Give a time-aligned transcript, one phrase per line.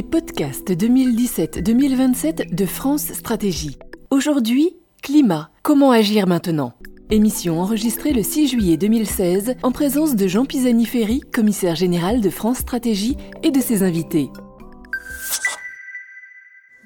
[0.00, 3.76] les podcasts 2017-2027 de France Stratégie.
[4.10, 5.50] Aujourd'hui, climat.
[5.62, 6.72] Comment agir maintenant?
[7.10, 12.60] Émission enregistrée le 6 juillet 2016 en présence de Jean Pisani-Ferry, commissaire général de France
[12.60, 14.30] Stratégie et de ses invités.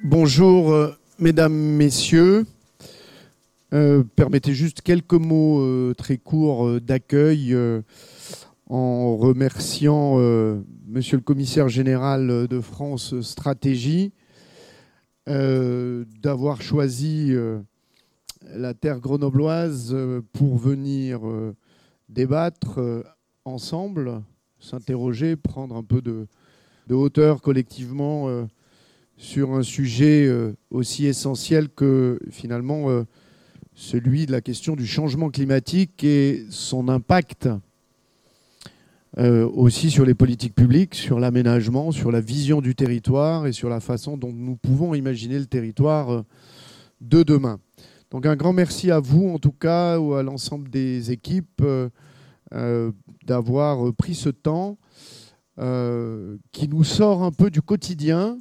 [0.02, 2.44] Bonjour, euh, mesdames, messieurs.
[3.74, 7.56] Euh, permettez juste quelques mots euh, très courts d'accueil
[8.68, 10.18] en remerciant
[10.86, 14.12] Monsieur le commissaire général de France Stratégie
[15.26, 17.32] d'avoir choisi
[18.42, 19.96] la terre grenobloise
[20.32, 21.20] pour venir
[22.08, 22.80] débattre
[23.44, 24.22] ensemble,
[24.58, 26.26] s'interroger, prendre un peu de
[26.94, 28.46] hauteur collectivement
[29.16, 33.04] sur un sujet euh, aussi essentiel que finalement euh,
[33.74, 37.48] celui de la question du changement climatique et son impact
[39.18, 43.68] euh, aussi sur les politiques publiques, sur l'aménagement, sur la vision du territoire et sur
[43.68, 46.24] la façon dont nous pouvons imaginer le territoire
[47.00, 47.60] de demain.
[48.10, 51.62] Donc un grand merci à vous en tout cas ou à l'ensemble des équipes
[53.24, 54.78] d'avoir pris ce temps
[55.56, 58.38] qui nous sort un peu du quotidien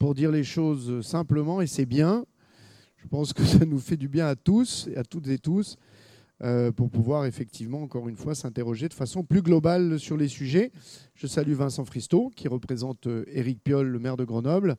[0.00, 2.24] pour dire les choses simplement, et c'est bien.
[2.96, 5.76] Je pense que ça nous fait du bien à tous et à toutes et tous
[6.42, 10.72] euh, pour pouvoir effectivement, encore une fois, s'interroger de façon plus globale sur les sujets.
[11.14, 14.76] Je salue Vincent Fristo, qui représente euh, Éric Piolle, le maire de Grenoble.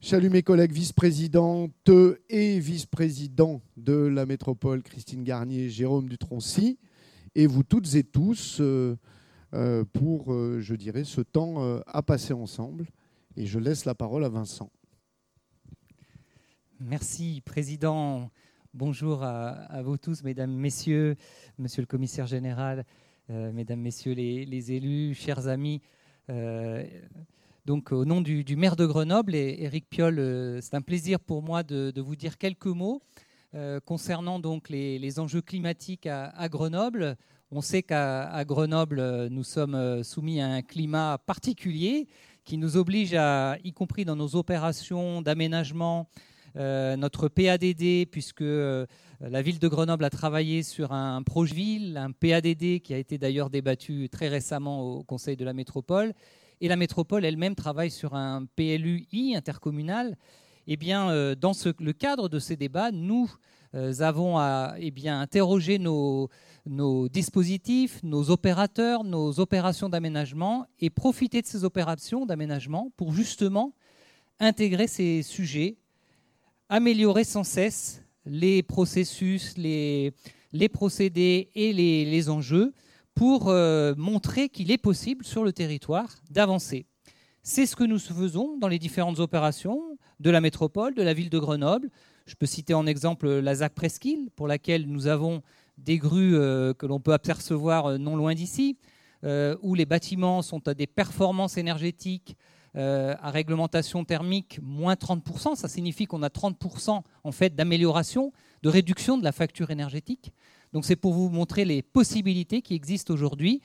[0.00, 1.90] Je salue mes collègues vice-présidentes
[2.30, 6.78] et vice-présidents de la métropole, Christine Garnier, Jérôme Dutroncy,
[7.34, 8.96] et vous toutes et tous euh,
[9.92, 12.86] pour, je dirais, ce temps à passer ensemble.
[13.36, 14.70] Et je laisse la parole à Vincent.
[16.78, 18.30] Merci, Président.
[18.78, 21.16] Bonjour à, vous tous, Mesdames, Messieurs,
[21.56, 22.84] Monsieur le Commissaire général,
[23.30, 25.80] euh, Mesdames, Messieurs les, élus, chers amis.
[26.28, 26.84] Euh,
[27.64, 31.62] donc, au nom du, maire de Grenoble, Éric Piolle, euh, c'est un plaisir pour moi
[31.62, 33.00] de, vous dire quelques mots
[33.86, 37.16] concernant donc les, enjeux climatiques à Grenoble.
[37.50, 42.08] On sait qu'à Grenoble, nous sommes soumis à un climat particulier
[42.44, 46.10] qui nous oblige à, y compris dans nos opérations d'aménagement,
[46.96, 48.86] notre PADD, puisque euh,
[49.20, 53.18] la ville de Grenoble a travaillé sur un projet ville, un PADD qui a été
[53.18, 56.14] d'ailleurs débattu très récemment au Conseil de la métropole,
[56.60, 60.16] et la métropole elle-même travaille sur un PLUI intercommunal.
[60.66, 63.30] Eh bien, euh, dans le cadre de ces débats, nous
[64.00, 66.30] avons à eh interroger nos,
[66.64, 73.74] nos dispositifs, nos opérateurs, nos opérations d'aménagement et profiter de ces opérations d'aménagement pour justement
[74.40, 75.76] intégrer ces sujets,
[76.68, 80.12] améliorer sans cesse les processus, les,
[80.52, 82.74] les procédés et les, les enjeux
[83.14, 86.86] pour euh, montrer qu'il est possible sur le territoire d'avancer.
[87.42, 89.80] C'est ce que nous faisons dans les différentes opérations
[90.18, 91.90] de la métropole, de la ville de Grenoble.
[92.26, 95.42] Je peux citer en exemple la ZAC Presqu'île, pour laquelle nous avons
[95.78, 98.78] des grues euh, que l'on peut apercevoir euh, non loin d'ici,
[99.62, 102.36] où les bâtiments sont à des performances énergétiques
[102.76, 105.54] à réglementation thermique moins 30%.
[105.54, 108.32] Ça signifie qu'on a 30% en fait d'amélioration,
[108.62, 110.32] de réduction de la facture énergétique.
[110.72, 113.62] Donc c'est pour vous montrer les possibilités qui existent aujourd'hui.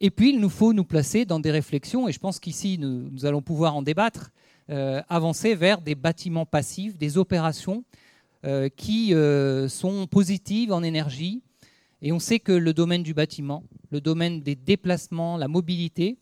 [0.00, 3.26] Et puis il nous faut nous placer dans des réflexions, et je pense qu'ici nous,
[3.26, 4.30] allons pouvoir en débattre,
[4.68, 7.84] avancer vers des bâtiments passifs, des opérations
[8.46, 11.42] euh, qui euh, sont positives en énergie.
[12.00, 16.16] Et on sait que le domaine du bâtiment, le domaine des déplacements, la mobilité,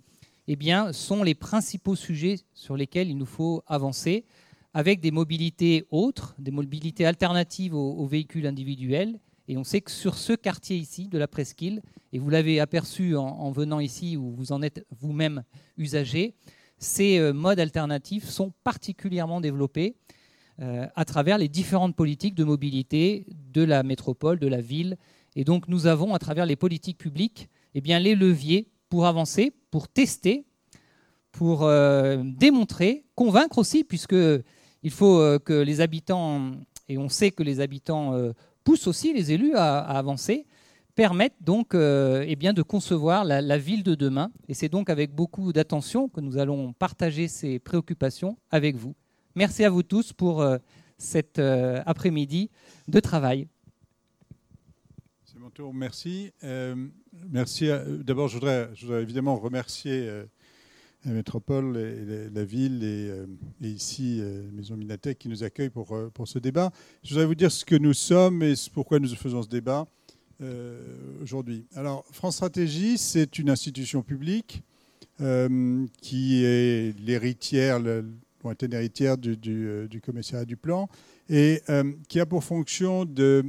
[0.49, 4.25] eh bien, sont les principaux sujets sur lesquels il nous faut avancer,
[4.73, 9.21] avec des mobilités autres, des mobilités alternatives aux, véhicules individuels.
[9.47, 11.83] Et on sait que sur ce quartier ici, de la Presqu'île,
[12.13, 15.45] et vous l'avez aperçu en, venant ici, où vous en êtes vous-même
[15.77, 16.35] usager,
[16.79, 19.97] ces euh, modes alternatifs sont particulièrement développés.
[20.61, 24.97] Euh, à travers les différentes politiques de mobilité de la métropole, de la ville.
[25.37, 29.53] Et donc nous avons, à travers les politiques publiques, eh bien, les leviers pour avancer,
[29.71, 30.47] pour tester,
[31.33, 36.53] pour euh, démontrer, convaincre aussi, puisqu'il faut euh, que les habitants,
[36.89, 38.15] et on sait que les habitants
[38.65, 40.47] poussent aussi les élus à, avancer,
[40.95, 44.31] permettent donc eh de concevoir la, ville de demain.
[44.49, 48.95] Et c'est donc avec beaucoup d'attention que nous allons partager ces préoccupations avec vous.
[49.39, 50.59] Merci à vous tous pour euh,
[50.97, 52.51] cet euh, après-midi
[52.89, 53.47] de travail.
[55.75, 56.31] Merci.
[56.45, 56.77] Euh,
[57.31, 57.69] merci.
[58.05, 58.71] D'abord, je voudrais,
[59.03, 60.09] évidemment remercier
[61.05, 64.23] la métropole, et la ville et, ici
[64.53, 65.89] Maison Minatech qui nous accueille pour,
[66.25, 66.71] ce débat.
[67.03, 69.87] Je voudrais vous dire ce que nous sommes et pourquoi nous faisons ce débat
[71.21, 71.67] aujourd'hui.
[71.75, 74.63] Alors, France Stratégie, c'est une institution publique
[76.01, 77.81] qui est l'héritière,
[78.45, 80.89] lointaine héritière du, du, commissariat du plan,
[81.29, 81.63] et
[82.09, 83.45] qui a pour fonction de,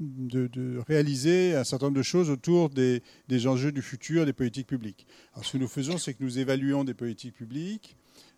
[0.00, 3.02] de, réaliser un certain nombre de choses autour des,
[3.46, 5.06] enjeux du futur des politiques publiques.
[5.34, 7.96] Alors, ce que nous faisons, c'est que nous évaluons des politiques publiques,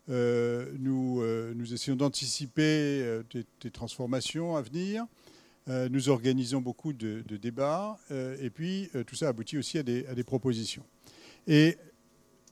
[0.09, 3.23] euh, nous, euh, nous, essayons d'anticiper euh,
[3.61, 5.05] des, transformations à venir,
[5.89, 7.97] nous organisons beaucoup de, débats,
[8.41, 10.83] et puis tout ça aboutit aussi à des, à des propositions.
[11.47, 11.77] Et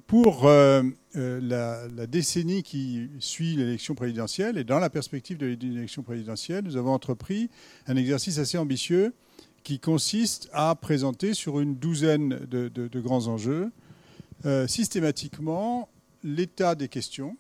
[0.10, 0.84] pour la,
[1.88, 6.94] la, décennie qui suit l'élection présidentielle, et dans la perspective de l'élection présidentielle, nous avons
[6.94, 7.50] entrepris
[7.88, 9.14] un exercice assez ambitieux
[9.64, 13.72] qui consiste à présenter sur une douzaine de, grands enjeux
[14.68, 15.88] systématiquement
[16.24, 17.38] l'état des questions,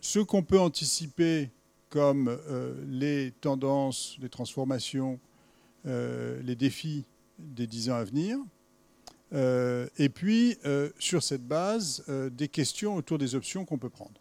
[0.00, 1.50] ce qu'on peut anticiper
[1.88, 5.20] comme euh, les tendances, les transformations,
[5.86, 7.04] euh, les défis
[7.38, 8.38] des dix ans à venir,
[9.34, 10.58] euh, et puis
[10.98, 14.20] sur cette base, des questions autour des options qu'on peut prendre.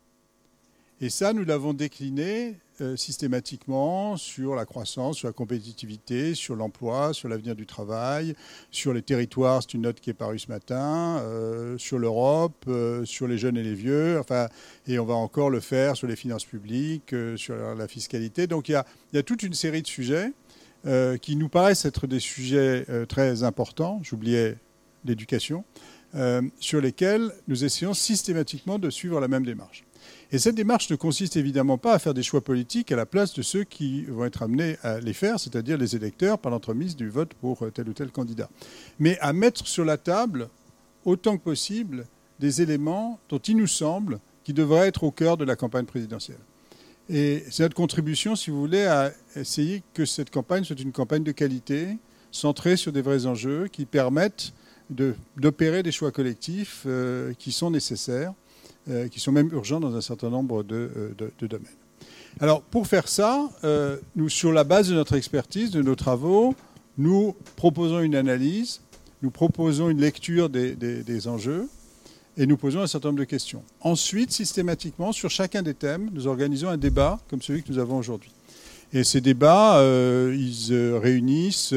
[1.03, 7.11] Et ça, nous l'avons décliné euh, systématiquement sur la croissance, sur la compétitivité, sur l'emploi,
[7.11, 8.35] sur l'avenir du travail,
[8.69, 13.03] sur les territoires, c'est une note qui est parue ce matin, euh, sur l'Europe, euh,
[13.03, 14.47] sur les jeunes et les vieux, enfin,
[14.87, 18.45] et on va encore le faire sur les finances publiques, sur la fiscalité.
[18.45, 20.31] Donc il y, a, il y, a, toute une série de sujets
[21.21, 23.99] qui nous paraissent être des sujets très importants.
[24.01, 24.57] J'oubliais
[25.05, 25.63] l'éducation,
[26.59, 29.85] sur lesquels nous essayons systématiquement de suivre la même démarche.
[30.31, 33.33] Et cette démarche ne consiste évidemment pas à faire des choix politiques à la place
[33.33, 37.09] de ceux qui vont être amenés à les faire, c'est-à-dire les électeurs par l'entremise du
[37.09, 38.49] vote pour tel ou tel candidat,
[38.99, 40.49] mais à mettre sur la table
[41.05, 42.05] autant que possible
[42.39, 46.39] des éléments dont il nous semble qu'ils devraient être au cœur de la campagne présidentielle.
[47.09, 51.23] Et c'est notre contribution, si vous voulez, à essayer que cette campagne soit une campagne
[51.23, 51.97] de qualité,
[52.31, 54.53] centrée sur des vrais enjeux, qui permettent
[54.91, 58.33] d'opérer des choix collectifs euh, qui sont nécessaires
[58.89, 60.89] euh, qui sont même urgents dans un certain nombre de,
[61.21, 61.67] euh, domaines.
[62.39, 66.55] Alors, pour faire ça, euh, nous, sur la base de notre expertise, de nos travaux,
[66.97, 68.81] nous proposons une analyse,
[69.21, 71.69] nous proposons une lecture des, des, enjeux
[72.37, 73.61] et nous posons un certain nombre de questions.
[73.81, 77.99] Ensuite, systématiquement, sur chacun des thèmes, nous organisons un débat comme celui que nous avons
[77.99, 78.31] aujourd'hui.
[78.93, 79.79] Et ces débats,
[80.33, 81.75] ils réunissent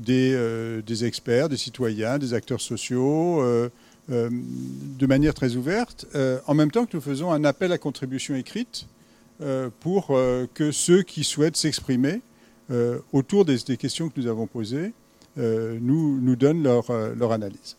[0.00, 3.42] des, des, experts, des citoyens, des acteurs sociaux,
[4.10, 4.28] euh,
[4.98, 8.34] de manière très ouverte, euh, en même temps que nous faisons un appel à contribution
[8.34, 8.86] écrite
[9.40, 10.08] euh, pour
[10.52, 12.20] que ceux qui souhaitent s'exprimer
[13.12, 14.92] autour des, questions que nous avons posées
[15.36, 17.76] nous, nous donnent leur, leur analyse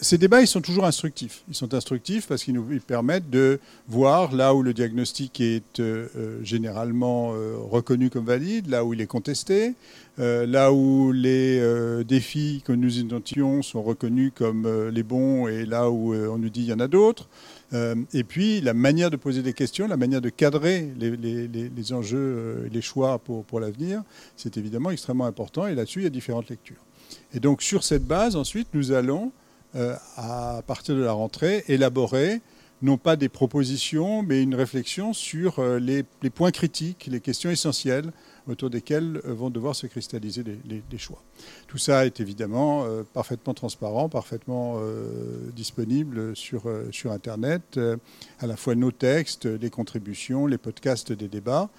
[0.00, 1.42] ces débats, ils sont toujours instructifs.
[1.48, 6.08] Ils sont instructifs parce qu'ils nous permettent de voir là où le diagnostic est euh,
[6.16, 9.74] euh, généralement euh, reconnu comme valide, là où il est contesté,
[10.18, 11.62] là où les
[12.04, 16.60] défis que nous identifions sont reconnus comme les bons et là où on nous dit
[16.60, 17.26] il y en a d'autres.
[17.72, 21.92] et puis la manière de poser des questions, la manière de cadrer les, les, les
[21.94, 24.02] enjeux les choix pour l'avenir,
[24.36, 25.66] c'est évidemment extrêmement important.
[25.66, 26.84] Et là-dessus, il y a différentes lectures.
[27.32, 29.32] Et donc sur cette base, ensuite, nous allons
[29.76, 32.40] euh, à partir de la rentrée, élaborer
[32.82, 38.10] non pas des propositions, mais une réflexion sur euh, les, points critiques, les questions essentielles
[38.48, 41.22] autour desquelles euh, vont devoir se cristalliser les, choix.
[41.68, 42.84] Tout ça est évidemment
[43.14, 44.80] parfaitement transparent, parfaitement
[45.54, 47.80] disponible sur, sur Internet,
[48.40, 51.70] à la fois nos textes, les contributions, les podcasts des débats.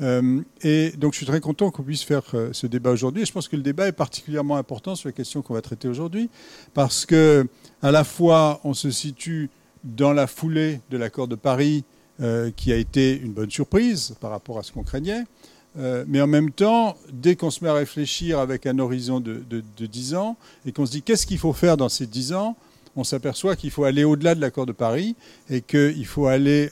[0.00, 3.26] Euh, et donc je suis très content qu'on puisse faire euh, ce débat aujourd'hui.
[3.26, 6.30] Je pense que le débat est particulièrement important sur la question qu'on va traiter aujourd'hui,
[6.74, 7.46] parce que
[7.82, 9.50] à la fois on se situe
[9.84, 11.84] dans la foulée de l'accord de Paris,
[12.20, 15.24] euh, qui a été une bonne surprise par rapport à ce qu'on craignait,
[16.08, 19.86] mais en même temps, dès qu'on se met à réfléchir avec un horizon de, de
[19.86, 22.56] 10 ans et qu'on se dit qu'est-ce qu'il faut faire dans ces 10 ans,
[22.96, 25.14] on s'aperçoit qu'il faut aller au-delà de l'accord de Paris
[25.48, 26.70] et qu'il faut aller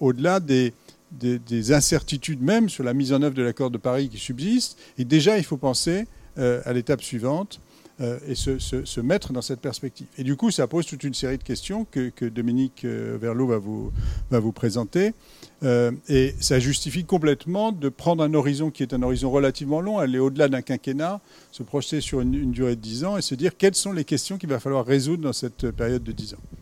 [0.00, 0.74] au-delà des
[1.12, 4.78] des, incertitudes même sur la mise en œuvre de l'accord de Paris qui subsiste.
[4.98, 6.06] Et déjà, il faut penser
[6.38, 7.60] euh, à l'étape suivante
[8.00, 10.06] euh, et se, mettre dans cette perspective.
[10.16, 13.58] Et du coup, ça pose toute une série de questions que, Dominique euh, Verlot va
[13.58, 13.92] vous,
[14.30, 15.12] va vous présenter.
[16.08, 20.18] et ça justifie complètement de prendre un horizon qui est un horizon relativement long, aller
[20.18, 21.20] au-delà d'un quinquennat,
[21.52, 24.38] se projeter sur une, durée de 10 ans et se dire quelles sont les questions
[24.38, 26.61] qu'il va falloir résoudre dans cette période de 10 ans.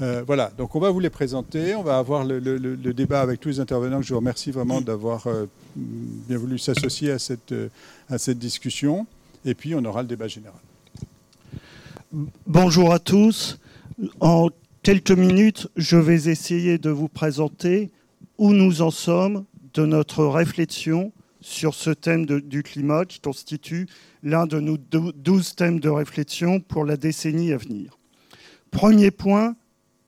[0.00, 2.40] Euh, voilà, donc on va vous les présenter, on va avoir le,
[2.92, 5.46] débat avec tous les intervenants, je vous remercie vraiment d'avoir euh,
[5.76, 7.68] bien voulu s'associer à cette, euh,
[8.08, 9.06] à cette discussion,
[9.44, 10.58] et puis on aura le débat général.
[12.46, 13.58] Bonjour à tous.
[14.20, 14.48] En
[14.82, 17.90] quelques minutes, je vais essayer de vous présenter
[18.38, 19.44] où nous en sommes
[19.74, 23.88] de notre réflexion sur ce thème du climat qui constitue
[24.22, 27.98] l'un de nos douze thèmes de réflexion pour la décennie à venir.
[28.70, 29.54] Premier point,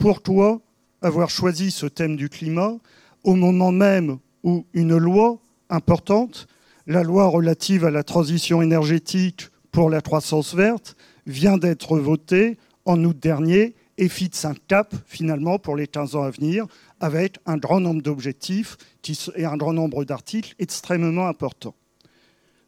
[0.04, 0.60] pour toi,
[1.00, 2.76] avoir choisi ce thème du climat
[3.22, 5.38] au moment même où une loi
[5.70, 6.46] importante,
[6.86, 10.94] la loi relative à la transition énergétique pour la croissance verte,
[11.26, 16.24] vient d'être votée en août dernier et fixe un cap finalement pour les 15 ans
[16.24, 16.66] à venir
[17.00, 18.76] avec un grand nombre d'objectifs
[19.36, 21.76] et un grand nombre d'articles extrêmement importants.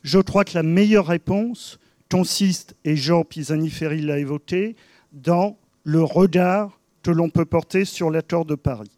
[0.02, 1.78] Je crois que la meilleure réponse
[2.10, 4.74] consiste, et Jean Pisani-Ferry l'a évoqué,
[5.12, 8.90] dans le regard que l'on peut porter sur l'accord de Paris.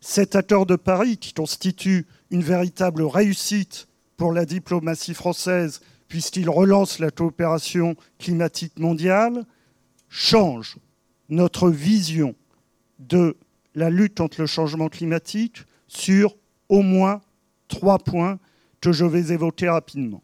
[0.00, 7.00] Cet accord de Paris, qui constitue une véritable réussite pour la diplomatie française, puisqu'il relance
[7.00, 9.44] la coopération climatique mondiale,
[10.08, 10.76] change
[11.28, 12.36] notre vision
[13.00, 13.36] de
[13.74, 16.36] la lutte contre le changement climatique sur
[16.68, 17.20] au moins
[17.66, 18.38] trois points
[18.80, 20.22] que je vais évoquer rapidement.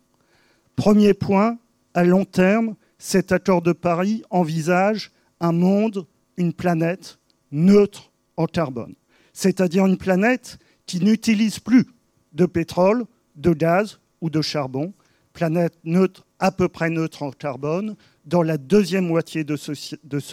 [0.77, 1.59] Premier point,
[1.93, 6.07] à long terme, cet accord de Paris envisage un monde,
[6.37, 7.19] une planète
[7.51, 8.95] neutre en carbone,
[9.33, 11.87] c'est-à-dire une planète qui n'utilise plus
[12.33, 14.93] de pétrole, de gaz ou de charbon,
[15.33, 19.75] planète neutre, à peu près neutre en carbone, dans la deuxième moitié de ce,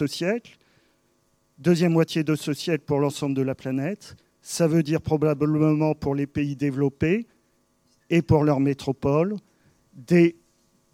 [0.06, 0.56] siècle,
[1.58, 4.16] deuxième moitié de ce siècle pour l'ensemble de la planète.
[4.42, 7.26] Ça veut dire probablement pour les pays développés
[8.10, 9.36] et pour leurs métropoles,
[9.94, 10.36] des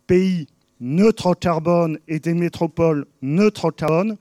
[0.06, 0.46] pays
[0.80, 4.16] neutres en carbone et des métropoles neutres en carbone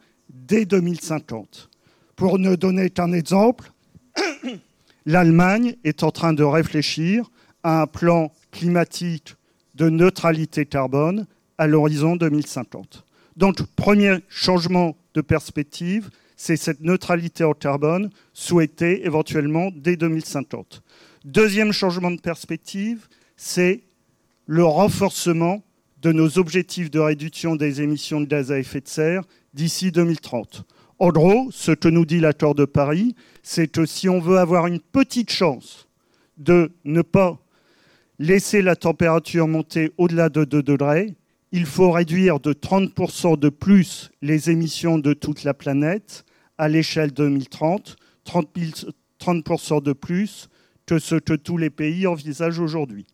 [0.50, 1.70] dès 2050.
[2.18, 3.72] Pour ne donner qu'un exemple,
[5.06, 7.32] l'Allemagne est en train de réfléchir
[7.64, 9.36] à un plan climatique
[9.76, 11.26] de neutralité carbone
[11.58, 13.06] à l'horizon 2050.
[13.38, 20.82] Donc, premier changement de perspective, c'est cette neutralité en carbone souhaitée éventuellement dès 2050.
[21.26, 23.84] Deuxième changement de perspective, c'est
[24.48, 25.64] le renforcement
[26.02, 30.64] de nos objectifs de réduction des émissions de gaz à effet de serre d'ici 2030.
[31.00, 34.68] En gros, ce que nous dit l'accord de Paris, c'est que si on veut avoir
[34.68, 35.88] une petite chance
[36.38, 37.40] de ne pas
[38.20, 41.16] laisser la température monter au-delà de 2 degrés,
[41.52, 46.26] il faut réduire de 30% de plus les émissions de toute la planète
[46.58, 50.50] à l'échelle 2030, 30%, de plus
[50.86, 53.08] que ce que tous les pays envisagent aujourd'hui.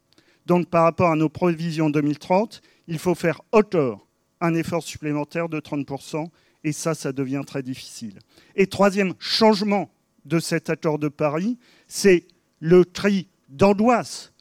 [0.45, 4.04] Donc par rapport à nos prévisions 2030, il faut faire hauteur
[4.45, 6.27] un effort supplémentaire de 30%,
[6.63, 8.19] et ça, ça devient très difficile.
[8.55, 9.91] Et troisième changement
[10.25, 12.25] de cet accord de Paris, c'est
[12.59, 14.33] le tri d'angoisse,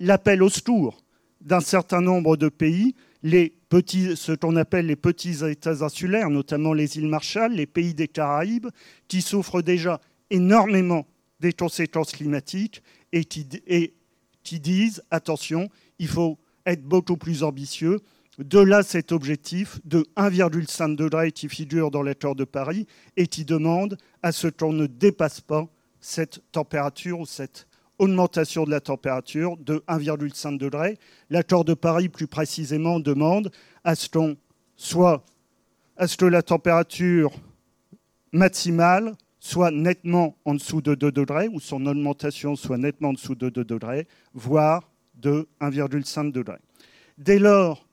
[0.00, 1.02] l'appel au secours
[1.40, 6.72] d'un certain nombre de pays les petits, ce qu'on appelle les petits États insulaires, notamment
[6.72, 8.68] les îles Marshall, les pays des Caraïbes,
[9.08, 11.06] qui souffrent déjà énormément
[11.40, 12.82] des conséquences climatiques
[13.12, 13.94] et qui, et
[14.42, 15.68] qui disent, attention,
[15.98, 18.00] il faut être beaucoup plus ambitieux.
[18.44, 23.44] De là cet objectif de 1,5 degré qui figure dans l'accord de Paris et qui
[23.44, 25.68] demande à ce qu'on ne dépasse pas
[26.00, 27.68] cette température ou cette
[27.98, 30.98] augmentation de la température de 1,5 degré.
[31.30, 33.52] L'accord de Paris, plus précisément, demande
[33.84, 34.08] à ce,
[34.74, 35.24] soit,
[35.96, 37.30] à ce que la température
[38.32, 43.36] maximale soit nettement en dessous de 2 degrés, ou son augmentation soit nettement en dessous
[43.36, 46.56] de 2 degrés, voire de 1,5 degré.
[47.18, 47.86] Dès lors,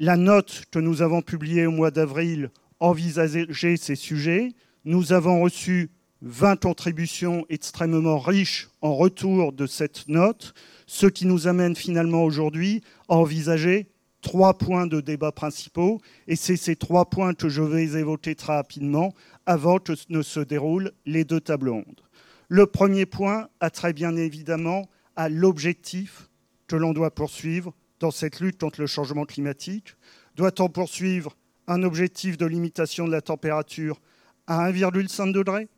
[0.00, 2.50] la note que nous avons publiée au mois d'avril
[2.80, 4.50] envisageait ces sujets.
[4.84, 5.90] Nous avons reçu
[6.22, 10.54] 20 contributions extrêmement riches en retour de cette note,
[10.86, 13.88] ce qui nous amène finalement aujourd'hui à envisager
[14.20, 18.54] trois points de débat principaux, et c'est ces trois points que je vais évoquer très
[18.54, 19.14] rapidement
[19.46, 22.02] avant que ne se déroulent les deux tables rondes.
[22.48, 26.28] Le premier point a très bien évidemment à l'objectif
[26.66, 29.96] que l'on doit poursuivre dans cette lutte contre le changement climatique.
[30.36, 31.36] Doit-on poursuivre
[31.66, 34.00] un objectif de limitation de la température
[34.46, 35.68] à 1,5 degré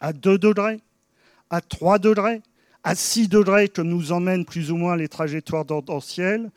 [0.00, 0.80] à 2 degrés,
[1.50, 2.42] à 3 degrés,
[2.84, 6.50] à 6 degrés que nous emmènent plus ou moins les trajectoires tendancielles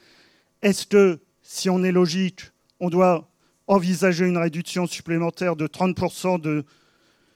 [0.61, 2.41] Est-ce que, si on est logique,
[2.79, 3.27] on doit
[3.67, 6.65] envisager une réduction supplémentaire de 30% de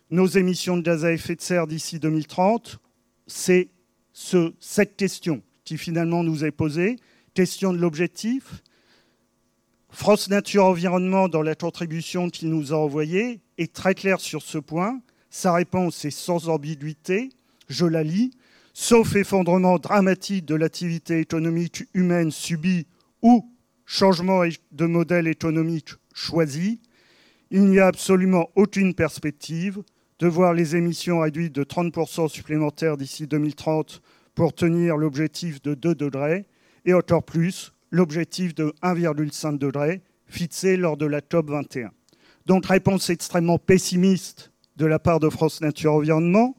[0.09, 2.79] nos émissions de gaz à effet de serre d'ici 2030
[3.27, 3.69] C'est
[4.11, 6.97] ce, cette question qui finalement nous est posée,
[7.33, 8.63] question de l'objectif.
[9.89, 14.57] France Nature Environnement, dans la contribution qu'il nous a envoyée, est très claire sur ce
[14.57, 15.01] point.
[15.29, 17.29] Sa réponse est sans ambiguïté,
[17.67, 18.31] je la lis.
[18.73, 22.87] Sauf effondrement dramatique de l'activité économique humaine subie
[23.21, 23.51] ou
[23.85, 26.81] changement de modèle économique choisi,
[27.51, 29.83] il n'y a absolument aucune perspective
[30.19, 34.01] de voir les émissions réduites de 30% supplémentaires d'ici 2030
[34.33, 36.47] pour tenir l'objectif de 2 degrés
[36.85, 41.91] et encore plus l'objectif de 1,5 degré fixé lors de la COP 21.
[42.45, 46.55] Donc réponse extrêmement pessimiste de la part de France Nature Environnement.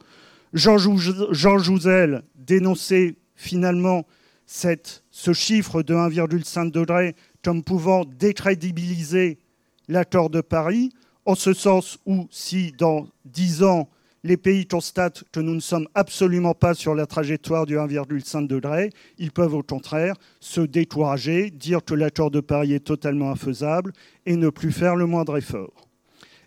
[0.53, 4.07] Jean, Jouzel dénonçait finalement
[4.47, 9.39] ce chiffre de 1,5 degré comme pouvant décrédibiliser
[9.89, 10.91] l'accord de Paris,
[11.27, 13.89] en ce sens où si dans 10 ans,
[14.25, 18.91] les pays constatent que nous ne sommes absolument pas sur la trajectoire du 1,5 degré,
[19.19, 23.93] ils peuvent au contraire se décourager, dire que l'accord de Paris est totalement infaisable
[24.25, 25.89] et ne plus faire le moindre effort.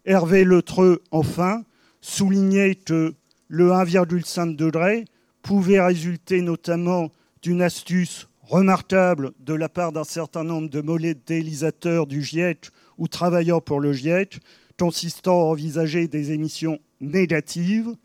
[0.05, 1.63] Hervé Letreux, enfin,
[2.01, 3.13] soulignait que
[3.48, 5.05] le 1,5 degré
[5.43, 7.12] pouvait résulter notamment
[7.43, 13.62] d'une astuce remarquable de la part d'un certain nombre de modélisateurs du GIEC ou travaillant
[13.62, 14.39] pour le GIEC,
[14.77, 17.96] consistant à envisager des émissions négatives,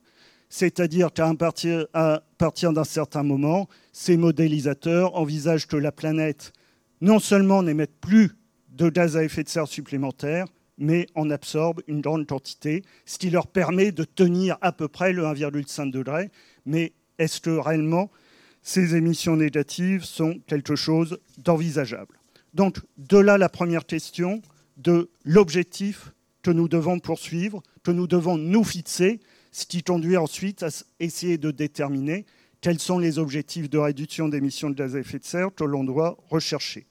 [0.48, 6.52] c'est-à-dire qu'à partir, d'un certain moment, ces modélisateurs envisagent que la planète
[7.00, 8.32] non seulement n'émette plus
[8.68, 10.46] de gaz à effet de serre supplémentaires,
[10.78, 15.12] mais en absorbe une grande quantité, ce qui leur permet de tenir à peu près
[15.12, 16.30] le 1,5 degré.
[16.66, 18.10] Mais est-ce que réellement
[18.62, 22.18] ces émissions négatives sont quelque chose d'envisageable?
[22.54, 24.42] Donc, de là la première question
[24.76, 26.12] de l'objectif
[26.42, 29.20] que nous devons poursuivre, que nous devons nous fixer,
[29.52, 30.68] ce qui conduit ensuite à
[30.98, 32.26] essayer de déterminer
[32.60, 35.84] quels sont les objectifs de réduction d'émissions de gaz à effet de serre que l'on
[35.84, 36.86] doit rechercher.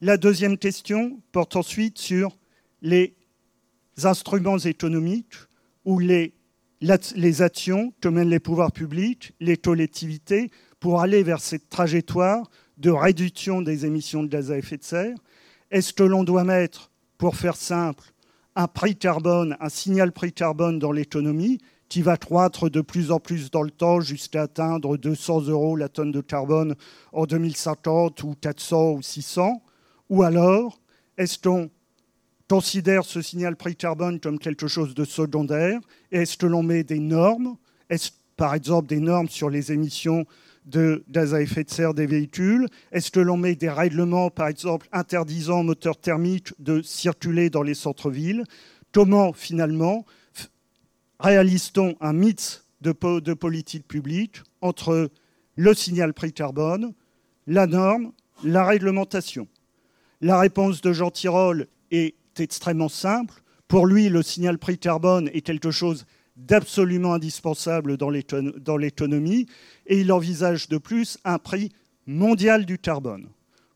[0.00, 2.36] La deuxième question porte ensuite sur
[2.82, 3.14] les
[4.02, 5.34] instruments économiques
[5.84, 6.34] ou les,
[6.80, 10.50] les actions que mènent les pouvoirs publics, les collectivités,
[10.80, 15.16] pour aller vers cette trajectoire de réduction des émissions de gaz à effet de serre
[15.70, 18.13] Est-ce que l'on doit mettre, pour faire simple,
[18.56, 21.58] un prix carbone, un signal prix carbone dans l'économie
[21.88, 25.88] qui va croître de plus en plus dans le temps jusqu'à atteindre 200 euros la
[25.88, 26.74] tonne de carbone
[27.12, 29.62] en 2050 ou 400 ou 600
[30.10, 30.80] Ou alors,
[31.18, 31.70] est-ce qu'on
[32.48, 35.80] considère ce signal prix carbone comme quelque chose de secondaire?
[36.10, 37.56] Est-ce que l'on met des normes?
[37.90, 40.26] Est-ce par exemple des normes sur les émissions
[40.64, 42.66] de gaz à effet de serre des véhicules.
[42.92, 47.62] Est-ce que l'on met des règlements, par exemple, interdisant aux moteurs thermiques de circuler dans
[47.62, 48.44] les centres-villes?
[48.92, 50.04] Comment, finalement,
[51.20, 55.10] réalise-t-on un mix de, de politique publique entre
[55.56, 56.94] le signal prix carbone,
[57.46, 59.48] la norme, la réglementation?
[60.20, 63.42] La réponse de Jean Tirole est extrêmement simple.
[63.68, 68.10] Pour lui, le signal prix carbone est quelque chose d'absolument indispensable dans
[68.76, 69.46] l'économie,
[69.86, 71.70] et il envisage de plus un prix
[72.06, 73.28] mondial du carbone.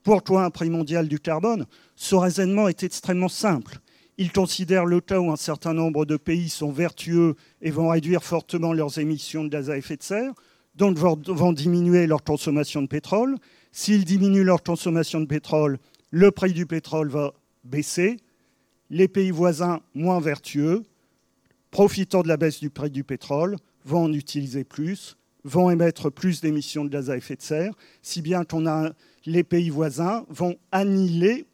[0.02, 1.66] Pourquoi un prix mondial du carbone
[1.96, 3.78] Ce raisonnement est extrêmement simple.
[4.16, 8.24] Il considère le cas où un certain nombre de pays sont vertueux et vont réduire
[8.24, 10.32] fortement leurs émissions de gaz à effet de serre,
[10.74, 13.36] donc vont diminuer leur consommation de pétrole.
[13.70, 15.78] S'ils diminuent leur consommation de pétrole,
[16.10, 18.16] le prix du pétrole va baisser.
[18.90, 20.82] Les pays voisins moins vertueux
[21.70, 25.16] profitant de la baisse du prix du pétrole, vont en utiliser plus,
[25.48, 28.92] vont émettre plus d'émissions de gaz à effet de serre, si bien qu'on a
[29.26, 31.46] les pays voisins vont annuler,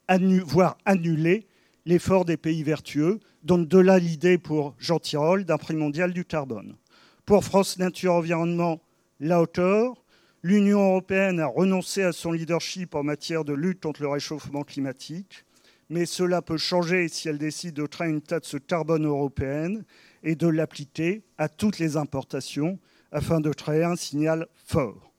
[0.45, 1.47] voire annuler
[1.87, 3.21] l'effort des pays vertueux.
[3.43, 6.77] Donc de là l'idée pour Jean Tirole d'un prix mondial du carbone.
[7.25, 8.81] Pour France Nature Environnement,
[9.21, 10.05] la hauteur,
[10.43, 15.45] l'Union européenne a renoncé à son leadership en matière de lutte contre le réchauffement climatique
[15.91, 19.85] mais cela peut changer si elle décide de créer une taxe carbone européenne
[20.23, 22.79] et de l'appliquer à toutes les importations
[23.15, 25.13] afin de créer un signal fort.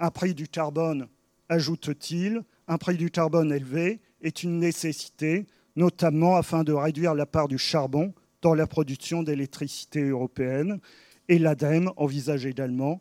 [0.00, 1.06] Un prix du carbone,
[1.48, 5.46] ajoute-t-il, un prix du carbone élevé est une nécessité,
[5.76, 10.80] notamment afin de réduire la part du charbon dans la production d'électricité européenne.
[11.28, 13.00] Et l'ADEME envisage également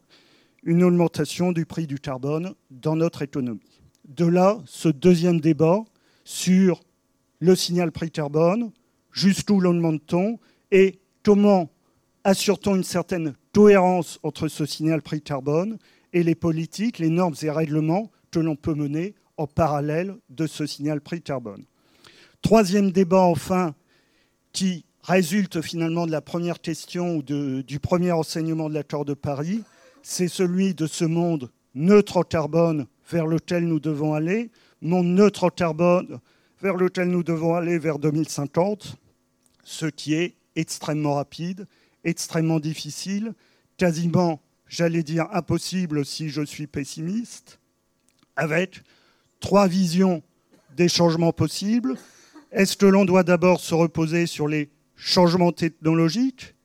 [0.63, 3.82] une augmentation du prix du carbone dans notre économie.
[4.06, 5.84] De là, ce deuxième débat
[6.23, 6.82] sur
[7.39, 8.71] le signal prix carbone,
[9.12, 10.38] jusqu'où l'on demande-t-on
[10.71, 11.71] et comment
[12.23, 15.80] assure-t-on une certaine cohérence entre ce signal prix carbone
[16.13, 20.67] et les politiques, les normes et règlements que l'on peut mener en parallèle de ce
[20.67, 21.63] signal prix carbone.
[22.43, 23.74] Troisième débat enfin
[24.54, 29.63] qui résulte finalement de la première question ou du premier enseignement de l'accord de Paris,
[30.04, 34.52] c'est celui de ce monde neutre en carbone vers lequel nous devons aller,
[34.84, 36.20] monde neutre en carbone
[36.62, 38.98] vers lequel nous devons aller vers 2050,
[39.63, 41.65] ce qui est extrêmement rapide,
[42.04, 43.34] extrêmement difficile,
[43.78, 47.60] quasiment, j'allais dire, impossible si je suis pessimiste,
[48.36, 48.84] avec
[49.40, 50.24] trois visions
[50.76, 51.96] des changements possibles.
[52.52, 56.56] Est-ce que l'on doit d'abord se reposer sur les changements technologiques,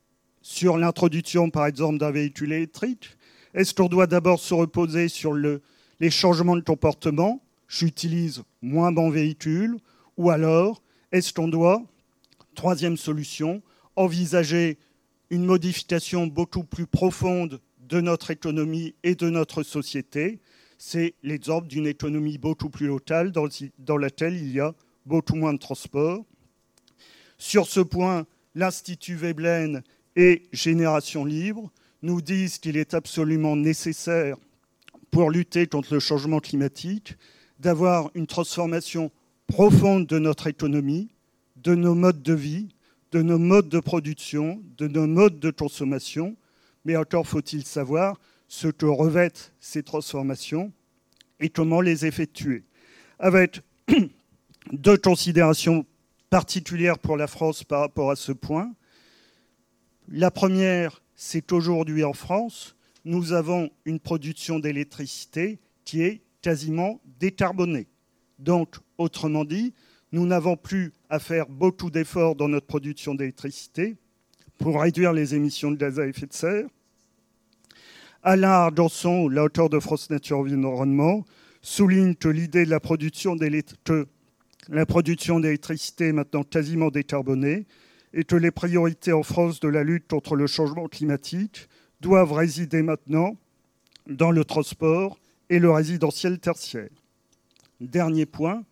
[0.40, 3.16] sur l'introduction par exemple d'un véhicule électrique?
[3.54, 5.60] Est-ce qu'on doit d'abord se reposer sur le,
[6.00, 7.42] les changements de comportement?
[7.68, 9.76] J'utilise moins bon véhicule.
[10.16, 11.82] Ou alors, est-ce qu'on doit
[12.54, 13.62] Troisième solution,
[13.96, 14.78] envisager
[15.32, 20.40] une modification beaucoup plus profonde de notre économie et de notre société.
[20.76, 24.74] C'est l'exemple d'une économie beaucoup plus locale dans, laquelle il y a
[25.06, 26.22] beaucoup moins de transport.
[27.38, 29.82] Sur ce point, l'Institut Veblen
[30.16, 34.36] et Génération Libre nous disent qu'il est absolument nécessaire
[35.10, 37.16] pour lutter contre le changement climatique
[37.58, 39.10] d'avoir une transformation
[39.46, 41.08] profonde de notre économie,
[41.56, 42.68] de nos modes de vie,
[43.12, 46.36] de nos modes de production, de nos modes de consommation.
[46.84, 50.72] Mais encore faut-il savoir ce que revêtent ces transformations
[51.38, 52.64] et comment les effectuer.
[53.18, 53.60] Avec
[54.72, 55.86] deux considérations
[56.30, 58.72] particulières pour la France par rapport à ce point.
[60.08, 67.86] La première, c'est qu'aujourd'hui en France, nous avons une production d'électricité qui est quasiment décarbonée.
[68.38, 69.74] Donc, autrement dit,
[70.12, 73.96] nous n'avons plus à faire beaucoup d'efforts dans notre production d'électricité
[74.58, 76.66] pour réduire les émissions de gaz à effet de serre.
[78.22, 81.24] Alain Ardanson, l'auteur de France Nature Environnement,
[81.62, 87.66] souligne que l'idée de la production d'électricité est maintenant quasiment décarbonée
[88.12, 91.68] et que les priorités en France de la lutte contre le changement climatique
[92.00, 93.36] doivent résider maintenant
[94.06, 96.90] dans le transport et le résidentiel tertiaire.
[97.80, 98.62] Dernier point,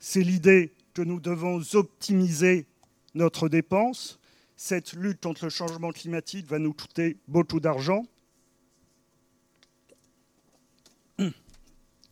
[0.00, 2.66] c'est l'idée que nous devons optimiser
[3.14, 4.18] notre dépense.
[4.56, 8.04] Cette lutte contre le changement climatique va nous coûter beaucoup d'argent.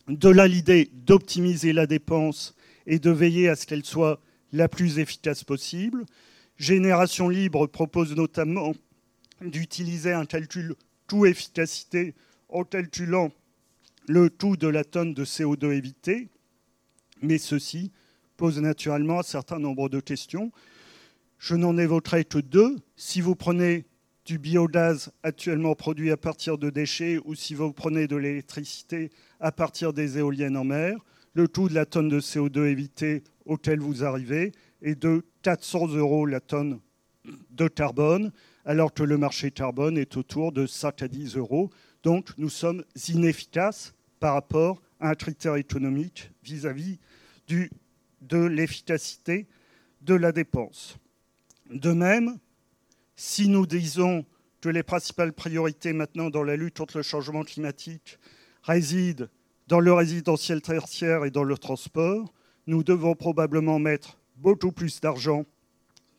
[0.07, 2.55] De là l'idée d'optimiser la dépense
[2.87, 4.19] et de veiller à ce qu'elle soit
[4.51, 6.05] la plus efficace possible.
[6.57, 8.73] Génération Libre propose notamment
[9.41, 10.75] d'utiliser un calcul
[11.07, 12.15] tout efficacité
[12.49, 13.31] en calculant
[14.07, 16.29] le tout de la tonne de CO2 évité,
[17.21, 17.91] mais ceci
[18.37, 20.51] pose naturellement un certain nombre de questions.
[21.37, 22.77] Je n'en évoquerai que deux.
[22.95, 23.85] Si vous prenez
[24.25, 29.51] du biogaz actuellement produit à partir de déchets ou si vous prenez de l'électricité à
[29.51, 30.97] partir des éoliennes en mer,
[31.33, 34.51] le coût de la tonne de CO2 évité auquel vous arrivez
[34.81, 36.79] est de 400 euros la tonne
[37.51, 38.31] de carbone,
[38.65, 41.69] alors que le marché carbone est autour de 5 à 10 euros.
[42.03, 46.99] Donc nous sommes inefficaces par rapport à un critère économique vis-à-vis
[48.21, 49.47] de l'efficacité
[50.01, 50.97] de la dépense.
[51.69, 52.37] De même,
[53.15, 54.25] si nous disons
[54.61, 58.17] que les principales priorités maintenant dans la lutte contre le changement climatique
[58.63, 59.27] résident
[59.67, 62.33] dans le résidentiel tertiaire et dans le transport,
[62.65, 65.45] nous devons probablement mettre beaucoup plus d'argent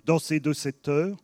[0.05, 1.17] dans ces deux secteurs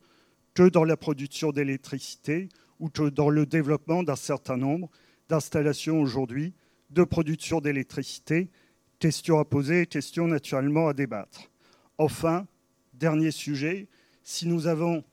[0.54, 2.48] que dans la production d'électricité
[2.80, 4.90] ou que dans le développement d'un certain nombre
[5.28, 6.54] d'installations aujourd'hui
[6.90, 8.50] de production d'électricité.
[8.98, 11.50] Question à poser, question naturellement à débattre.
[11.98, 12.46] Enfin,
[12.94, 13.88] dernier sujet,
[14.24, 15.04] si nous avons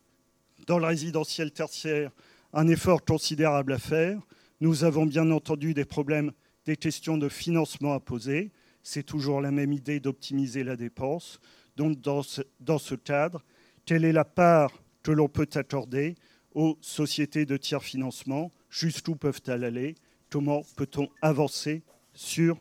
[0.67, 2.11] dans le résidentiel tertiaire
[2.53, 4.21] un effort considérable à faire,
[4.61, 6.31] nous avons bien entendu des problèmes,
[6.65, 8.51] des questions de financement à poser.
[8.83, 11.41] C'est toujours la même idée d'optimiser la dépense.
[11.75, 13.43] Donc dans ce, dans ce cadre,
[13.85, 16.15] quelle est la part que l'on peut accorder
[16.55, 18.49] aux sociétés de tiers financement?
[18.69, 19.95] Jusqu'où peuvent-elles aller?
[20.29, 22.57] Comment peut-on avancer sur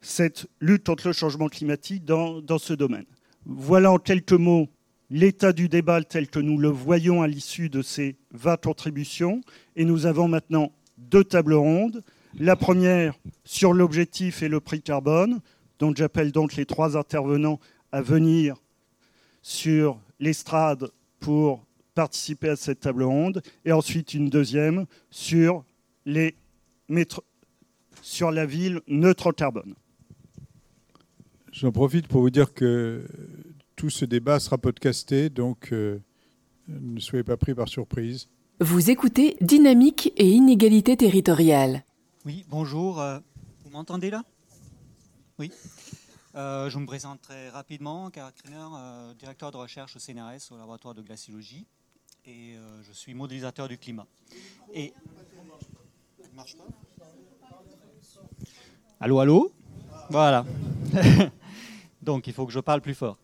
[0.00, 3.04] cette lutte contre le changement climatique dans, ce domaine
[3.44, 4.68] Voilà en quelques mots
[5.10, 9.40] l'état du débat tel que nous le voyons à l'issue de ces 20 contributions.
[9.76, 12.02] Et nous avons maintenant deux tables rondes.
[12.38, 15.40] La première sur l'objectif et le prix carbone,
[15.78, 17.58] dont j'appelle donc les trois intervenants
[17.90, 18.56] à venir
[19.42, 25.64] sur l'estrade pour participer à cette table ronde, et ensuite une deuxième sur
[26.06, 26.30] la
[28.46, 29.74] ville neutre en carbone.
[31.52, 33.06] J'en profite pour vous dire que
[33.76, 35.98] tout ce débat sera podcasté, donc euh,
[36.68, 38.28] ne soyez pas pris par surprise.
[38.60, 41.84] Vous écoutez Dynamique et inégalité territoriale.
[42.24, 43.00] Oui, bonjour.
[43.00, 43.18] Euh,
[43.64, 44.24] vous m'entendez là?
[45.38, 45.50] Oui.
[46.34, 50.94] Euh, je me présente très rapidement, Karl euh, directeur de recherche au CNRS, au laboratoire
[50.94, 51.66] de glaciologie,
[52.26, 54.06] et euh, je suis modélisateur du climat.
[54.74, 54.92] Et...
[56.34, 56.64] marche pas
[59.00, 59.52] Allô, allô?
[60.10, 60.44] Voilà.
[62.02, 63.18] donc il faut que je parle plus fort.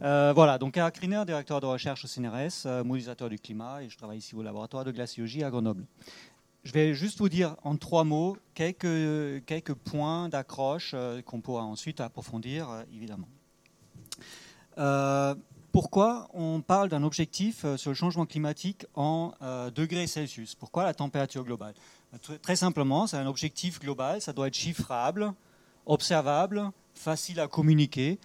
[0.00, 0.92] voilà, donc Karl
[1.24, 4.90] directeur de recherche au CNRS, modélisateur du climat, et je travaille ici au laboratoire de
[4.90, 5.86] glaciologie à Grenoble.
[6.66, 11.62] Je vais juste vous dire en trois mots quelques, quelques points d'accroche euh, qu'on pourra
[11.62, 13.28] ensuite approfondir, euh, évidemment.
[14.76, 15.36] Euh,
[15.70, 19.32] pourquoi on parle d'un objectif sur le changement climatique en
[19.76, 20.56] degrés Celsius?
[20.56, 21.74] Pourquoi la température globale?
[22.42, 25.34] Très simplement, c'est un objectif global, ça doit être chiffrable,
[25.86, 28.18] observable, facile à communiquer.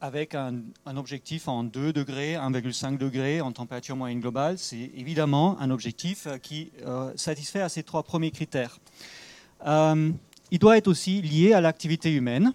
[0.00, 0.62] avec un,
[0.96, 4.56] objectif en 2 degrés, 1,5 degrés en température moyenne globale.
[4.56, 6.70] C'est évidemment un objectif qui
[7.16, 8.78] satisfait à ces trois premiers critères.
[9.66, 12.52] il doit être aussi lié à l'activité humaine.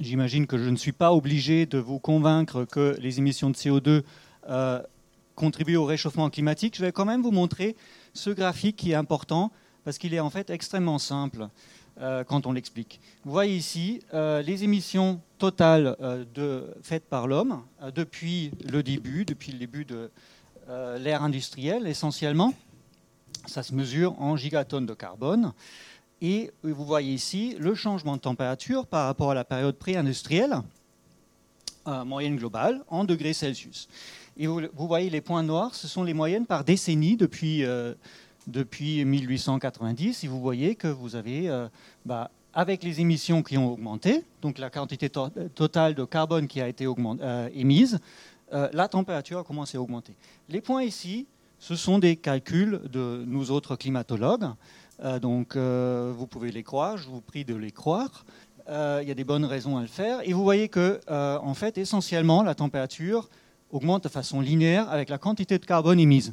[0.00, 4.02] J'imagine que je ne suis pas obligé de vous convaincre que les émissions de CO2
[5.34, 6.76] contribuent au réchauffement climatique.
[6.76, 7.76] Je vais quand même vous montrer
[8.14, 9.50] ce graphique qui est important
[9.84, 11.48] parce qu'il est en fait extrêmement simple
[12.00, 12.98] euh, quand on l'explique.
[13.24, 17.62] Vous voyez ici euh, les émissions totales euh, faites par l'homme
[17.94, 20.10] depuis le début, depuis le début de
[20.98, 22.54] l'ère industrielle essentiellement.
[23.46, 25.52] Ça se mesure en gigatonnes de carbone.
[26.22, 30.62] Et vous voyez ici le changement de température par rapport à la période pré-industrielle,
[32.06, 33.88] moyenne globale, en degrés Celsius.
[34.36, 37.64] Et vous, voyez les points noirs, ce sont les moyennes par décennie depuis,
[38.50, 40.24] depuis 1890.
[40.24, 41.68] Et vous voyez que vous avez, euh,
[42.04, 46.68] bah, avec les émissions qui ont augmenté, donc la quantité totale de carbone qui a
[46.68, 47.98] été euh, émise,
[48.52, 50.12] la température a commencé à augmenter.
[50.48, 51.26] Les points ici,
[51.60, 54.48] ce sont des calculs de nous autres climatologues.
[55.22, 58.24] donc vous pouvez les croire, je vous prie de les croire.
[58.66, 60.28] Il y a des bonnes raisons à le faire.
[60.28, 63.28] Et vous voyez que, en fait, essentiellement, la température
[63.72, 66.32] augmente de façon linéaire avec la quantité de carbone émise.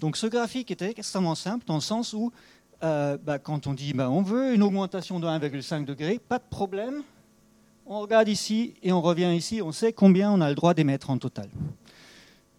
[0.00, 2.32] Donc ce graphique était extrêmement simple dans le sens où
[2.84, 6.44] euh, bah, quand on dit bah, on veut une augmentation de 1,5 degré, pas de
[6.48, 7.02] problème,
[7.86, 11.10] on regarde ici et on revient ici, on sait combien on a le droit d'émettre
[11.10, 11.48] en total.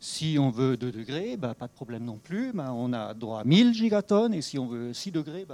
[0.02, 3.44] Si on veut 2 degrés, bah, pas de problème non plus, on a droit à
[3.44, 5.46] 1000 gigatonnes, et si on veut 6 degrés,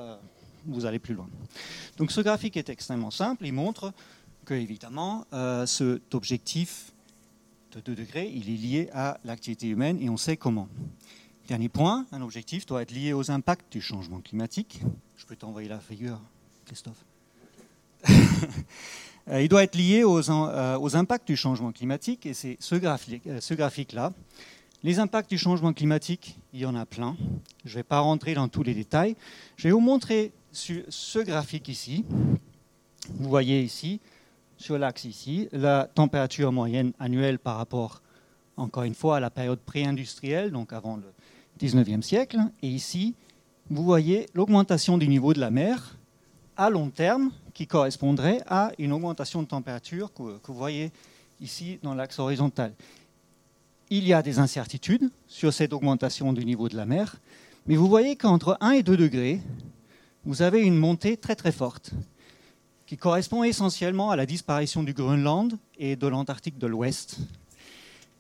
[0.65, 1.28] vous allez plus loin.
[1.98, 3.91] Donc ce graphique est extrêmement simple, il montre
[4.45, 6.91] que évidemment euh, cet objectif
[7.84, 10.69] 2 degrés, il est lié à l'activité humaine et on sait comment.
[11.47, 14.81] Dernier point, un objectif doit être lié aux impacts du changement climatique.
[15.15, 16.19] Je peux t'envoyer la figure,
[16.65, 17.05] Christophe.
[19.27, 23.39] Euh, il doit être lié aux, euh, aux, impacts du changement climatique et c'est euh,
[23.41, 24.13] ce graphique-là.
[24.84, 27.17] Les impacts du changement climatique, il y en a plein.
[27.63, 29.15] Je ne vais pas rentrer dans tous les détails.
[29.58, 32.05] Je vais vous montrer sur ce graphique ici.
[33.15, 33.99] Vous voyez ici
[34.58, 38.03] sur l'axe ici, la température moyenne annuelle par rapport,
[38.58, 41.15] encore une fois, à la période pré-industrielle, donc avant le
[41.60, 42.39] 19e siècle.
[42.62, 43.15] Et ici,
[43.70, 45.98] vous voyez l'augmentation du niveau de la mer
[46.58, 50.91] à long terme, qui correspondrait à une augmentation de température que, vous voyez
[51.41, 52.74] ici dans l'axe horizontal.
[53.89, 57.18] Il y a des incertitudes sur cette augmentation du niveau de la mer,
[57.65, 59.41] mais vous voyez qu'entre 1 et 2 degrés,
[60.26, 61.91] vous avez une montée très très forte
[62.86, 67.18] qui correspond essentiellement à la disparition du Groenland et de l'Antarctique de l'Ouest.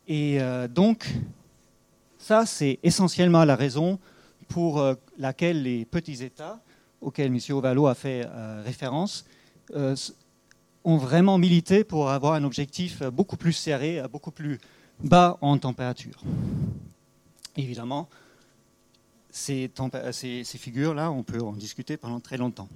[0.07, 1.07] Et euh, donc,
[2.25, 3.99] ça, c'est essentiellement la raison
[4.47, 6.59] pour euh, laquelle les petits États,
[6.99, 7.39] auxquels M.
[7.51, 9.25] Ovalo a fait euh, référence,
[10.83, 14.59] ont vraiment milité pour avoir un objectif beaucoup plus serré, beaucoup plus
[15.03, 16.21] bas en température.
[17.57, 18.07] Évidemment,
[19.31, 19.69] ces,
[20.45, 22.69] figures-là, on peut en discuter pendant très longtemps.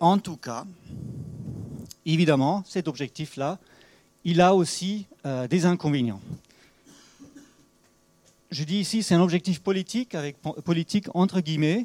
[0.00, 0.64] En tout cas,
[2.06, 3.58] évidemment, cet objectif-là,
[4.24, 6.20] il a aussi euh, des inconvénients.
[8.50, 11.84] Je dis ici, c'est un objectif politique, avec politique entre guillemets,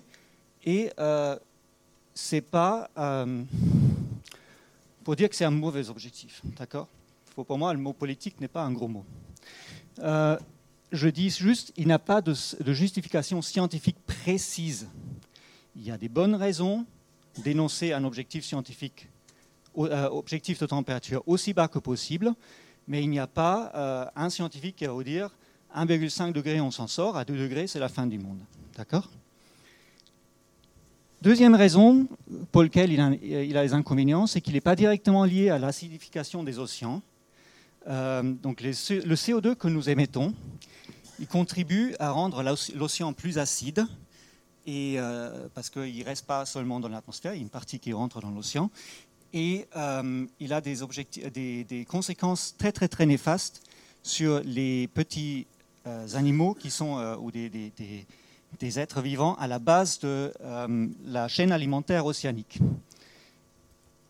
[0.63, 1.37] et euh,
[2.13, 3.43] c'est pas euh,
[5.03, 6.87] pour dire que c'est un mauvais objectif, d'accord?
[7.35, 9.03] Pour moi, le mot politique n'est pas un gros mot.
[9.99, 10.37] Euh,
[10.93, 14.87] je dis juste, il n'a pas de, de justification scientifique précise.
[15.75, 16.85] Il y a des bonnes raisons
[17.43, 19.09] d'énoncer un objectif scientifique,
[19.77, 22.33] euh, objectif de température aussi bas que possible,
[22.87, 25.29] mais il n'y a pas euh, un scientifique qui va vous dire
[25.75, 28.39] 1,5 degré on s'en sort, à 2 degrés c'est la fin du monde.
[28.77, 29.09] D'accord?
[31.21, 32.07] Deuxième raison
[32.51, 35.57] pour laquelle il a, il a les inconvénients, c'est qu'il n'est pas directement lié à
[35.57, 37.01] l'acidification des océans.
[37.87, 40.33] Euh, donc le CO2 que nous émettons,
[41.19, 42.43] il contribue à rendre
[42.75, 43.85] l'océan plus acide,
[44.67, 47.93] euh, parce qu'il ne reste pas seulement dans l'atmosphère, il y a une partie qui
[47.93, 48.69] rentre dans l'océan.
[49.33, 53.63] Et euh, il a des, des, conséquences très, très, très néfastes
[54.03, 55.47] sur les petits
[55.85, 60.31] animaux qui sont, ou des, êtres vivants à la base de
[61.05, 62.59] la chaîne alimentaire océanique.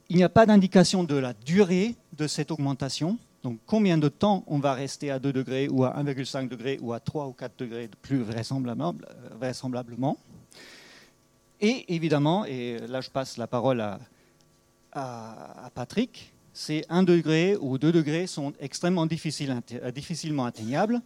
[0.10, 3.18] Il n'y a pas d'indication de la durée de cette augmentation.
[3.44, 6.94] Donc, combien de temps on va rester à 2 degrés ou à 1,5 degrés ou
[6.94, 10.18] à 3 ou 4 degrés plus vraisemblablement.
[11.60, 13.82] Et évidemment, et là je passe la parole
[14.92, 21.02] à, Patrick, ces 1 degré ou 2 degrés sont extrêmement euh, difficilement atteignables.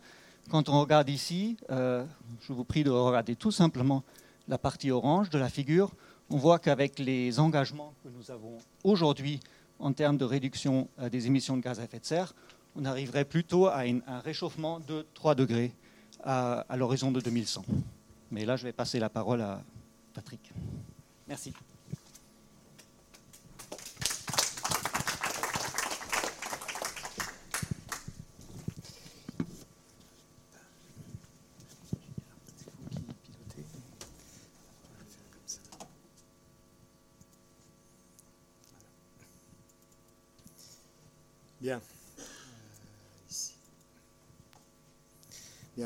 [0.50, 2.06] Quand on regarde ici, euh,
[2.42, 4.04] je vous prie de regarder tout simplement
[4.48, 5.92] la partie orange de la figure,
[6.30, 9.42] on voit qu'avec les engagements que nous avons aujourd'hui
[9.80, 12.34] en termes de réduction des émissions de gaz à effet de serre,
[12.76, 15.72] on arriverait plutôt à un réchauffement de 3 degrés
[16.24, 17.66] à l'horizon de 2100.
[18.32, 19.62] Mais là, je vais passer la parole à
[20.14, 20.52] Patrick.
[21.28, 21.54] Merci.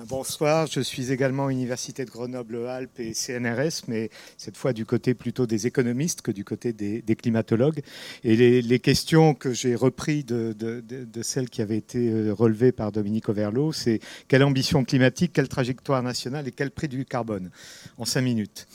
[0.08, 5.46] Bonsoir, je suis également Université de Grenoble-Alpes et CNRS, mais cette fois du côté plutôt
[5.46, 7.82] des économistes que du côté des, climatologues.
[8.24, 12.94] Et les, questions que j'ai reprises de, de, celles qui avaient été euh, relevées par
[12.94, 14.00] Dominique Overlo, c'est
[14.30, 17.52] quelle ambition climatique, quelle trajectoire nationale et quel prix du carbone?
[17.98, 18.68] En cinq minutes.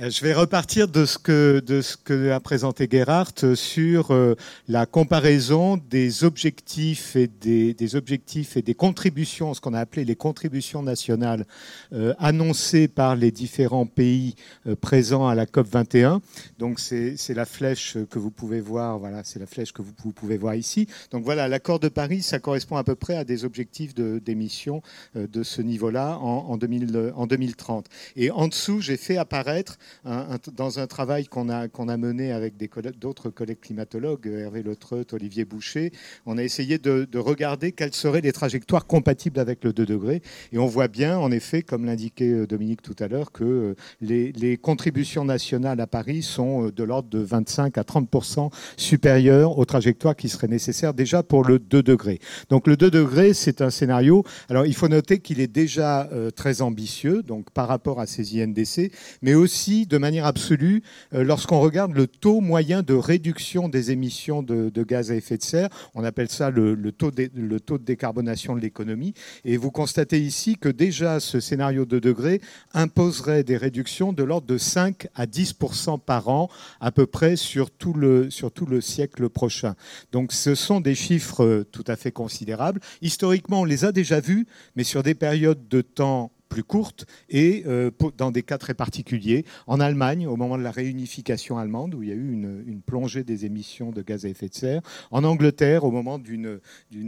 [0.00, 4.34] Euh, je vais repartir de ce que, de ce que a présenté Gerhardt sur euh,
[4.66, 10.04] la comparaison des objectifs et des, des, objectifs et des contributions, ce qu'on a appelé
[10.04, 11.46] les contributions nationales
[11.92, 14.34] euh, annoncées par les différents pays
[14.66, 16.20] euh, présents à la COP 21.
[16.58, 18.98] Donc c'est la flèche que vous pouvez voir.
[18.98, 20.88] Voilà, c'est la flèche que vous, pouvez voir ici.
[21.12, 24.82] Donc voilà, l'accord de Paris, ça correspond à peu près à des objectifs d'émission
[25.14, 27.86] de, de, ce niveau-là en, en, 2000, en 2030.
[28.16, 32.54] Et en dessous, j'ai fait apparaître dans un travail qu'on a, mené avec
[32.98, 35.92] d'autres collègues climatologues, Hervé Letreut, Olivier Boucher,
[36.26, 40.22] on a essayé de, de, regarder quelles seraient les trajectoires compatibles avec le 2 degrés.
[40.52, 44.56] Et on voit bien, en effet, comme l'indiquait Dominique tout à l'heure, que les, les,
[44.56, 50.28] contributions nationales à Paris sont de l'ordre de 25 à 30% supérieures aux trajectoires qui
[50.28, 52.18] seraient nécessaires déjà pour le 2 degrés.
[52.50, 54.24] Donc le 2 degrés, c'est un scénario.
[54.48, 58.40] Alors il faut noter qu'il est déjà euh, très ambitieux, donc par rapport à ces
[58.40, 58.92] INDC,
[59.22, 60.82] mais aussi de manière absolue
[61.12, 65.42] euh, lorsqu'on regarde le taux moyen de réduction des émissions de, gaz à effet de
[65.42, 65.68] serre.
[65.94, 69.14] On appelle ça le, le, taux, de, le taux de décarbonation de l'économie.
[69.44, 72.40] Et vous constatez ici que déjà ce scénario de degrés
[72.72, 76.48] imposerait des réductions de l'ordre de 5 à 10% par an
[76.80, 79.74] à peu près sur tout, le, sur tout le siècle prochain.
[80.12, 82.80] Donc ce sont des chiffres euh, tout à fait considérables.
[83.02, 87.64] Historiquement, on les a déjà vus, mais sur des périodes de temps plus courte et
[87.66, 89.44] euh, dans des cas très particuliers.
[89.66, 93.24] En Allemagne, au moment de la réunification allemande, où il y a eu une, plongée
[93.24, 94.82] des émissions de gaz à effet de serre.
[95.10, 96.60] En Angleterre, au moment d'une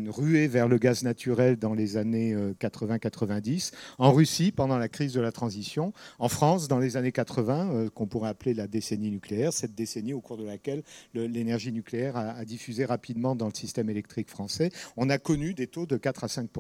[0.09, 3.71] ruée vers le gaz naturel dans les années 80-90.
[3.73, 5.93] Euh, en Russie, pendant la crise de la transition.
[6.19, 10.13] En France, dans les années 80, euh, qu'on pourrait appeler la décennie nucléaire, cette décennie
[10.13, 10.83] au cours de laquelle
[11.15, 14.71] l'énergie nucléaire a, diffusé rapidement dans le système électrique français.
[14.97, 16.51] On a connu des taux de 4 à 5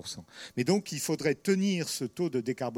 [0.56, 2.75] Mais donc, il faudrait tenir ce taux de décarbonation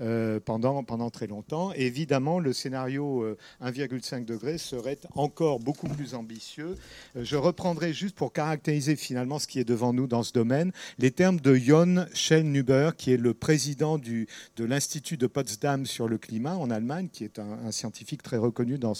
[0.00, 1.72] euh, pendant, pendant très longtemps.
[1.72, 6.76] Évidemment, le scénario euh, 1,5 degré serait encore beaucoup plus ambitieux.
[7.16, 10.72] Euh, je reprendrai juste pour caractériser finalement ce qui est devant nous dans ce domaine,
[10.98, 14.26] les termes de Jon Schellnhuber, qui est le président du,
[14.56, 18.78] de l'Institut de Potsdam sur le climat en Allemagne, qui est un, scientifique très reconnu
[18.78, 18.94] dans,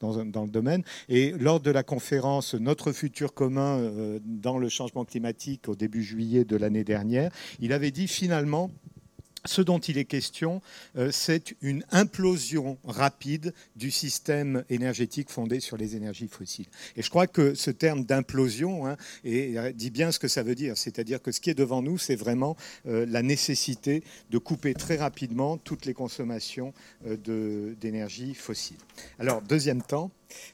[0.00, 0.82] dans, le domaine.
[1.08, 6.02] Et lors de la conférence Notre futur commun euh, dans le changement climatique au début
[6.02, 8.70] juillet de l'année dernière, il avait dit finalement,
[9.46, 10.60] ce dont il est question,
[10.96, 16.66] euh, c'est une implosion rapide du système énergétique fondé sur les énergies fossiles.
[16.96, 20.76] Et je crois que ce terme d'implosion hein, dit bien ce que ça veut dire.
[20.76, 22.56] C'est-à-dire que ce qui est devant nous, c'est vraiment
[22.86, 26.72] euh, la nécessité de couper très rapidement toutes les consommations
[27.06, 28.76] euh, d'énergie fossile.
[29.18, 30.10] Alors, deuxième temps,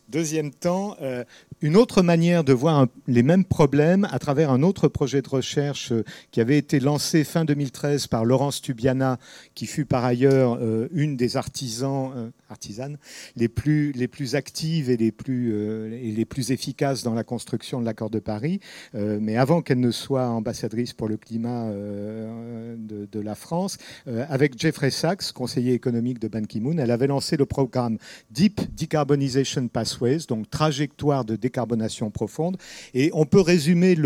[0.08, 1.24] Deuxième temps, euh,
[1.62, 5.92] une autre manière de voir les mêmes problèmes à travers un autre projet de recherche
[5.92, 9.18] euh, qui avait été lancé fin 2013 par Laurence Tubiana,
[9.54, 12.98] qui fut par ailleurs euh, une des artisans, artisanes
[13.36, 15.54] les plus, actives et les plus,
[15.94, 18.60] et les plus efficaces dans la construction de l'accord de Paris.
[18.94, 24.90] mais avant qu'elle ne soit ambassadrice pour le climat de, de, la France, avec Jeffrey
[24.90, 27.98] Sachs, conseiller économique de Ban Ki-moon, elle avait lancé le programme
[28.30, 32.56] Deep Decarbonization Pathways, donc trajectoire de décarbonation profonde.
[32.94, 33.96] Et on peut résumer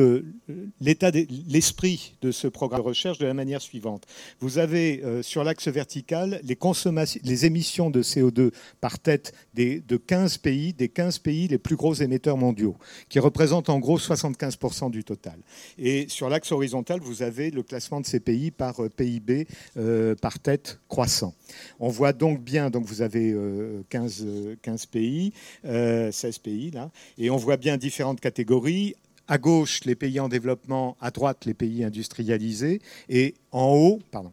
[0.81, 4.05] l'esprit de ce programme de recherche de la manière suivante.
[4.41, 8.51] Vous avez euh, sur l'axe vertical les, émissions de CO2
[8.81, 12.77] par tête des, de 15 pays, des 15 pays les plus gros émetteurs mondiaux,
[13.09, 15.39] qui représentent en gros 75% du total.
[15.79, 19.47] Et sur l'axe horizontal, vous avez le classement de ces pays par euh, PIB
[19.77, 21.35] euh, par tête croissant.
[21.81, 24.27] On voit donc bien, donc vous avez euh, 15,
[24.63, 25.33] 15 pays,
[25.65, 26.11] 16 euh,
[26.43, 28.95] pays là, et on voit bien différentes catégories.
[29.29, 34.31] À gauche, les pays en développement, à droite, les pays industrialisés, et en haut, pardon,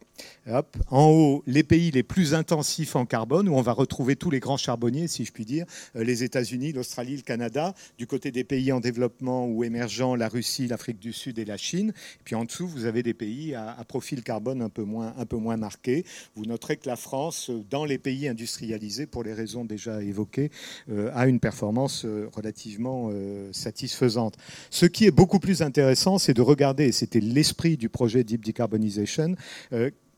[0.89, 4.39] En haut, les pays les plus intensifs en carbone, où on va retrouver tous les
[4.39, 7.73] grands charbonniers, si je puis dire, euh, les États-Unis, l'Australie, le Canada.
[7.97, 11.57] Du côté des pays en développement ou émergents, la Russie, l'Afrique du Sud et la
[11.57, 11.93] Chine.
[12.25, 16.05] puis en dessous, vous avez des pays à, profil carbone un peu, moins, marqué.
[16.35, 20.51] Vous noterez que la France, dans les pays industrialisés, pour les raisons déjà évoquées,
[20.89, 23.11] euh, a une performance euh, relativement
[23.51, 24.37] satisfaisante.
[24.69, 28.43] Ce qui est beaucoup plus intéressant, c'est de regarder, et c'était l'esprit du projet Deep
[28.45, 29.35] Decarbonization,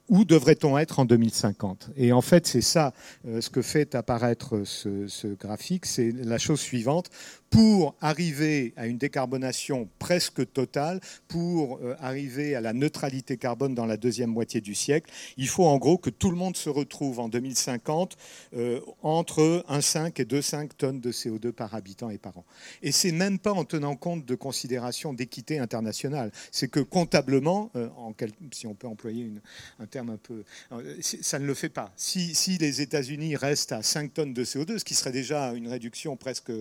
[0.09, 2.93] où devrait-on être en 2050 Et en fait, c'est ça
[3.27, 7.09] euh, ce que fait apparaître ce, ce graphique, c'est la chose suivante
[7.49, 13.85] pour arriver à une décarbonation presque totale, pour euh, arriver à la neutralité carbone dans
[13.85, 17.19] la deuxième moitié du siècle, il faut en gros que tout le monde se retrouve
[17.19, 18.17] en 2050
[18.55, 22.45] euh, entre 1,5 et 2,5 tonnes de CO2 par habitant et par an.
[22.81, 26.31] Et c'est même pas en tenant compte de considérations d'équité internationale.
[26.51, 27.89] C'est que comptablement, euh,
[28.51, 29.31] si on peut employer
[29.79, 30.43] un terme un peu,
[30.99, 31.91] ça ne le fait pas.
[31.95, 35.67] Si, si les États-Unis restent à 5 tonnes de CO2, ce qui serait déjà une
[35.67, 36.51] réduction presque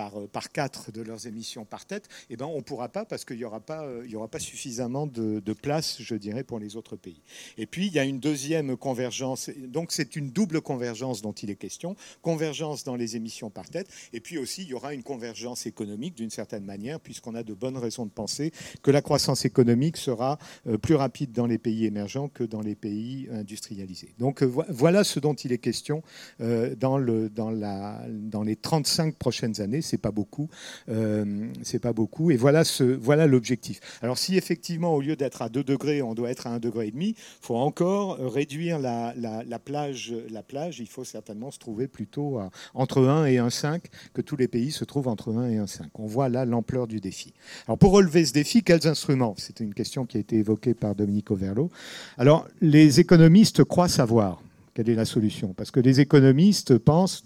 [0.00, 3.24] par par, quatre de leurs émissions par tête, eh ben, on ne pourra pas parce
[3.24, 6.76] qu'il n'y aura, pas, il y aura pas suffisamment de, place, je dirais, pour les
[6.76, 7.20] autres pays.
[7.58, 9.50] Et puis, il y a une deuxième convergence.
[9.66, 11.96] Donc, c'est une double convergence dont il est question.
[12.22, 13.88] Convergence dans les émissions par tête.
[14.12, 17.52] Et puis aussi, il y aura une convergence économique d'une certaine manière, puisqu'on a de
[17.52, 21.84] bonnes raisons de penser que la croissance économique sera euh, plus rapide dans les pays
[21.84, 24.14] émergents que dans les pays industrialisés.
[24.18, 26.02] Donc, euh, voilà ce dont il est question
[26.40, 29.82] euh, dans, le, dans, la, dans les 35 prochaines années.
[29.90, 30.48] C'est pas beaucoup.
[30.88, 32.30] Euh, c'est pas beaucoup.
[32.30, 33.80] Et voilà, ce, voilà l'objectif.
[34.02, 36.86] Alors, si effectivement, au lieu d'être à 2 degrés, on doit être à 1 degré
[36.86, 40.14] et demi, faut encore réduire la, la, plage.
[40.30, 42.38] La plage, il faut certainement se trouver plutôt
[42.74, 43.80] entre 1 et 1,5,
[44.14, 45.86] que tous les pays se trouvent entre 1 et 1,5.
[45.94, 47.34] On voit là l'ampleur du défi.
[47.66, 49.34] Alors, pour relever ce défi, quels instruments?
[49.38, 51.68] C'était une question qui a été évoquée par Dominique Overlo.
[52.16, 54.40] Alors, les économistes croient savoir
[54.74, 57.24] quelle est la solution, parce que les économistes pensent,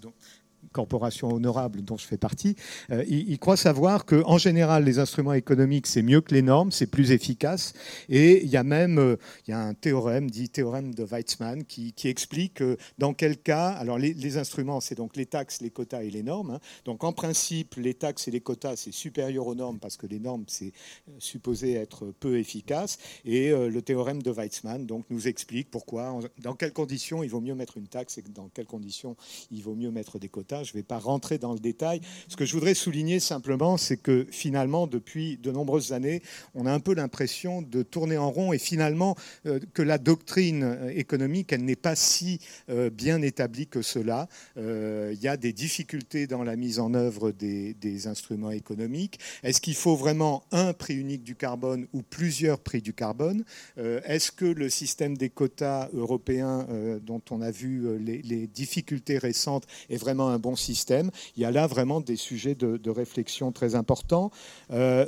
[0.74, 2.56] corporation honorable dont je fais partie,
[2.90, 6.86] euh, ils, croient savoir qu'en général, les instruments économiques, c'est mieux que les normes, c'est
[6.86, 7.72] plus efficace.
[8.08, 9.16] Et il y a même euh,
[9.46, 12.62] il y a un théorème, dit théorème de Weizmann, qui, explique
[12.98, 16.50] dans quel cas, alors les, instruments, c'est donc les taxes, les quotas et les normes.
[16.50, 16.60] Hein.
[16.84, 20.18] Donc en principe, les taxes et les quotas, c'est supérieur aux normes parce que les
[20.18, 20.72] normes, c'est
[21.08, 22.98] euh, supposé être peu efficace.
[23.24, 27.54] Et le théorème de Weizmann donc, nous explique pourquoi, dans quelles conditions il vaut mieux
[27.54, 29.16] mettre une taxe et dans quelles conditions
[29.50, 32.00] il vaut mieux mettre des quotas je ne vais pas rentrer dans le détail.
[32.28, 36.22] Ce que je voudrais souligner simplement, c'est que finalement, depuis de nombreuses années,
[36.54, 40.62] on a un peu l'impression de tourner en rond et finalement euh, que la doctrine
[40.64, 44.28] euh, économique, elle n'est pas si euh, bien établie que cela.
[44.56, 49.18] Il y a des difficultés dans la mise en œuvre des, instruments économiques.
[49.42, 53.44] Est-ce qu'il faut vraiment un prix unique du carbone ou plusieurs prix du carbone?
[53.76, 56.66] Est-ce que le système des quotas européens,
[57.02, 61.10] dont on a vu les difficultés récentes, est vraiment un bon système.
[61.36, 64.30] Il y a là vraiment des sujets de, réflexion très importants.
[64.70, 65.06] Euh,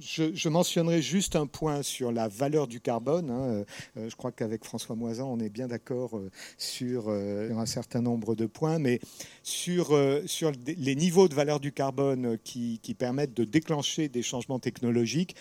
[0.00, 3.30] je, mentionnerai juste un point sur la valeur du carbone.
[3.30, 3.64] Hein.
[3.96, 8.34] Euh, je crois qu'avec François Moisan, on est bien d'accord euh, sur un certain nombre
[8.34, 9.00] de points, mais
[9.42, 15.34] sur, les niveaux de valeur du carbone qui permettent de déclencher des changements technologiques,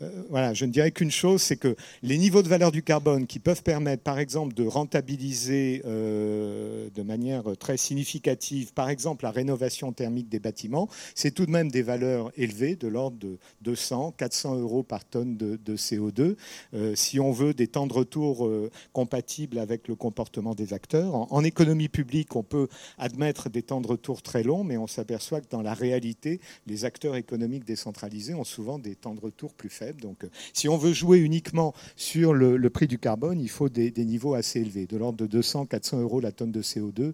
[0.00, 3.26] euh, voilà, je ne dirais qu'une chose, c'est que les niveaux de valeur du carbone
[3.26, 9.30] qui peuvent permettre, par exemple, de rentabiliser euh, de manière très significative, par exemple, la
[9.30, 14.14] rénovation thermique des bâtiments, c'est tout de même des valeurs élevées, de l'ordre de 200,
[14.16, 16.36] 400 euros par tonne de, CO2.
[16.74, 18.48] Euh, si on veut des temps de retour
[18.92, 22.68] compatibles avec le comportement des acteurs, en, économie publique, on peut
[22.98, 26.84] admettre des temps de retour très longs, mais on s'aperçoit que dans la réalité, les
[26.84, 29.81] acteurs économiques décentralisés ont souvent des temps de retour plus faibles.
[30.00, 33.92] Donc, euh, si on veut jouer uniquement sur le, prix du carbone, il faut des,
[34.04, 37.12] niveaux assez élevés, de l'ordre de 200-400 euros la tonne de CO2.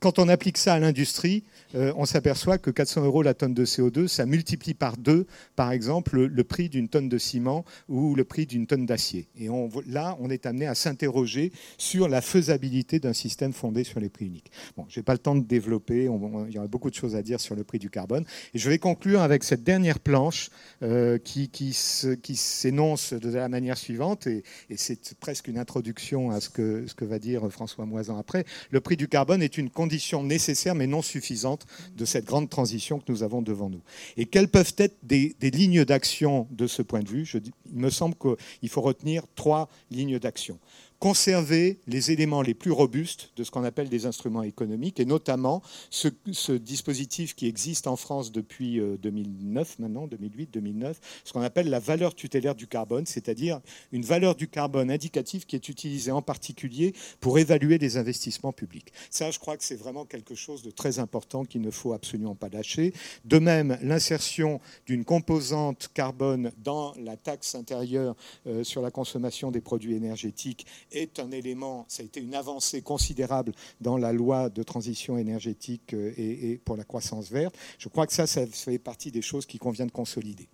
[0.00, 3.64] Quand on applique ça à l'industrie, euh, on s'aperçoit que 400 euros la tonne de
[3.64, 5.26] CO2, ça multiplie par deux,
[5.56, 9.28] par exemple, le, prix d'une tonne de ciment ou le prix d'une tonne d'acier.
[9.38, 9.48] Et
[9.86, 14.26] là, on est amené à s'interroger sur la faisabilité d'un système fondé sur les prix
[14.26, 14.50] uniques.
[14.76, 17.22] Bon, je n'ai pas le temps de développer, il y aura beaucoup de choses à
[17.22, 18.24] dire sur le prix du carbone.
[18.52, 20.50] Et je vais conclure avec cette dernière planche
[20.82, 24.44] euh, qui, s'énonce de la manière suivante, et,
[24.76, 28.44] c'est presque une introduction à ce que, ce que va dire François Moisan après.
[28.70, 31.66] Le prix du carbone est une condition nécessaires mais non suffisantes
[31.96, 33.82] de cette grande transition que nous avons devant nous.
[34.16, 37.28] Et quelles peuvent être des, lignes d'action de ce point de vue?
[37.34, 40.58] Il me semble qu'il faut retenir trois lignes d'action.
[40.98, 45.62] Conserver les éléments les plus robustes de ce qu'on appelle des instruments économiques, et notamment
[45.90, 46.08] ce,
[46.52, 52.54] dispositif qui existe en France depuis 2009, maintenant, 2008-2009, ce qu'on appelle la valeur tutélaire
[52.54, 53.60] du carbone, c'est-à-dire
[53.92, 58.92] une valeur du carbone indicative qui est utilisée en particulier pour évaluer les investissements publics.
[59.10, 62.34] Ça, je crois que c'est vraiment quelque chose de très important qu'il ne faut absolument
[62.34, 62.92] pas lâcher.
[63.24, 68.16] De même, l'insertion d'une composante carbone dans la taxe intérieure
[68.46, 72.82] euh, sur la consommation des produits énergétiques est un élément, ça a été une avancée
[72.82, 77.56] considérable dans la loi de transition énergétique euh, et, pour la croissance verte.
[77.78, 80.48] Je crois que ça, ça fait partie des choses qui convient de consolider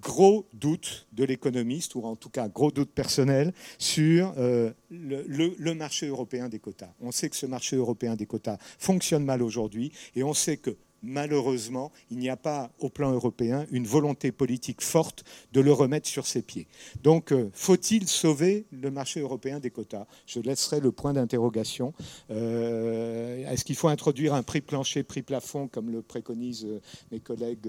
[0.00, 6.06] gros doute de l'économiste, ou en tout cas gros doute personnel, sur euh, le, marché
[6.06, 6.92] européen des quotas.
[7.00, 10.76] On sait que ce marché européen des quotas fonctionne mal aujourd'hui, et on sait que
[11.02, 16.08] malheureusement, il n'y a pas au plan européen une volonté politique forte de le remettre
[16.08, 16.66] sur ses pieds.
[17.02, 20.06] Donc, euh, faut-il sauver le marché européen des quotas?
[20.26, 21.92] Je laisserai le point d'interrogation.
[22.30, 26.80] Euh, est-ce qu'il faut introduire un prix plancher, prix plafond, comme le préconisent euh,
[27.12, 27.68] mes collègues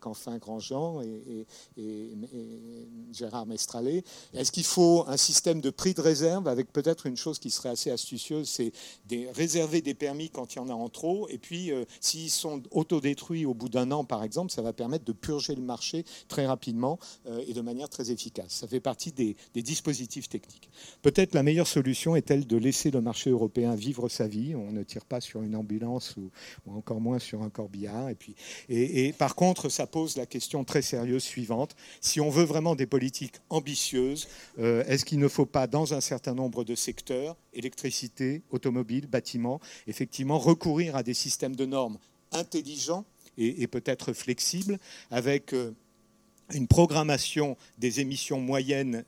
[0.00, 1.46] Canfin, Grandjean et,
[3.12, 4.04] Gérard Mestralet?
[4.34, 7.70] Est-ce qu'il faut un système de prix de réserve avec peut-être une chose qui serait
[7.70, 8.72] assez astucieuse, c'est
[9.34, 13.44] réserver des permis quand il y en a en trop, et puis s'ils sont autodétruit
[13.46, 16.98] au bout d'un an, par exemple, ça va permettre de purger le marché très rapidement
[17.26, 18.52] euh, et de manière très efficace.
[18.52, 20.70] Ça fait partie des, dispositifs techniques.
[21.02, 24.54] Peut-être la meilleure solution est-elle de laisser le marché européen vivre sa vie.
[24.54, 26.30] On ne tire pas sur une ambulance ou,
[26.70, 28.08] encore moins sur un corbillard.
[28.68, 31.74] Et, par contre, ça pose la question très sérieuse suivante.
[32.00, 36.00] Si on veut vraiment des politiques ambitieuses, euh, est-ce qu'il ne faut pas, dans un
[36.00, 41.98] certain nombre de secteurs, électricité, automobile, bâtiment, effectivement recourir à des systèmes de normes
[42.32, 43.04] intelligent
[43.38, 44.78] et, peut-être flexible,
[45.10, 45.74] avec euh,
[46.52, 49.04] une programmation des émissions moyennes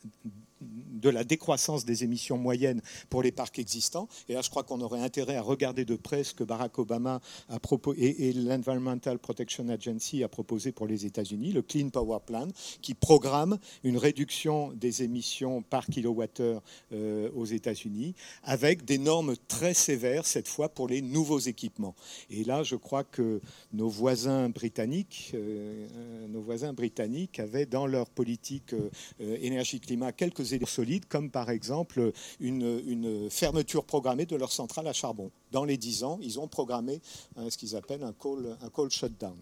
[0.62, 4.08] de la décroissance des émissions moyennes pour les parcs existants.
[4.28, 7.20] Et là, je crois qu'on aurait intérêt à regarder de près ce que Barack Obama
[7.48, 7.58] a
[7.96, 12.48] et, l'Environmental Protection Agency a proposé pour les États-Unis, le Clean Power Plan,
[12.80, 19.74] qui programme une réduction des émissions par kilowattheure euh, aux États-Unis, avec des normes très
[19.74, 21.94] sévères cette fois pour les nouveaux équipements.
[22.30, 23.40] Et là, je crois que
[23.72, 28.74] nos voisins britanniques, euh, euh, nos voisins britanniques avaient dans leur politique
[29.18, 35.30] énergie-climat quelques solides comme par exemple une, fermeture programmée de leur centrale à charbon.
[35.50, 37.00] Dans les 10 ans, ils ont programmé
[37.36, 39.36] hein, ce qu'ils appellent un coal, un coal shutdown.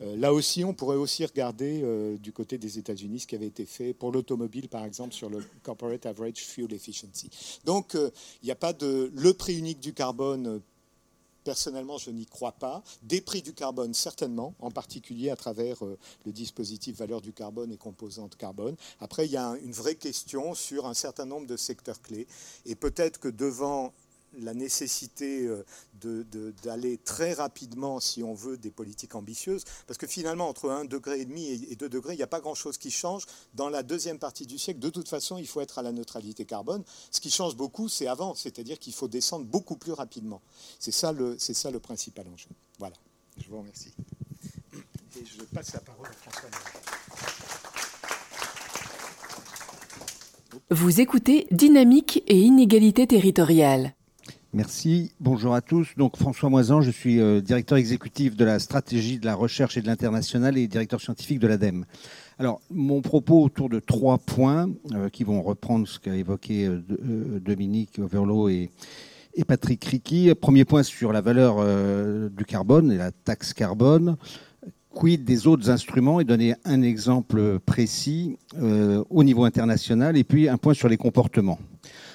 [0.00, 3.46] Euh, là aussi, on pourrait aussi regarder euh, du côté des États-Unis ce qui avait
[3.46, 7.30] été fait pour l'automobile, par exemple, sur le Corporate Average Fuel Efficiency.
[7.64, 8.10] Donc, euh,
[8.42, 10.60] il n'y a pas de le prix unique du carbone
[11.44, 12.82] Personnellement, je n'y crois pas.
[13.02, 17.72] Des prix du carbone, certainement, en particulier à travers euh, le dispositif valeur du carbone
[17.72, 18.76] et composante carbone.
[19.00, 22.26] Après, il y a une vraie question sur un certain nombre de secteurs clés.
[22.66, 23.92] Et peut-être que devant
[24.38, 25.64] la nécessité euh,
[26.62, 31.20] d'aller très rapidement, si on veut, des politiques ambitieuses, parce que finalement, entre 1,5 degré
[31.20, 33.26] et 2 degrés, il n'y a pas grand-chose qui change.
[33.54, 36.44] Dans la deuxième partie du siècle, de toute façon, il faut être à la neutralité
[36.44, 36.82] carbone.
[37.10, 40.40] Ce qui change beaucoup, c'est avant, c'est-à-dire qu'il faut descendre beaucoup plus rapidement.
[40.78, 42.48] C'est ça, le, ça le principal enjeu.
[42.78, 42.96] Voilà,
[43.38, 43.92] je vous remercie.
[44.74, 46.48] Et je passe la parole à François.
[50.70, 53.94] Vous écoutez Dynamique et inégalité territoriale.
[54.54, 55.12] Merci.
[55.18, 55.94] Bonjour à tous.
[55.96, 59.80] Donc François Moisan, je suis euh, directeur exécutif de la stratégie de la recherche et
[59.80, 61.86] de l'international et directeur scientifique de l'ADEME.
[62.38, 67.40] Alors mon propos autour de trois points euh, qui vont reprendre ce qu'a évoqué euh,
[67.40, 68.68] Dominique Overlo et,
[69.36, 70.34] et Patrick Ricky.
[70.34, 71.56] Premier point sur la valeur
[72.30, 74.18] du carbone et la taxe carbone.
[74.90, 76.20] Quid des autres instruments?
[76.20, 81.58] Et donner un exemple précis au niveau international et puis un point sur les comportements.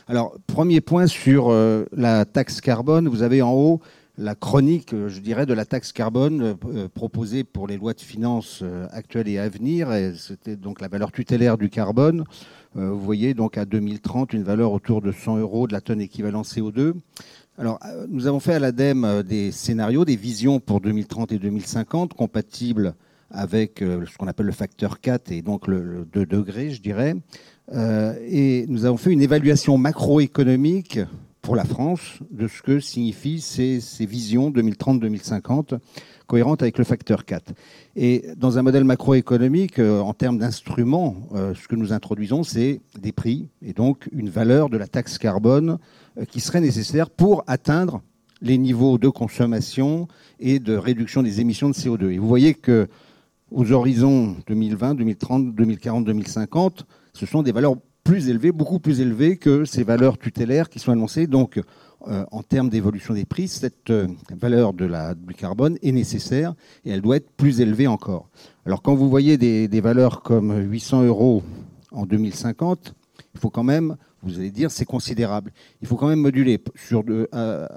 [0.10, 3.10] Alors, premier point sur euh, la taxe carbone.
[3.10, 3.82] Vous avez en haut
[4.18, 8.00] la chronique, euh, je dirais, de la taxe carbone euh, proposée pour les lois de
[8.00, 9.90] finances actuelles et à venir.
[10.16, 12.24] C'était donc la valeur tutélaire du carbone.
[12.74, 16.44] vous voyez donc à 2030 une valeur autour de 100 euros de la tonne équivalent
[16.44, 16.94] CO2.
[17.58, 17.78] Alors,
[18.08, 22.94] nous avons fait à l'ADEME des scénarios, des visions pour 2030 et 2050 compatibles
[23.30, 27.16] avec ce qu'on appelle le facteur 4 et donc le 2 degrés, je dirais.
[27.74, 31.00] Euh, et nous avons fait une évaluation macroéconomique
[31.42, 35.80] pour la France de ce que signifient ces, visions 2030-2050
[36.28, 37.54] cohérentes avec le facteur 4.
[37.96, 42.82] Et dans un modèle macroéconomique, euh, en termes d'instruments, euh, ce que nous introduisons, c'est
[43.00, 45.78] des prix et donc une valeur de la taxe carbone
[46.30, 48.02] qui serait nécessaire pour atteindre
[48.42, 50.08] les niveaux de consommation
[50.40, 52.12] et de réduction des émissions de CO2.
[52.12, 52.88] Et vous voyez que
[53.52, 56.86] aux horizons 2020, 2030, 2040, 2050,
[57.18, 60.92] ce sont des valeurs plus élevé, beaucoup plus élevé que ces valeurs tutélaires qui sont
[60.92, 61.26] annoncées.
[61.26, 61.60] Donc,
[62.08, 66.54] euh, en termes d'évolution des prix, cette euh, valeur de la, du carbone est nécessaire
[66.86, 68.30] et elle doit être plus élevée encore.
[68.68, 71.42] Alors, quand vous voyez des, valeurs comme 800 euros
[71.92, 72.94] en 2050,
[73.34, 75.52] il faut quand même, vous allez dire, c'est considérable.
[75.82, 76.64] Il faut quand même moduler
[76.94, 77.68] euh,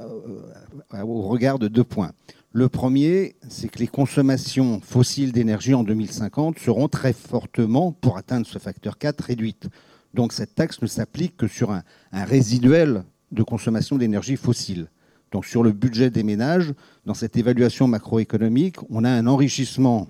[0.92, 2.12] au regard de deux points.
[2.52, 8.44] Le premier, c'est que les consommations fossiles d'énergie en 2050 seront très fortement, pour atteindre
[8.44, 9.68] ce facteur 4, réduites.
[10.14, 14.88] Donc cette taxe ne s'applique que sur un, résiduel de consommation d'énergie fossile.
[15.30, 16.74] Donc sur le budget des ménages,
[17.06, 20.08] dans cette évaluation macroéconomique, on a un enrichissement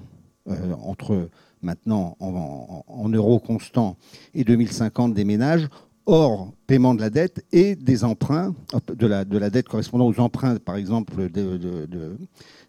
[0.49, 1.29] euh, entre
[1.61, 3.99] maintenant en, euros constants
[4.33, 5.69] et 2050 des ménages,
[6.11, 8.55] hors paiement de la dette et des emprunts,
[8.89, 11.29] de la, de la dette correspondant aux emprunts, par exemple,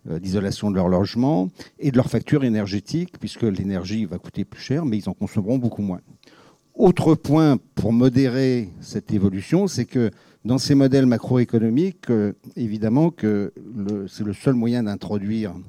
[0.06, 4.62] d'isolation de, de, leur logement et de leur facture énergétique, puisque l'énergie va coûter plus
[4.62, 6.02] cher, mais ils en consommeront beaucoup moins.
[6.76, 10.12] Autre point pour modérer cette évolution, c'est que
[10.46, 13.54] dans ces modèles macroéconomiques, euh, évidemment que
[14.08, 15.60] c'est le seul moyen d'introduire euh,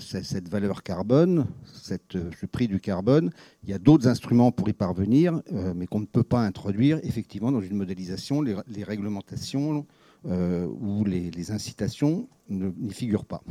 [0.00, 1.46] cette valeur carbone,
[1.90, 3.30] euh, ce prix du carbone.
[3.64, 5.40] Il y a d'autres instruments pour y parvenir,
[5.74, 8.42] mais qu'on ne peut pas introduire effectivement dans une modélisation.
[8.42, 9.86] Les, réglementations
[10.24, 13.42] ou les, incitations n'y figurent pas.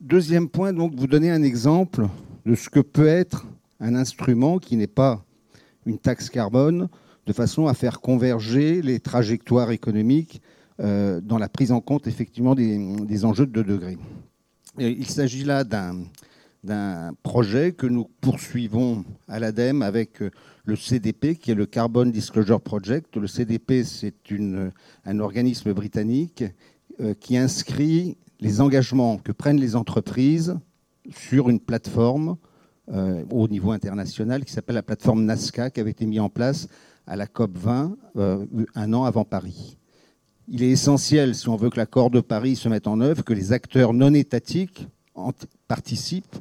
[0.00, 2.06] Deuxième point, donc, vous donnez un exemple
[2.44, 3.46] de ce que peut être
[3.80, 5.24] un instrument qui n'est pas
[5.86, 6.88] une taxe carbone,
[7.26, 10.42] de façon à faire converger les trajectoires économiques
[10.80, 13.98] euh, dans la prise en compte effectivement des, enjeux de 2 degrés.
[14.78, 20.20] Il s'agit là d'un projet que nous poursuivons à l'ADEME avec
[20.64, 23.16] le CDP, qui est le Carbon Disclosure Project.
[23.16, 24.14] Le CDP, c'est
[25.04, 26.44] un organisme britannique
[27.00, 30.58] euh, qui inscrit les engagements que prennent les entreprises
[31.10, 32.36] sur une plateforme
[32.90, 36.68] euh, au niveau international qui s'appelle la plateforme NASCA, qui avait été mise en place
[37.06, 39.78] à la COP 20 euh, un an avant Paris.
[40.48, 43.32] Il est essentiel, si on veut que l'accord de Paris se mette en œuvre, que
[43.32, 44.86] les acteurs non étatiques
[45.66, 46.36] participent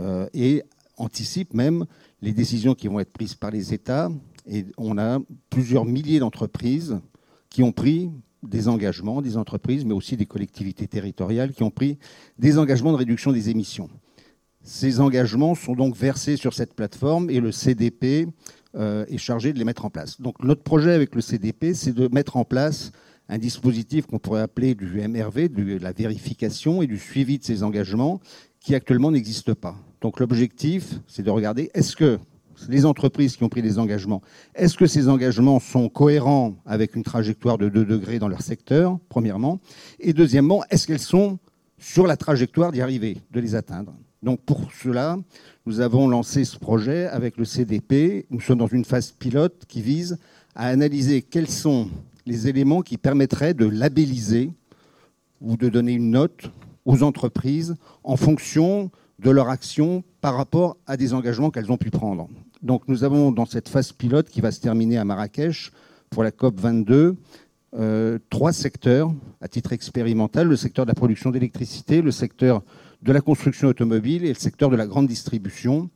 [0.00, 0.62] euh, et
[0.96, 1.84] anticipent même
[2.22, 4.10] les décisions qui vont être prises par les États.
[4.46, 5.18] Et on a
[5.50, 6.98] plusieurs milliers d'entreprises
[7.50, 8.10] qui ont pris
[8.42, 11.98] des engagements, des entreprises, mais aussi des collectivités territoriales qui ont pris
[12.38, 13.90] des engagements de réduction des émissions.
[14.62, 18.28] Ces engagements sont donc versés sur cette plateforme et le CDP
[18.76, 20.20] euh, est chargé de les mettre en place.
[20.20, 22.92] Donc notre projet avec le CDP, c'est de mettre en place
[23.32, 27.62] un dispositif qu'on pourrait appeler du MRV, de la vérification et du suivi de ces
[27.62, 28.20] engagements,
[28.60, 29.74] qui actuellement n'existe pas.
[30.02, 32.18] Donc l'objectif, c'est de regarder est-ce que
[32.68, 34.20] les entreprises qui ont pris des engagements,
[34.54, 38.98] est-ce que ces engagements sont cohérents avec une trajectoire de 2 degrés dans leur secteur,
[39.08, 39.60] premièrement,
[39.98, 41.38] et deuxièmement, est-ce qu'elles sont
[41.78, 45.18] sur la trajectoire d'y arriver, de les atteindre donc pour cela,
[45.66, 48.24] nous avons lancé ce projet avec le CDP.
[48.30, 50.16] Nous sommes dans une phase pilote qui vise
[50.54, 51.88] à analyser quels sont
[52.26, 54.52] les éléments qui permettraient de labelliser
[55.40, 56.50] ou de donner une note
[56.84, 61.90] aux entreprises en fonction de leur action par rapport à des engagements qu'elles ont pu
[61.90, 62.28] prendre.
[62.62, 65.72] Donc nous avons dans cette phase pilote qui va se terminer à Marrakech
[66.10, 67.16] pour la COP 22
[67.74, 72.62] euh, trois secteurs à titre expérimental, le secteur de la production d'électricité, le secteur
[73.00, 75.88] de la construction automobile et le secteur de la grande distribution,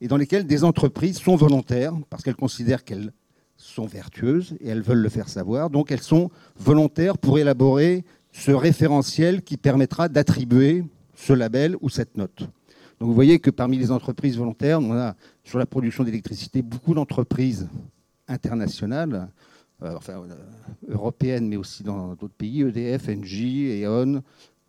[0.00, 3.12] et dans lesquels des entreprises sont volontaires parce qu'elles considèrent qu'elles
[3.60, 5.70] sont vertueuses et elles veulent le faire savoir.
[5.70, 10.84] Donc elles sont volontaires pour élaborer ce référentiel qui permettra d'attribuer
[11.14, 12.38] ce label ou cette note.
[12.98, 16.94] Donc vous voyez que parmi les entreprises volontaires, on a sur la production d'électricité beaucoup
[16.94, 17.68] d'entreprises
[18.28, 19.28] internationales,
[19.82, 20.34] euh, enfin euh,
[20.88, 24.22] européennes, mais aussi dans d'autres pays, EDF, Engie, E.ON,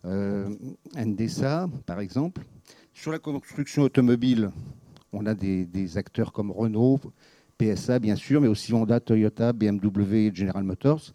[0.04, 0.48] euh,
[0.96, 2.42] NDSA, par exemple.
[2.94, 4.50] Sur la construction automobile,
[5.12, 7.00] on a des, acteurs comme Renault,
[7.62, 11.12] PSA bien sûr, mais aussi Honda, Toyota, BMW et General Motors.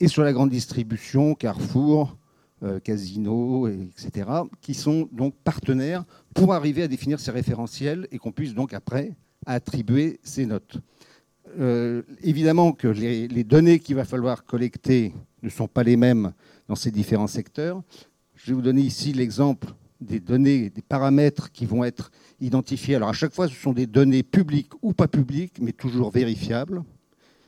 [0.00, 2.18] Et sur la grande distribution, Carrefour,
[2.62, 4.28] euh, Casino, etc.,
[4.60, 9.16] qui sont donc partenaires pour arriver à définir ces référentiels et qu'on puisse donc après
[9.46, 10.78] attribuer ces notes.
[11.58, 16.32] Euh, évidemment que les, les données qu'il va falloir collecter ne sont pas les mêmes
[16.68, 17.82] dans ces différents secteurs.
[18.34, 19.68] Je vais vous donner ici l'exemple
[20.00, 22.96] des données, des paramètres qui vont être identifiés.
[22.96, 26.82] Alors à chaque fois, ce sont des données publiques ou pas publiques, mais toujours vérifiables.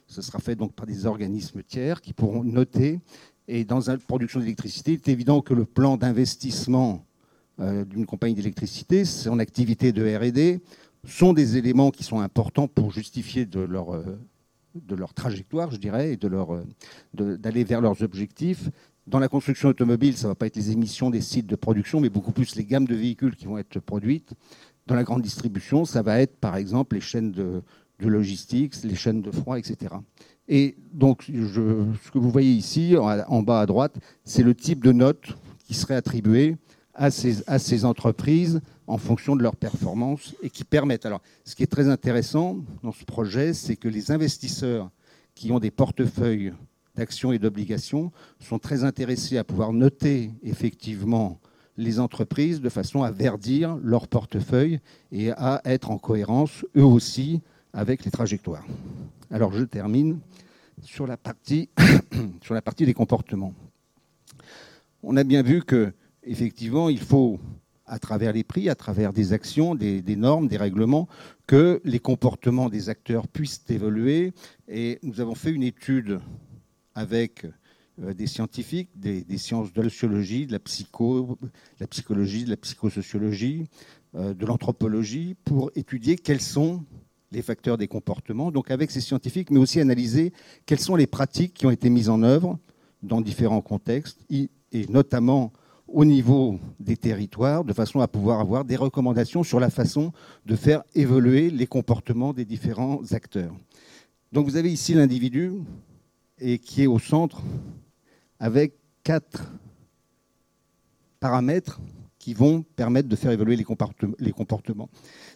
[0.06, 3.00] Ce sera fait donc par des organismes tiers qui pourront noter.
[3.46, 7.04] Et dans la production d'électricité, il est évident que le plan d'investissement
[7.60, 10.60] euh, d'une compagnie d'électricité, son activité de R&D,
[11.04, 14.18] sont des éléments qui sont importants pour justifier de leur, euh,
[14.74, 18.70] de leur trajectoire, je dirais, et de euh, d'aller vers leurs objectifs.
[19.08, 21.98] Dans la construction automobile, ça ne va pas être les émissions des sites de production,
[21.98, 24.34] mais beaucoup plus les gammes de véhicules qui vont être produites.
[24.86, 27.62] Dans la grande distribution, ça va être, par exemple, les chaînes de,
[28.00, 29.94] logistique, les chaînes de froid, etc.
[30.46, 34.92] Et donc, ce que vous voyez ici, en bas à droite, c'est le type de
[34.92, 36.56] notes qui serait attribué
[36.92, 41.06] à ces, à ces entreprises en fonction de leur performance et qui permettent.
[41.06, 44.90] Alors, ce qui est très intéressant dans ce projet, c'est que les investisseurs
[45.34, 46.52] qui ont des portefeuilles
[46.98, 51.40] d'actions et d'obligations sont très intéressés à pouvoir noter effectivement
[51.76, 54.80] les entreprises de façon à verdir leur portefeuille
[55.12, 57.40] et à être en cohérence eux aussi
[57.72, 58.66] avec les trajectoires.
[59.30, 60.18] Alors je termine
[60.82, 61.68] sur la partie,
[62.42, 63.54] sur la partie des comportements.
[65.02, 65.92] On a bien vu que
[66.24, 67.38] effectivement il faut
[67.86, 71.08] à travers les prix, à travers des actions, des, normes, des règlements,
[71.46, 74.32] que les comportements des acteurs puissent évoluer.
[74.68, 76.20] Et nous avons fait une étude
[76.98, 77.46] avec
[78.02, 81.38] euh, des scientifiques, des, sciences de la sociologie, de la, psycho,
[81.78, 83.68] la psychologie, de la psychosociologie,
[84.16, 86.84] euh, de l'anthropologie, pour étudier quels sont
[87.30, 90.32] les facteurs des comportements, donc avec ces scientifiques, mais aussi analyser
[90.66, 92.58] quelles sont les pratiques qui ont été mises en œuvre
[93.02, 94.48] dans différents contextes, et
[94.88, 95.52] notamment
[95.86, 100.12] au niveau des territoires, de façon à pouvoir avoir des recommandations sur la façon
[100.46, 103.54] de faire évoluer les comportements des différents acteurs.
[104.32, 105.52] Donc vous avez ici l'individu
[106.40, 107.42] et qui est au centre
[108.40, 109.52] avec quatre
[111.20, 111.80] paramètres
[112.18, 114.90] qui vont permettre de faire évoluer les comportements.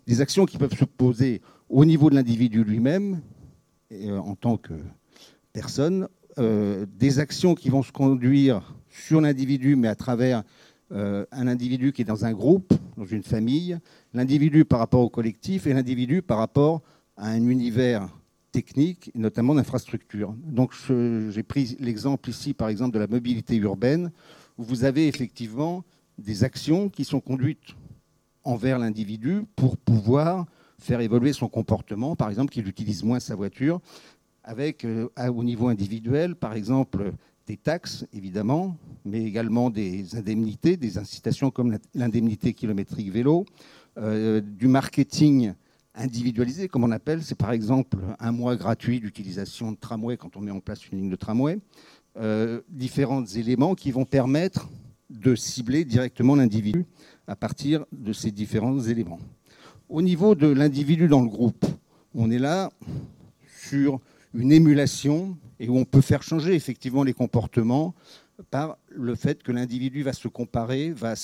[0.06, 3.20] Des actions qui peuvent se poser au niveau de l'individu lui-même,
[3.92, 4.74] euh, en tant que
[5.52, 10.42] personne, euh, des actions qui vont se conduire sur l'individu, mais à travers
[10.92, 13.78] euh, un individu qui est dans un groupe, dans une famille,
[14.12, 16.82] l'individu par rapport au collectif et l'individu par rapport
[17.16, 18.08] à un univers
[18.52, 20.34] technique, notamment d'infrastructures.
[20.44, 20.72] Donc
[21.30, 24.12] j'ai pris l'exemple ici, par exemple, de la mobilité urbaine,
[24.58, 25.84] où vous avez effectivement
[26.18, 27.74] des actions qui sont conduites
[28.44, 30.46] envers l'individu pour pouvoir
[30.78, 33.80] faire évoluer son comportement, par exemple qu'il utilise moins sa voiture,
[34.44, 37.12] avec euh, au niveau individuel, par exemple,
[37.46, 43.46] des taxes, évidemment, mais également des indemnités, des incitations comme l'indemnité kilométrique vélo,
[43.98, 45.54] euh, du marketing
[45.94, 47.22] individualisé, comme on appelle.
[47.22, 50.98] C'est par exemple un mois gratuit d'utilisation de tramway quand on met en place une
[50.98, 51.58] ligne de tramway.
[52.18, 54.68] Euh, différents éléments qui vont permettre
[55.10, 56.84] de cibler directement l'individu
[57.26, 59.20] à partir de ces différents éléments.
[59.88, 61.64] Au niveau de l'individu dans le groupe,
[62.14, 62.70] on est là
[63.68, 64.00] sur
[64.34, 67.94] une émulation et où on peut faire changer effectivement les comportements
[68.50, 71.14] par le fait que l'individu va se comparer, va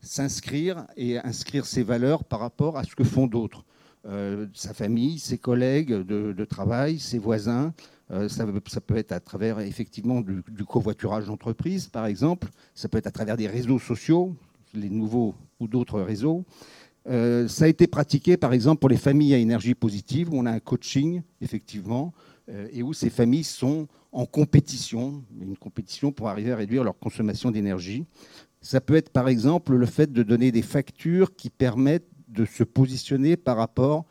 [0.00, 3.64] s'inscrire et inscrire ses valeurs par rapport à ce que font d'autres.
[4.08, 7.72] Euh, sa famille, ses collègues de, travail, ses voisins.
[8.12, 8.46] Euh, ça,
[8.80, 12.48] peut être à travers effectivement du, covoiturage d'entreprise, par exemple.
[12.74, 14.36] Ça peut être à travers des réseaux sociaux,
[14.74, 16.44] les nouveaux ou d'autres réseaux.
[17.08, 20.46] Euh, ça a été pratiqué, par exemple, pour les familles à énergie positive, où on
[20.46, 22.12] a un coaching, effectivement,
[22.70, 27.50] et où ces familles sont en compétition, une compétition pour arriver à réduire leur consommation
[27.50, 28.04] d'énergie.
[28.60, 32.64] Ça peut être, par exemple, le fait de donner des factures qui permettent de se
[32.64, 34.04] positionner par rapport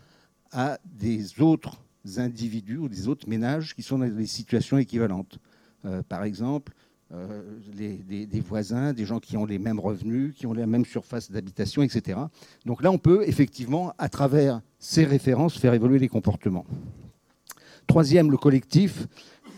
[0.51, 1.81] à des autres
[2.17, 5.39] individus ou des autres ménages qui sont dans des situations équivalentes.
[5.85, 6.73] Euh, par exemple,
[7.13, 7.43] euh,
[7.75, 11.83] des, voisins, des gens qui ont les mêmes revenus, qui ont la même surface d'habitation,
[11.83, 12.19] etc.
[12.65, 16.65] Donc là, on peut effectivement, à travers ces références, faire évoluer les comportements.
[17.85, 19.07] Troisième, le collectif.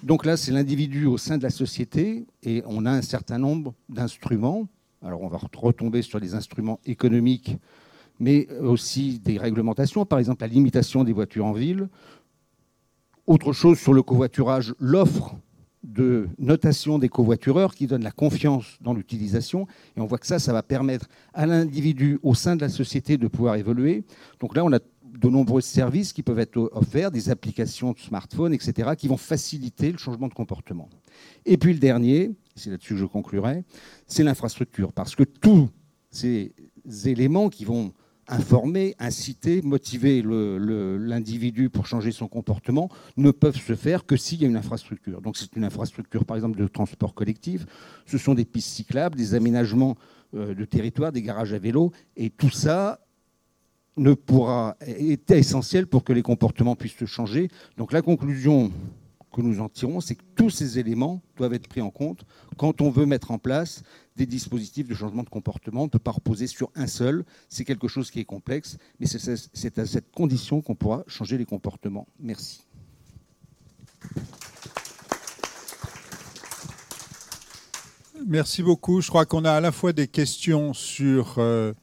[0.03, 3.73] Donc là, c'est l'individu au sein de la société et on a un certain nombre
[3.87, 4.67] d'instruments.
[5.01, 7.55] Alors on va retomber sur les instruments économiques
[8.19, 11.89] mais aussi des réglementations, par exemple la limitation des voitures en ville.
[13.25, 15.35] Autre chose sur le covoiturage, l'offre
[15.83, 19.67] de notation des covoitureurs qui donne la confiance dans l'utilisation.
[19.95, 23.17] Et on voit que ça, ça va permettre à l'individu au sein de la société
[23.17, 24.03] de pouvoir évoluer.
[24.39, 28.53] Donc là, on a de nombreux services qui peuvent être offerts, des applications de smartphone,
[28.53, 30.89] etc., qui vont faciliter le changement de comportement.
[31.45, 33.63] Et puis le dernier, c'est là-dessus que je conclurai,
[34.05, 34.93] c'est l'infrastructure.
[34.93, 35.69] Parce que tous
[36.11, 36.53] ces
[37.05, 37.93] éléments qui vont
[38.27, 44.45] informer, inciter, motiver l'individu pour changer son comportement ne peuvent se faire que s'il y
[44.45, 45.21] a une infrastructure.
[45.21, 47.65] Donc c'est une infrastructure par exemple de transport collectif,
[48.05, 49.95] ce sont des pistes cyclables, des aménagements
[50.35, 52.99] euh, de territoire, des garages à vélo, et tout ça
[53.95, 57.49] ne pourra, est essentiel pour que les comportements puissent changer.
[57.77, 58.71] Donc la conclusion
[59.33, 62.25] que nous en tirons, c'est que tous ces éléments doivent être pris en compte
[62.57, 63.83] quand on veut mettre en place
[64.17, 65.81] des dispositifs de changement de comportement.
[65.81, 67.23] On ne peut pas reposer sur un seul.
[67.49, 71.45] C'est quelque chose qui est complexe, mais c'est à cette condition qu'on pourra changer les
[71.45, 72.07] comportements.
[72.19, 72.65] Merci.
[78.25, 78.99] Merci beaucoup.
[79.01, 81.73] Je crois qu'on a à la fois des questions sur euh,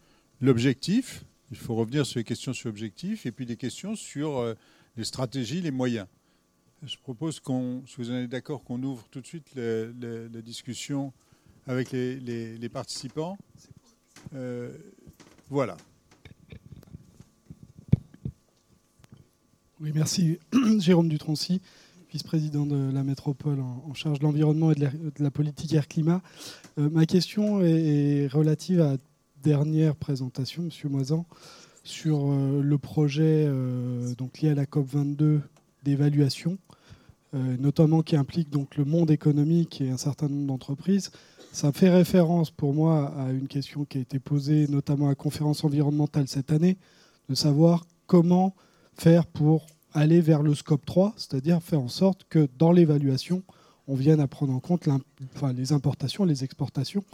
[0.41, 1.25] l'objectif.
[1.53, 4.55] Il faut revenir sur les questions sur l'objectif et puis des questions sur euh,
[4.97, 6.07] les stratégies, les moyens.
[6.83, 11.13] Je propose qu'on, si vous en êtes d'accord, qu'on ouvre tout de suite la discussion
[11.67, 13.37] avec les, participants.
[14.35, 14.73] Euh,
[15.49, 15.77] voilà.
[19.81, 20.39] Oui, merci.
[20.79, 21.61] Jérôme Dutroncy,
[22.11, 26.23] vice-président de la métropole en, charge de l'environnement et de la, politique air-climat.
[26.79, 28.97] Euh, ma question est, relative à la
[29.43, 31.27] dernière présentation, Monsieur Moisan,
[31.83, 33.47] sur euh, le projet
[34.17, 35.41] donc lié à la COP 22
[35.83, 36.59] d'évaluation
[37.59, 41.11] notamment qui implique donc le monde économique et un certain nombre d'entreprises.
[41.55, 45.15] Ça fait référence pour moi à une question qui a été posée notamment à la
[45.15, 46.79] conférence environnementale cette année,
[47.29, 48.57] de savoir comment
[48.95, 53.45] faire pour aller vers le scope 3, c'est-à-dire faire en sorte que dans l'évaluation,
[53.87, 54.89] on vienne à prendre en compte
[55.55, 57.05] les importations, les exportations,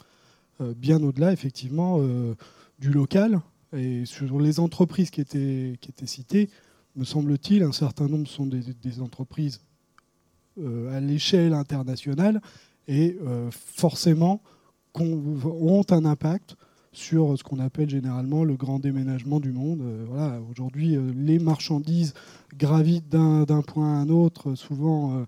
[0.62, 2.34] euh, bien au-delà effectivement euh,
[2.78, 3.42] du local.
[3.76, 5.76] Et sur les entreprises qui étaient,
[6.06, 6.48] citées,
[6.96, 9.60] me semble-t-il, un certain nombre sont des entreprises
[10.58, 12.40] euh, à l'échelle internationale
[12.90, 14.42] et euh, forcément
[14.98, 16.56] ont un impact
[16.92, 19.80] sur ce qu'on appelle généralement le grand déménagement du monde.
[19.80, 22.14] Euh, voilà, Aujourd'hui, les marchandises
[22.56, 25.24] gravitent d'un point à un autre, souvent,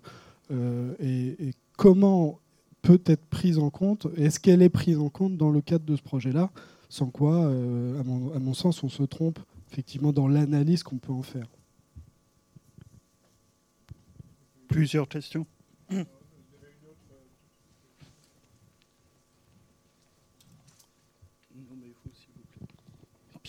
[0.51, 2.39] et, comment
[2.81, 5.95] peut être prise en compte Est-ce qu'elle est prise en compte dans le cadre de
[5.95, 6.51] ce projet-là?
[6.89, 9.39] Sans quoi, à mon sens, on se trompe
[9.71, 11.47] effectivement dans l'analyse qu'on peut en faire.
[14.67, 15.47] Plusieurs questions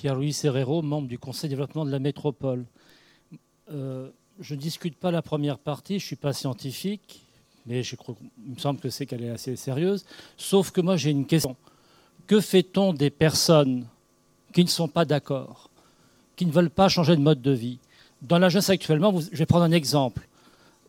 [0.04, 2.66] Pierre-Louis Serrero, membre du Conseil de développement de la métropole.
[3.72, 7.22] Euh, je ne discute pas la première partie, je ne suis pas scientifique,
[7.64, 10.04] mais il me semble que c'est qu'elle est assez sérieuse.
[10.36, 11.56] Sauf que moi j'ai une question.
[12.26, 13.86] Que fait-on des personnes
[14.52, 15.70] qui ne sont pas d'accord,
[16.36, 17.78] qui ne veulent pas changer de mode de vie?
[18.20, 20.28] Dans la jeunesse actuellement, je vais prendre un exemple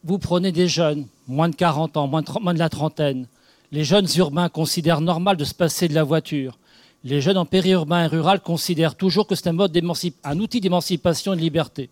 [0.03, 3.27] vous prenez des jeunes, moins de 40 ans, moins de, la trentaine.
[3.71, 6.59] Les jeunes urbains considèrent normal de se passer de la voiture.
[7.05, 11.41] Les jeunes en périurbain et rural considèrent toujours que c'est un, outil d'émancipation et de
[11.41, 11.91] liberté.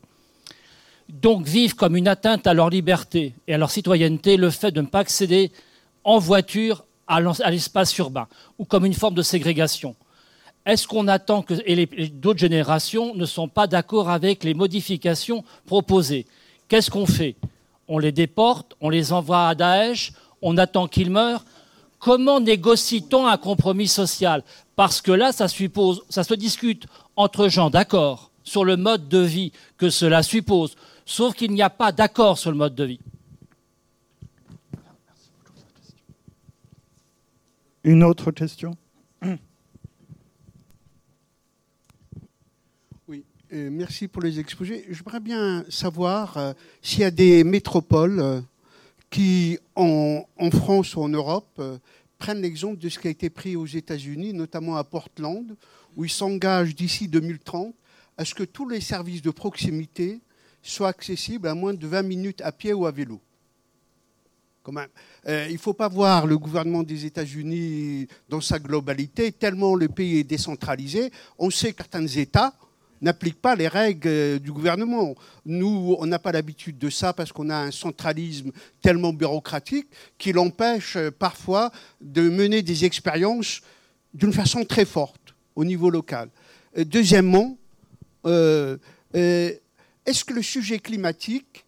[1.08, 4.82] Donc vivent comme une atteinte à leur liberté et à leur citoyenneté le fait de
[4.82, 5.52] ne pas accéder
[6.04, 9.96] en voiture à l'espace urbain ou comme une forme de ségrégation.
[10.66, 11.54] Est-ce qu'on attend que
[12.08, 16.26] d'autres générations ne sont pas d'accord avec les modifications proposées?
[16.68, 17.36] Qu'est-ce qu'on fait?
[17.88, 21.46] On les déporte, on les envoie à Daesh, on attend qu'ils meurent?
[22.00, 24.44] Comment négocie-t-on un compromis social?
[24.76, 29.20] Parce que là, ça, suppose, ça se discute entre gens d'accord sur le mode de
[29.20, 33.00] vie que cela suppose, sauf qu'il n'y a pas d'accord sur le mode de vie.
[37.84, 38.76] Une autre question?
[43.54, 44.84] Euh, merci pour les exposés.
[44.90, 48.42] J'aimerais bien savoir euh, s'il y a des métropoles euh,
[49.12, 51.62] qui, en, France ou en Europe,
[52.24, 55.58] prennent l'exemple de ce qui a été pris aux États-Unis, notamment à Portland,
[55.98, 57.76] où ils s'engagent d'ici 2030
[58.18, 60.22] à ce que tous les services de proximité
[60.62, 63.20] soient accessibles à moins de 20 minutes à pied ou à vélo.
[64.70, 70.20] il ne faut pas voir le gouvernement des États-Unis dans sa globalité, tellement le pays
[70.20, 71.12] est décentralisé.
[71.38, 72.54] On sait que certains États
[73.04, 75.14] n'applique pas les règles euh, du gouvernement.
[75.46, 78.52] Nous, on n'a pas l'habitude de ça parce qu'on a un centralisme
[78.82, 79.88] tellement bureaucratique
[80.18, 83.62] qui l'empêche euh, parfois de mener des expériences
[84.14, 86.30] d'une façon très forte au niveau local.
[86.78, 87.58] Euh, deuxièmement,
[88.26, 91.66] est-ce que le sujet climatique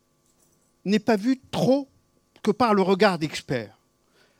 [0.86, 1.90] n'est pas vu trop
[2.42, 3.75] que par le regard d'experts?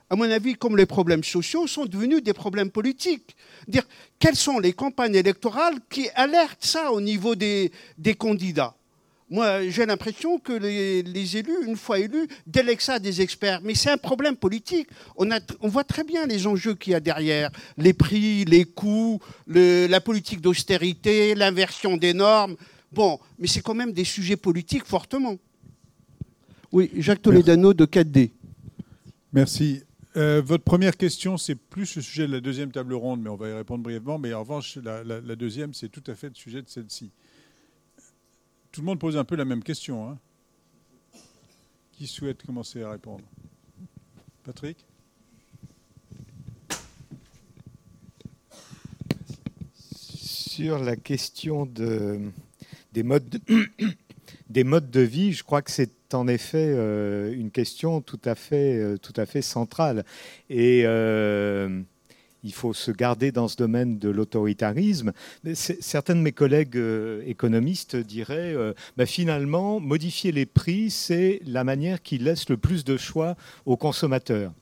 [0.08, 3.36] À mon avis, comme les problèmes sociaux, sont devenus des problèmes politiques.
[3.66, 3.82] Dire
[4.18, 7.72] quelles sont les campagnes électorales qui alertent ça au niveau des,
[8.16, 8.76] candidats?
[9.28, 13.60] Moi, j'ai l'impression que les, élus, une fois élus, délèguent ça à des experts.
[13.64, 14.88] Mais c'est un problème politique.
[15.16, 15.28] On,
[15.68, 17.50] voit très bien les enjeux qu'il y a derrière.
[17.76, 22.54] Les prix, les coûts, la politique d'austérité, l'inversion des normes.
[22.92, 25.36] Bon, mais c'est quand même des sujets politiques fortement.
[26.70, 28.30] Oui, Jacques Toledano de 4D.
[29.32, 29.82] Merci.
[30.16, 33.36] Euh, votre première question, c'est plus le sujet de la deuxième table ronde, mais on
[33.36, 34.18] va y répondre brièvement.
[34.18, 37.10] Mais en revanche, la, deuxième, c'est tout à fait le sujet de celle-ci.
[38.72, 40.08] Tout le monde pose un peu la même question.
[40.08, 40.18] Hein.
[41.92, 43.24] Qui souhaite commencer à répondre?
[44.42, 44.86] Patrick?
[49.74, 52.30] Sur la question de,
[52.92, 53.40] des modes de,
[54.48, 58.34] des modes de vie, je crois que c'est en effet euh, une question tout à
[58.34, 60.04] fait, euh, centrale.
[60.50, 61.80] Et euh,
[62.44, 65.12] il faut se garder dans ce domaine de l'autoritarisme.
[65.54, 66.80] Certains de mes collègues
[67.26, 68.54] économistes diraient,
[68.96, 73.34] bah, finalement, modifier les prix, c'est la manière qui laisse le plus de choix
[73.64, 74.52] aux consommateurs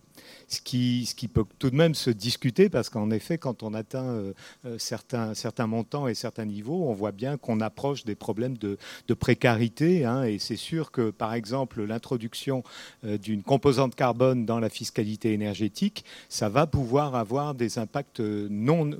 [0.48, 4.32] ce qui, peut tout de même se discuter, parce qu'en effet, quand on atteint euh,
[4.66, 8.76] euh, certains, montants et certains niveaux, on voit bien qu'on approche des problèmes de,
[9.14, 10.04] précarité.
[10.04, 12.62] Hein, et c'est sûr que, par exemple, l'introduction
[13.04, 18.90] euh, d'une composante carbone dans la fiscalité énergétique, ça va pouvoir avoir des impacts non,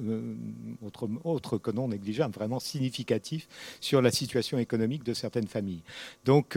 [0.84, 3.48] autres autre que non négligeables, vraiment significatifs
[3.80, 5.82] sur la situation économique de certaines familles.
[6.24, 6.56] Donc,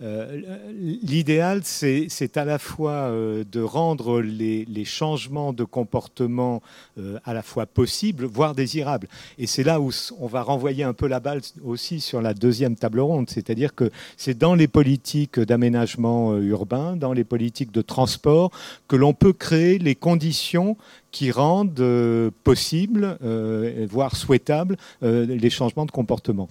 [0.00, 6.62] l'idéal, c'est à la fois de rendre les, changements de comportement
[6.98, 9.08] euh, à la fois possibles, voire désirables.
[9.38, 12.76] Et c'est là où on va renvoyer un peu la balle aussi sur la deuxième
[12.76, 17.82] table ronde, c'est-à-dire que c'est dans les politiques d'aménagement euh, urbain, dans les politiques de
[17.82, 18.50] transport,
[18.86, 20.76] que l'on peut créer les conditions
[21.10, 26.48] qui rendent euh, possible, euh, voire souhaitable, euh, les changements de comportement.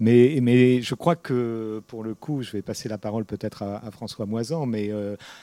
[0.00, 4.26] Mais, je crois que, pour le coup, je vais passer la parole peut-être à, François
[4.26, 4.90] Moisan, mais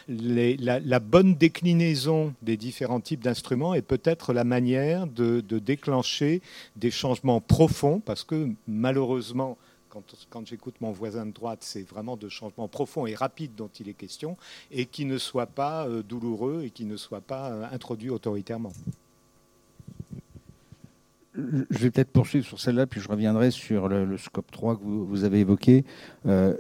[0.08, 6.42] la, bonne déclinaison des différents types d'instruments est peut-être la manière de déclencher
[6.76, 9.58] des changements profonds, parce que malheureusement,
[10.30, 13.90] quand, j'écoute mon voisin de droite, c'est vraiment de changements profonds et rapides dont il
[13.90, 14.38] est question,
[14.72, 18.74] et qui ne soient pas euh, douloureux et qui ne soient pas euh, introduits autoritairement
[21.70, 25.24] je vais peut-être poursuivre sur celle-là, puis je reviendrai sur le, scope 3 que vous,
[25.24, 25.84] avez évoqué.
[26.26, 26.56] Euh,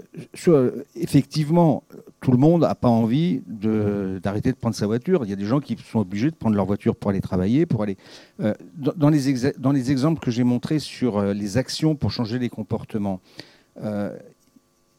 [0.95, 1.83] effectivement,
[2.21, 5.21] tout le monde n'a pas envie d'arrêter de, prendre sa voiture.
[5.23, 7.65] Il y a des gens qui sont obligés de prendre leur voiture pour aller travailler,
[7.65, 7.97] pour aller.
[8.41, 13.21] Euh, dans, les exemples que j'ai montrés sur euh, les actions pour changer les comportements,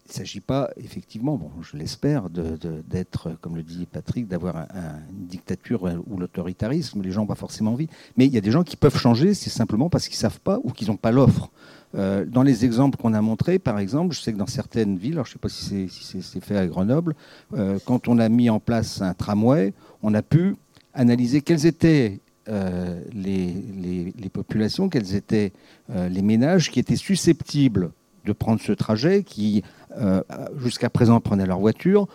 [0.07, 4.66] il ne s'agit pas, effectivement, je l'espère, d'être, comme le dit Patrick, d'avoir
[5.11, 7.02] une dictature ou l'autoritarisme.
[7.02, 7.88] Les gens n'ont pas forcément envie.
[8.16, 10.40] Mais il y a des gens qui peuvent changer, c'est simplement parce qu'ils ne savent
[10.40, 11.50] pas ou qu'ils n'ont pas l'offre.
[11.96, 15.14] Euh, dans les exemples qu'on a montrés, par exemple, je sais que dans certaines villes,
[15.14, 15.88] alors je ne sais pas si
[16.22, 17.14] c'est fait à Grenoble,
[17.54, 20.57] euh, quand on a mis en place un tramway, on a pu
[20.94, 25.52] analyser quelles étaient euh, les, populations, quels étaient
[25.88, 27.90] les ménages qui étaient susceptibles
[28.26, 29.62] de prendre ce trajet, qui
[29.98, 30.22] euh,
[30.58, 32.06] jusqu'à présent prenaient leur voiture.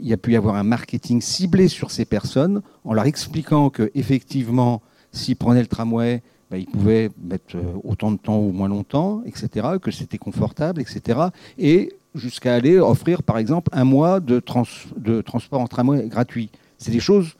[0.00, 3.70] Il y a pu y avoir un marketing ciblé sur ces personnes en leur expliquant
[3.70, 8.52] que effectivement, s'ils prenaient le tramway, ben, ils pouvaient mettre euh, autant de temps ou
[8.52, 11.20] moins longtemps, etc., que c'était confortable, etc.
[11.58, 16.50] Et jusqu'à aller offrir, par exemple, un mois de, transport en tramway gratuit.
[16.78, 17.36] C'est des choses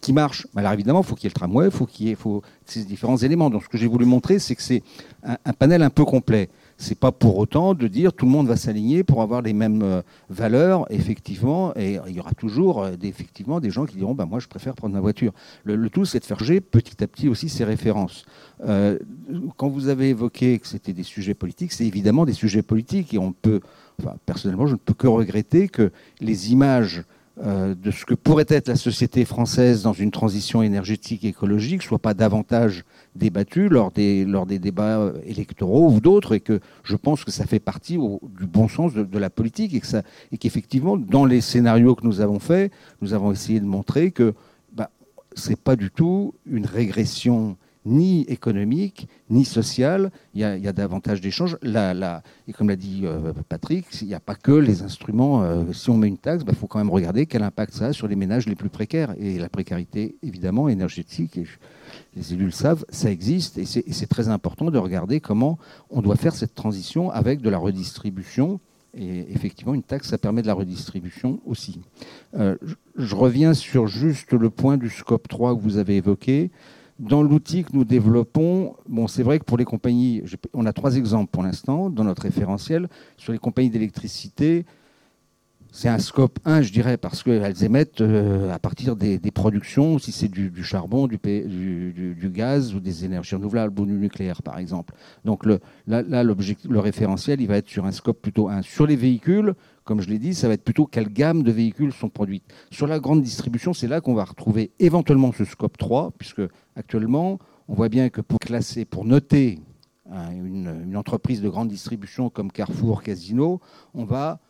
[0.00, 0.46] qui marchent.
[0.56, 2.16] Alors évidemment, il faut qu'il y ait le tramway, il faut qu'il y ait
[2.64, 3.50] ces différents éléments.
[3.50, 4.82] Donc ce que j'ai voulu montrer, c'est que c'est
[5.22, 6.48] un, panel un peu complet
[6.80, 9.82] c'est pas pour autant de dire tout le monde va s'aligner pour avoir les mêmes
[9.82, 14.24] euh, valeurs, effectivement, et il y aura toujours euh, effectivement des gens qui diront bah,
[14.24, 15.32] moi je préfère prendre ma voiture.
[15.64, 18.24] Le, tout, c'est de faire changer petit à petit aussi ces références.
[18.64, 18.98] Euh,
[19.58, 23.18] quand vous avez évoqué que c'était des sujets politiques, c'est évidemment des sujets politiques, et
[23.18, 23.60] on peut,
[24.00, 27.04] enfin, personnellement, je ne peux que regretter que les images
[27.42, 31.98] de ce que pourrait être la société française dans une transition énergétique et écologique soit
[31.98, 32.84] pas davantage
[33.16, 37.30] débattue lors des, lors des débats euh, électoraux ou d'autres, et que je pense que
[37.30, 41.94] ça fait partie du bon sens de, la politique, et, que qu'effectivement, dans les scénarios
[41.94, 44.34] que nous avons faits, nous avons essayé de montrer que
[44.72, 44.90] bah,
[45.34, 50.10] ce n'est pas du tout une régression ni économique, ni social.
[50.34, 51.56] Il y a, davantage d'échanges.
[51.62, 55.42] et comme l'a dit euh, Patrick, il n'y a pas que les instruments.
[55.42, 57.86] Euh, si on met une taxe, il bah, faut quand même regarder quel impact ça
[57.86, 59.14] a sur les ménages les plus précaires.
[59.18, 61.38] Et la précarité, évidemment, énergétique,
[62.16, 63.58] les élus le savent, ça existe.
[63.58, 65.58] Et c'est très important de regarder comment
[65.90, 68.60] on doit faire cette transition avec de la redistribution.
[68.96, 71.80] Et effectivement, une taxe, ça permet de la redistribution aussi.
[72.36, 72.56] Euh,
[72.96, 76.50] je reviens sur juste le point du scope 3 que vous avez évoqué.
[77.00, 80.22] Dans l'outil que nous développons, bon, c'est vrai que pour les compagnies,
[80.52, 82.90] on a trois exemples pour l'instant dans notre référentiel.
[83.16, 84.66] Sur les compagnies d'électricité,
[85.72, 90.12] c'est un scope 1, je dirais, parce qu'elles émettent euh, à partir des, productions, si
[90.12, 91.18] c'est du, charbon, du,
[92.30, 94.94] gaz ou des énergies renouvelables ou du nucléaire, par exemple.
[95.24, 98.62] Donc là, le référentiel, il va être sur un scope plutôt 1.
[98.62, 99.54] Sur les véhicules,
[99.84, 102.44] comme je l'ai dit, ça va être plutôt quelle gamme de véhicules sont produites.
[102.70, 106.42] Sur la grande distribution, c'est là qu'on va retrouver éventuellement ce scope 3, puisque
[106.76, 109.60] actuellement, on voit bien que pour classer, pour noter
[110.10, 113.60] hein, une, entreprise de grande distribution comme Carrefour, Casino,
[113.94, 114.40] on va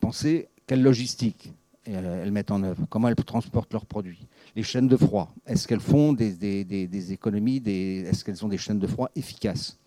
[0.00, 1.52] penser quelle logistique
[1.84, 4.26] elles mettent en œuvre, comment elles transportent leurs produits.
[4.54, 6.32] Les chaînes de froid, est-ce qu'elles font des,
[6.64, 9.78] des économies, est-ce qu'elles ont des chaînes de froid efficaces?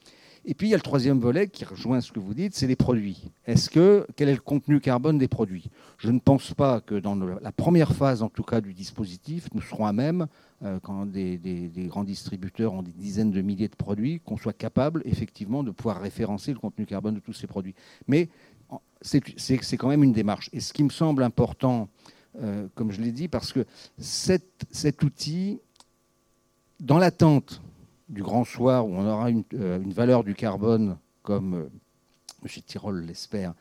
[0.46, 2.68] Et puis il y a le troisième volet qui rejoint ce que vous dites, c'est
[2.68, 3.32] les produits.
[3.46, 5.70] Est-ce que quel est le contenu carbone des produits?
[5.98, 9.62] Je ne pense pas que dans la première phase, en tout cas, du dispositif, nous
[9.62, 10.28] serons à même
[10.64, 11.40] euh, quand des,
[11.88, 16.02] grands distributeurs ont des dizaines de milliers de produits, qu'on soit capable effectivement de pouvoir
[16.02, 17.76] référencer le contenu carbone de tous ces produits.
[18.08, 18.28] Mais
[19.02, 20.50] c'est quand même une démarche.
[20.54, 21.90] Et ce qui me semble important,
[22.42, 23.66] euh, comme je l'ai dit, parce que
[23.98, 25.60] cet, outil,
[26.80, 27.62] dans l'attente
[28.10, 31.70] du grand soir où on aura une, euh, valeur du carbone, comme euh,
[32.44, 32.62] M.
[32.66, 33.54] Tirol l'espère,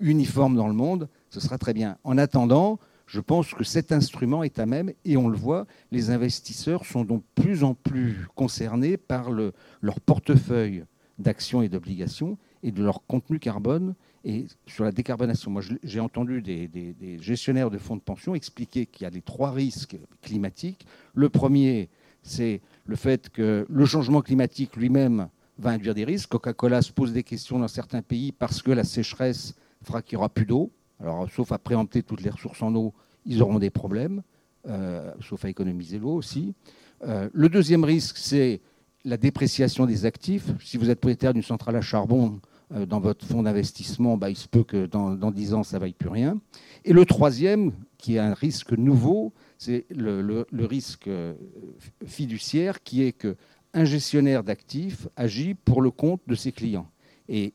[0.00, 1.98] uniforme dans le monde, ce sera très bien.
[2.04, 6.10] En attendant, je pense que cet instrument est à même, et on le voit, les
[6.10, 10.84] investisseurs sont donc plus en plus concernés par leur portefeuille
[11.18, 13.94] d'actions et d'obligations et de leur contenu carbone
[14.28, 15.50] et sur la décarbonation.
[15.50, 19.50] Moi, j'ai entendu des, gestionnaires de fonds de pension expliquer qu'il y a les trois
[19.50, 20.86] risques climatiques.
[21.14, 21.88] Le premier,
[22.22, 26.28] c'est le fait que le changement climatique lui-même va induire des risques.
[26.28, 30.18] Coca-Cola se pose des questions dans certains pays parce que la sécheresse fera qu'il n'y
[30.18, 30.70] aura plus d'eau.
[31.00, 32.92] Alors, sauf à préempter toutes les ressources en eau,
[33.24, 34.22] ils auront des problèmes,
[34.68, 36.54] euh, sauf à économiser l'eau aussi.
[37.06, 38.60] Euh, le deuxième risque, c'est
[39.06, 40.50] la dépréciation des actifs.
[40.62, 42.40] Si vous êtes propriétaire d'une centrale à charbon
[42.70, 45.80] dans votre fonds d'investissement, bah, il se peut que dans, dans 10 ans, ça ne
[45.80, 46.38] vaille plus rien.
[46.84, 51.34] Et le troisième, qui est un risque nouveau, c'est le, risque euh,
[52.06, 56.88] fiduciaire, qui est qu'un gestionnaire d'actifs agit pour le compte de ses clients.
[57.30, 57.52] Et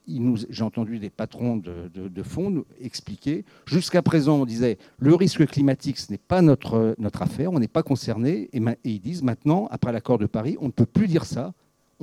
[0.49, 3.43] j'ai entendu des patrons de, fonds nous expliquer.
[3.65, 7.81] Jusqu'à présent, on disait le risque climatique, ce n'est pas notre affaire, on n'est pas
[7.81, 8.49] concerné.
[8.53, 11.53] Et, ils disent maintenant, après l'accord de Paris, on ne peut plus dire ça.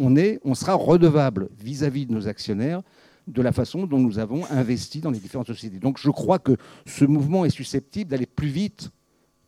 [0.03, 2.83] On, est, on sera redevable vis-à-vis de nos actionnaires
[3.27, 5.79] de la façon dont nous avons investi dans les différentes sociétés.
[5.79, 8.91] Donc je crois que ce mouvement est susceptible d'aller plus vite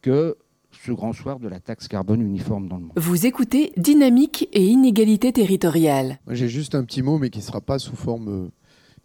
[0.03, 0.37] que
[0.85, 2.93] ce grand soir de la taxe carbone uniforme dans le monde.
[2.97, 6.19] Vous écoutez Dynamique et inégalité territoriale.
[6.29, 8.49] J'ai juste un petit mot, mais qui sera pas sous forme, euh,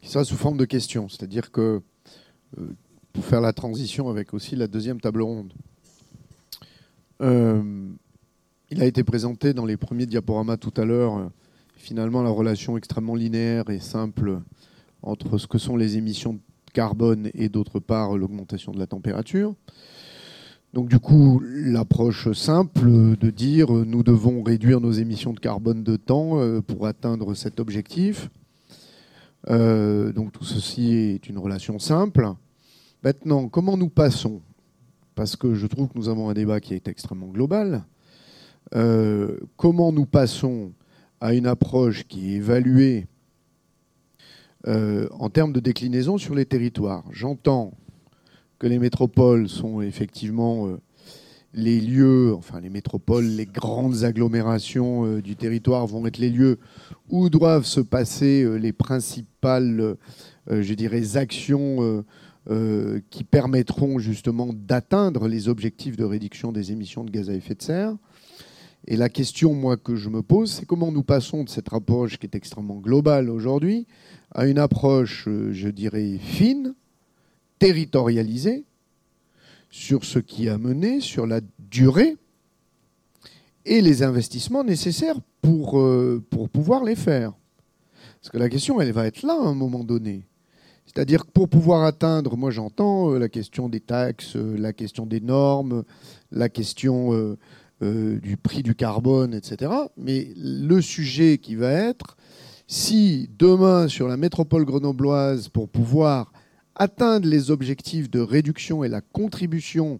[0.01, 1.09] qui sera sous forme de question.
[1.09, 1.81] C'est-à-dire que
[2.57, 2.75] euh,
[3.13, 5.53] pour faire la transition avec aussi la deuxième table ronde,
[7.21, 7.89] euh,
[8.69, 11.31] il a été présenté dans les premiers diaporamas tout à l'heure.
[11.77, 14.41] finalement, la relation extrêmement linéaire et simple
[15.01, 16.39] entre ce que sont les émissions de
[16.73, 19.55] carbone et d'autre part l'augmentation de la température.
[20.73, 25.95] Donc du coup, l'approche simple de dire nous devons réduire nos émissions de carbone de
[25.95, 28.29] temps euh, pour atteindre cet objectif.
[29.49, 32.33] Euh, donc tout ceci est une relation simple.
[33.01, 34.41] Maintenant, comment nous passons?
[35.15, 37.85] Parce que je trouve que nous avons un débat qui est extrêmement global.
[38.75, 40.73] Euh, comment nous passons
[41.21, 43.07] à une approche qui est évaluée
[44.65, 47.05] en termes de déclinaison sur les territoires?
[47.11, 47.73] J'entends
[48.59, 50.77] que les métropoles sont effectivement euh,
[51.53, 56.59] les lieux, enfin les métropoles, les grandes agglomérations euh, du territoire vont être les lieux
[57.09, 59.95] où doivent se passer euh, les principales,
[60.49, 62.05] je dirais, actions
[63.09, 67.61] qui permettront justement d'atteindre les objectifs de réduction des émissions de gaz à effet de
[67.61, 67.97] serre.
[68.85, 72.17] Et la question, moi, que je me pose, c'est comment nous passons de cette approche
[72.17, 73.87] qui est extrêmement globale aujourd'hui
[74.33, 76.75] à une approche, je dirais, fine,
[77.59, 78.65] territorialisé
[79.69, 82.17] sur ce qui a mené, sur la durée
[83.65, 87.33] et les investissements nécessaires pour, euh, pour pouvoir les faire.
[88.21, 90.25] Parce que la question, elle va être là à un moment donné.
[90.85, 95.05] C'est-à-dire que pour pouvoir atteindre, moi j'entends euh, la question des taxes, euh, la question
[95.05, 95.83] des normes,
[96.31, 97.37] la question
[97.81, 99.71] du prix du carbone, etc.
[99.97, 102.17] Mais le sujet qui va être,
[102.67, 106.31] si demain sur la métropole grenobloise, pour pouvoir
[106.75, 109.99] atteindre les objectifs de réduction et la contribution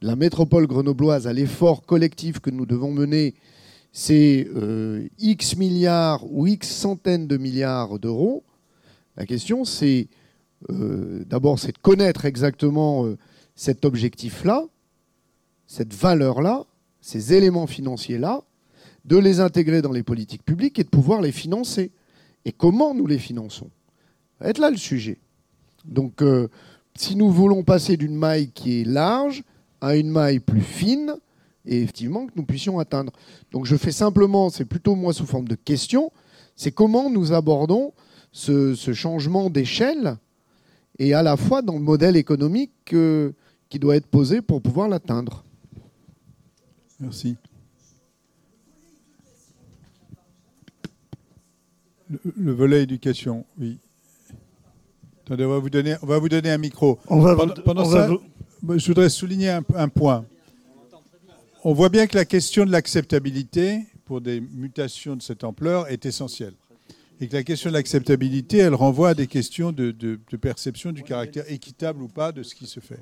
[0.00, 3.34] de la métropole grenobloise à l'effort collectif que nous devons mener,
[3.92, 8.44] c'est euh, X milliards ou X centaines de milliards d'euros.
[9.16, 10.08] La question, c'est
[10.70, 13.16] euh, d'abord, c'est de connaître exactement euh,
[13.54, 14.66] cet objectif-là,
[15.66, 16.64] cette valeur-là,
[17.08, 18.42] ces éléments financiers-là,
[19.06, 21.90] de les intégrer dans les politiques publiques et de pouvoir les financer.
[22.44, 23.70] Et comment nous les finançons?
[24.38, 25.16] Ça va être là le sujet.
[25.86, 26.48] Donc, euh,
[26.94, 29.42] si nous voulons passer d'une maille qui est large
[29.80, 31.14] à une maille plus fine,
[31.64, 33.12] et effectivement que nous puissions atteindre.
[33.52, 36.12] Donc, je fais simplement, c'est plutôt moi sous forme de question,
[36.56, 37.94] c'est comment nous abordons
[38.32, 40.18] ce, changement d'échelle
[40.98, 43.32] et à la fois dans le modèle économique euh,
[43.70, 45.42] qui doit être posé pour pouvoir l'atteindre.
[47.00, 47.36] Merci.
[52.36, 53.78] le volet éducation, oui
[55.30, 56.98] on va vous donner, on va vous donner un micro.
[57.64, 58.08] pendant, ça,
[58.76, 60.24] je voudrais souligner un, point.
[61.64, 66.06] On voit bien que la question de l'acceptabilité pour des mutations de cette ampleur est
[66.06, 66.54] essentielle.
[67.20, 71.50] Et que la question de l'acceptabilité, elle renvoie à des questions de, perception du caractère
[71.50, 73.00] équitable ou pas de ce qui se fait.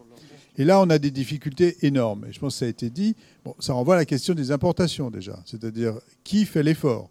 [0.56, 2.26] Et là, on a des difficultés énormes.
[2.28, 3.14] Et je pense que ça a été dit.
[3.44, 5.42] Bon, ça renvoie à la question des importations déjà.
[5.44, 7.10] C'est-à-dire, qui fait l'effort?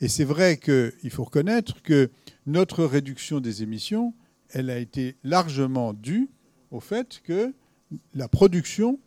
[0.00, 2.10] Et c'est vrai qu'il faut reconnaître que
[2.46, 4.14] notre réduction des émissions,
[4.50, 6.28] elle a été largement due
[6.70, 7.54] au fait que
[8.14, 8.98] la production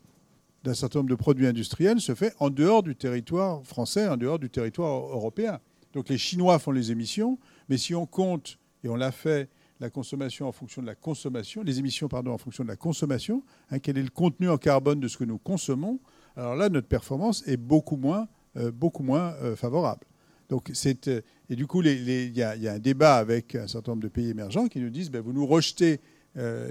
[0.64, 4.40] d'un certain nombre de produits industriels se fait en dehors du territoire français, en dehors
[4.40, 5.60] du territoire européen.
[5.94, 7.40] Donc les Chinois font les émissions,
[7.70, 9.50] mais si on compte, et on l'a fait,
[9.80, 13.44] la consommation en fonction de la consommation, les émissions pardon, en fonction de la consommation,
[13.72, 16.00] hein, quel est le contenu en carbone de ce que nous consommons,
[16.36, 18.28] alors là, notre performance est beaucoup moins,
[18.58, 20.06] euh, beaucoup moins euh, favorable.
[20.50, 24.04] Donc c'est, euh, et du coup, il y, a un débat avec un certain nombre
[24.04, 26.00] de pays émergents qui nous disent ben, vous nous rejetez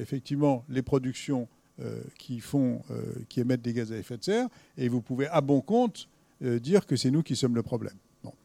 [0.00, 1.46] effectivement les productions
[2.16, 2.80] qui, font,
[3.28, 4.48] qui émettent des gaz à effet de serre
[4.78, 6.08] et vous pouvez à bon compte
[6.40, 7.96] dire que c'est nous qui sommes le problème.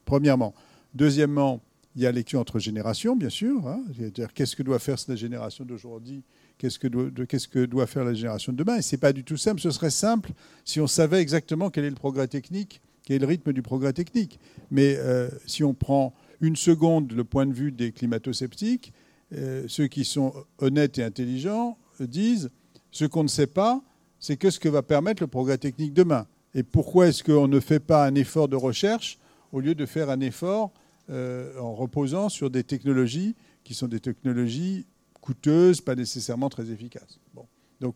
[0.05, 0.53] premièrement.
[0.95, 1.61] Deuxièmement,
[1.95, 3.67] il y a l'élection entre générations, bien sûr.
[3.67, 3.83] Hein.
[3.95, 6.23] C'est-à-dire, qu'est-ce que doit faire la génération d'aujourd'hui?
[6.57, 8.77] Qu'est-ce que, doit, faire la génération de demain?
[8.77, 9.61] Et ce n'est pas du tout simple.
[9.61, 10.31] Ce serait simple
[10.63, 13.93] si on savait exactement quel est le progrès technique, quel est le rythme du progrès
[13.93, 14.39] technique.
[14.71, 18.93] Mais euh, si on prend une seconde le point de vue des climato-sceptiques,
[19.33, 22.49] euh, ceux qui sont honnêtes et intelligents disent
[22.91, 23.81] ce qu'on ne sait pas,
[24.19, 26.27] c'est que ce que va permettre le progrès technique demain.
[26.55, 29.17] Et pourquoi est-ce qu'on ne fait pas un effort de recherche
[29.51, 30.71] au lieu de faire un effort
[31.09, 33.35] euh, en reposant sur des technologies
[33.65, 34.85] qui sont des technologies
[35.19, 37.19] coûteuses, pas nécessairement très efficaces.
[37.33, 37.45] Bon.
[37.81, 37.95] Donc,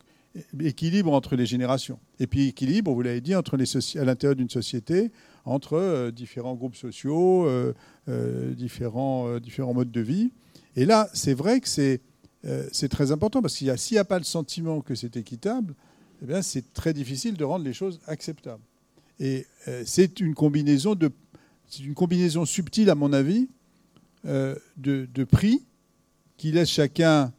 [0.60, 1.98] équilibre entre les générations.
[2.20, 5.10] Et puis équilibre, vous l'avez dit, entre les à l'intérieur d'une société,
[5.46, 10.30] entre euh, différents groupes sociaux, euh, différents, différents modes de vie.
[10.76, 12.02] Et là, c'est vrai que c'est
[12.72, 15.74] c'est très important parce qu'il s'il n'y a pas le sentiment que c'est équitable,
[16.22, 18.62] eh c'est très difficile de rendre les choses acceptables.
[19.18, 19.46] Et
[19.84, 21.10] c'est une combinaison de
[21.68, 23.48] c'est une combinaison subtile, à mon avis,
[24.26, 25.64] euh, de, prix
[26.36, 27.32] qui laisse chacun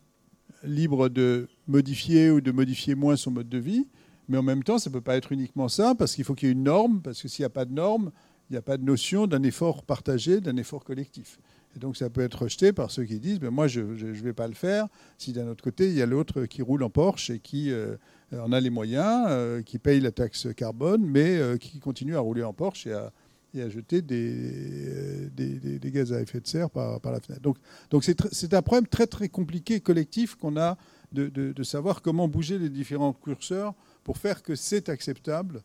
[0.63, 3.87] libre de modifier ou de modifier moins son mode de vie.
[4.27, 6.47] Mais en même temps, ça ne peut pas être uniquement ça, parce qu'il faut qu'il
[6.47, 8.11] y ait une norme, parce que s'il n'y a pas de norme,
[8.49, 11.39] il n'y a pas de notion d'un effort partagé, d'un effort collectif.
[11.75, 14.33] Et donc ça peut être rejeté par ceux qui disent, ben moi je ne vais
[14.33, 14.87] pas le faire,
[15.17, 17.95] si d'un autre côté, il y a l'autre qui roule en Porsche et qui euh,
[18.31, 22.43] en a les moyens, euh, qui paye la taxe carbone, mais qui continue à rouler
[22.43, 23.11] en Porsche et à,
[23.53, 27.41] et à jeter des, des, gaz à effet de serre par, par la fenêtre.
[27.41, 27.57] Donc,
[27.89, 30.77] donc c'est, un problème très très compliqué, collectif, qu'on a
[31.11, 33.73] de, de, savoir comment bouger les différents curseurs
[34.03, 35.63] pour faire que c'est acceptable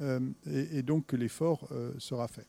[0.00, 2.46] euh, et, donc que l'effort euh, sera fait.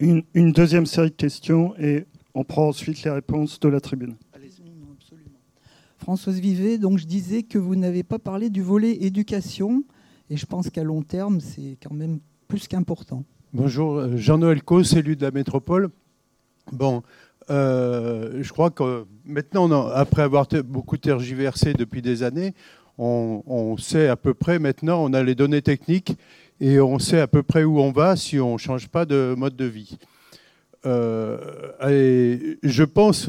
[0.00, 4.16] Une, une, deuxième série de questions et on prend ensuite les réponses de la tribune.
[5.98, 9.82] Françoise Vivet, donc je disais que vous n'avez pas parlé du volet éducation
[10.30, 13.24] et je pense qu'à long terme, c'est quand même plus qu'important.
[13.52, 15.88] Bonjour, euh, Jean-Noël Cos, élu de la métropole.
[16.72, 17.02] Bon,
[17.50, 22.54] euh, je crois que maintenant, après avoir beaucoup tergiversé depuis des années,
[22.98, 26.16] on, sait à peu près maintenant, on a les données techniques
[26.60, 29.34] et on sait à peu près où on va si on ne change pas de
[29.36, 29.98] mode de vie.
[30.86, 31.38] Euh,
[31.86, 33.28] et je pense,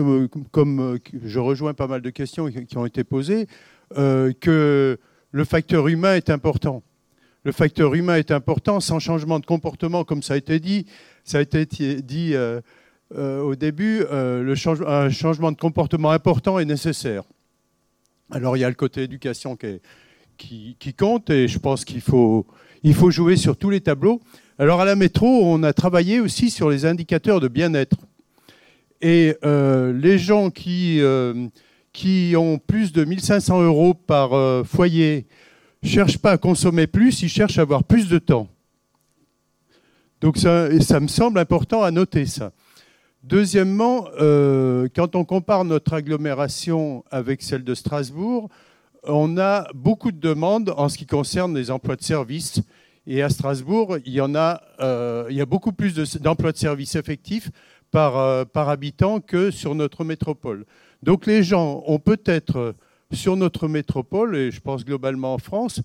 [0.51, 3.47] comme je rejoins pas mal de questions qui ont été posées,
[3.93, 4.97] que
[5.31, 6.81] le facteur humain est important
[7.47, 8.81] le facteur humain est important.
[8.81, 10.85] Sans changement de comportement, comme ça a été dit,
[11.23, 11.65] ça a été
[12.01, 12.59] dit euh,
[13.15, 14.53] euh, au début, euh,
[14.85, 17.23] un changement de comportement important est nécessaire.
[18.31, 22.45] Alors il y a le côté éducation qui, compte et je pense qu'il faut,
[22.83, 24.19] jouer sur tous les tableaux.
[24.59, 27.95] Alors à la métro, on a travaillé aussi sur les indicateurs de bien-être.
[29.01, 30.99] Et les gens qui,
[31.93, 35.27] qui ont plus de 1500 euros par foyer,
[35.83, 38.47] cherchent pas à consommer plus, ils cherchent à avoir plus de temps.
[40.21, 42.51] Donc ça, ça me semble important à noter ça.
[43.23, 48.49] Deuxièmement, euh, quand on compare notre agglomération avec celle de Strasbourg,
[49.03, 52.61] on a beaucoup de demandes en ce qui concerne les emplois de service.
[53.05, 56.57] Et à Strasbourg, il y, en a, euh, il y a beaucoup plus d'emplois de,
[56.57, 57.49] service effectifs
[57.91, 60.65] par, euh, par habitant que sur notre métropole.
[61.03, 62.75] Donc les gens ont peut-être
[63.11, 65.81] sur notre métropole, et je pense globalement en France,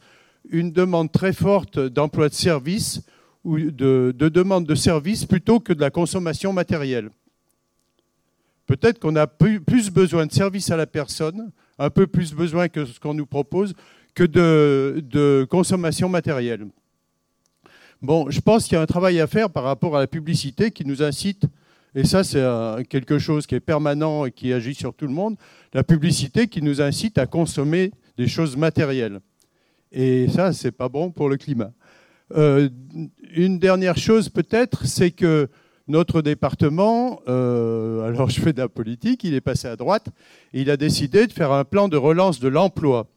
[0.49, 3.03] une demande très forte d'emploi de services
[3.45, 7.11] ou de, demande de services plutôt que de la consommation matérielle.
[8.67, 12.85] Peut-être qu'on a plus besoin de services à la personne, un peu plus besoin que
[12.85, 13.75] ce qu'on nous propose,
[14.15, 16.67] que de consommation matérielle.
[18.01, 20.71] Bon, je pense qu'il y a un travail à faire par rapport à la publicité
[20.71, 21.47] qui nous incite
[21.95, 22.43] et ça, c'est
[22.89, 25.37] quelque chose qui est permanent et qui agit sur tout le monde.
[25.75, 29.21] La publicité qui nous incite à consommer des choses matérielles.
[29.91, 31.73] Et ça, c'est pas bon pour le climat.
[32.35, 32.69] Euh,
[33.35, 35.49] une dernière chose peut-être, c'est que
[35.89, 40.09] notre département, euh, alors je fais de la politique, il est passé à droite,
[40.53, 43.09] il a décidé de faire un plan de relance de l'emploi.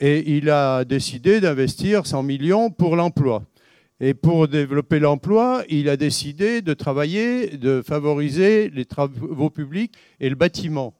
[0.00, 3.44] et il a décidé d'investir 100 millions pour l'emploi.
[4.00, 10.28] Et pour développer l'emploi, il a décidé de travailler, de favoriser les travaux publics et
[10.28, 10.94] le bâtiment.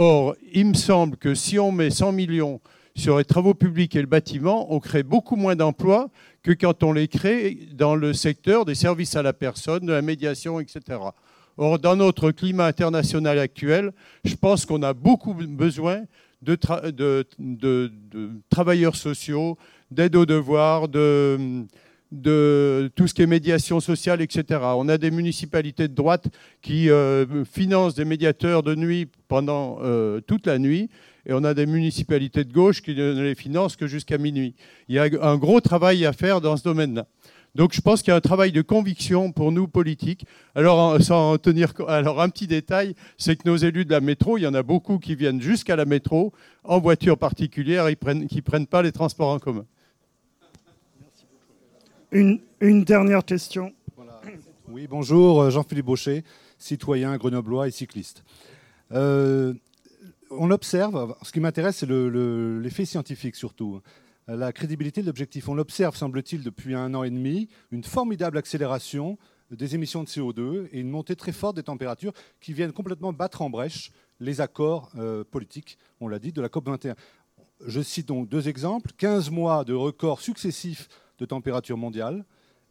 [0.00, 2.60] Or, il me semble que si on met 100 millions
[2.94, 6.08] sur les travaux publics et le bâtiment, on crée beaucoup moins d'emplois
[6.44, 10.00] que quand on les crée dans le secteur des services à la personne, de la
[10.00, 11.00] médiation, etc.
[11.56, 13.90] Or, dans notre climat international actuel,
[14.24, 16.04] je pense qu'on a beaucoup besoin
[16.42, 16.54] de,
[18.50, 19.58] travailleurs sociaux,
[19.90, 21.66] d'aide aux devoirs, de,
[22.10, 24.60] tout ce qui est médiation sociale, etc.
[24.76, 26.28] On a des municipalités de droite
[26.62, 30.88] qui euh, financent des médiateurs de nuit pendant euh, toute la nuit
[31.26, 34.54] et on a des municipalités de gauche qui ne les financent que jusqu'à minuit.
[34.88, 37.06] Il y a un gros travail à faire dans ce domaine-là.
[37.54, 40.24] Donc je pense qu'il y a un travail de conviction pour nous politiques.
[40.54, 44.42] Alors sans tenir alors un petit détail, c'est que nos élus de la métro, il
[44.42, 46.32] y en a beaucoup qui viennent jusqu'à la métro
[46.64, 49.64] en voiture particulière, ils prennent, qui prennent pas les transports en commun.
[52.10, 52.40] Une,
[52.84, 53.74] dernière question.
[54.68, 56.24] Oui, bonjour, euh, Jean-Philippe Baucher,
[56.56, 58.24] citoyen grenoblois et cycliste.
[58.92, 59.52] Euh,
[60.30, 63.82] on observe, ce qui m'intéresse, c'est l'effet scientifique surtout,
[64.26, 65.50] la crédibilité de l'objectif.
[65.50, 69.18] On observe, semble-t-il, depuis un an et demi, une formidable accélération
[69.50, 73.42] des émissions de CO2 et une montée très forte des températures qui viennent complètement battre
[73.42, 76.94] en brèche les accords euh, politiques, on l'a dit, de la COP21.
[77.66, 82.24] Je cite donc deux exemples 15 mois de records successifs de température mondiale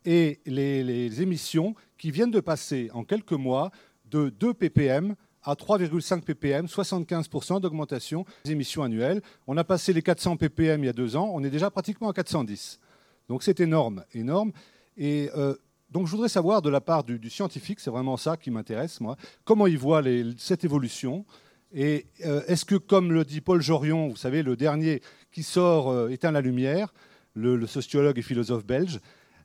[0.06, 3.72] et les, émissions qui viennent de passer en quelques mois
[4.06, 9.22] de 2 ppm à 3,5 ppm, 75% d'augmentation des émissions annuelles.
[9.48, 12.10] On a passé les 400 ppm il y a deux ans, on est déjà pratiquement
[12.10, 12.80] à 410.
[13.28, 14.52] Donc c'est énorme, énorme.
[14.98, 15.56] Et euh,
[15.90, 19.18] donc je voudrais savoir de la part du, scientifique, c'est vraiment ça qui m'intéresse, moi,
[19.44, 20.02] comment il voit
[20.38, 21.26] cette évolution.
[21.74, 25.02] Et euh, est-ce que, comme le dit Paul Jorion, vous savez, le dernier
[25.32, 26.94] qui sort euh, éteint la lumière,
[27.38, 29.00] le sociologue et philosophe belge,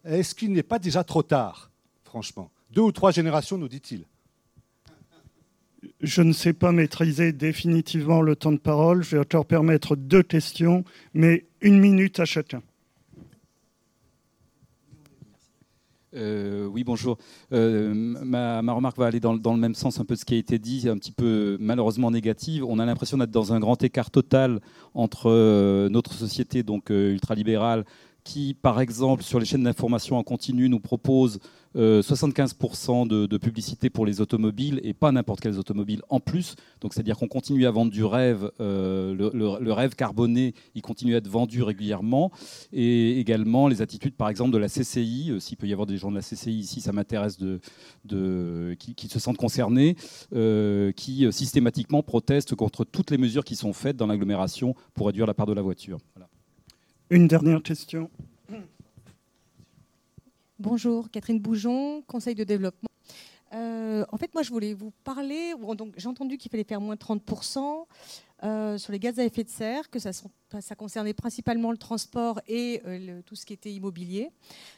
[0.05, 1.71] est-ce qu'il n'est pas déjà trop tard,
[2.05, 2.51] franchement?
[2.71, 4.07] Deux ou trois générations, nous dit-il
[6.01, 9.03] je ne sais pas maîtriser définitivement le temps de parole.
[9.03, 12.63] Je vais te permettre deux questions, mais une minute à chacun.
[16.15, 17.17] Euh, oui, bonjour.
[17.53, 20.39] Euh, ma, remarque va aller dans, le même sens un peu de ce qui a
[20.39, 22.65] été dit, un petit peu malheureusement négative.
[22.67, 24.61] On a l'impression d'être dans un grand écart total
[24.95, 27.85] entre euh, notre société donc ultralibérale
[28.25, 31.39] qui, par exemple, sur les chaînes d'information en continu, nous propose
[31.75, 36.55] 75% euh, de, publicité pour les automobiles et pas n'importe quelles automobiles en plus.
[36.81, 41.19] Donc, c'est-à-dire qu'on continue à vendre du rêve, euh, le, rêve carboné, il continue à
[41.19, 42.31] être vendu régulièrement.
[42.73, 45.31] Et également les attitudes, par exemple, de la CCI.
[45.31, 47.61] Euh, s'il peut y avoir des gens de la CCI ici, ça m'intéresse de,
[48.79, 49.97] qui, se sentent concernés,
[50.97, 55.35] qui systématiquement protestent contre toutes les mesures qui sont faites dans l'agglomération pour réduire la
[55.35, 55.99] part de la voiture.
[57.13, 58.11] Une dernière question.
[60.59, 62.89] Bonjour, Catherine Boujon, Conseil de développement.
[63.53, 65.53] Euh, en fait, moi, je voulais vous parler.
[65.99, 67.85] j'ai entendu qu'il fallait faire moins 30%
[68.45, 70.11] euh, sur les gaz à effet de serre, que ça,
[70.75, 74.31] concernait principalement le transport et euh, tout ce qui était immobilier.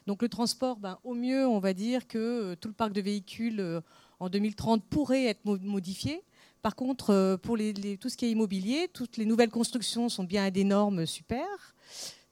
[0.09, 3.81] Donc, le transport, ben, au mieux, on va dire que tout le parc de véhicules
[4.19, 6.25] en 2030 pourrait être modifié.
[6.63, 7.57] Par contre, pour
[8.01, 11.74] tout ce qui est immobilier, toutes les nouvelles constructions sont bien à des normes super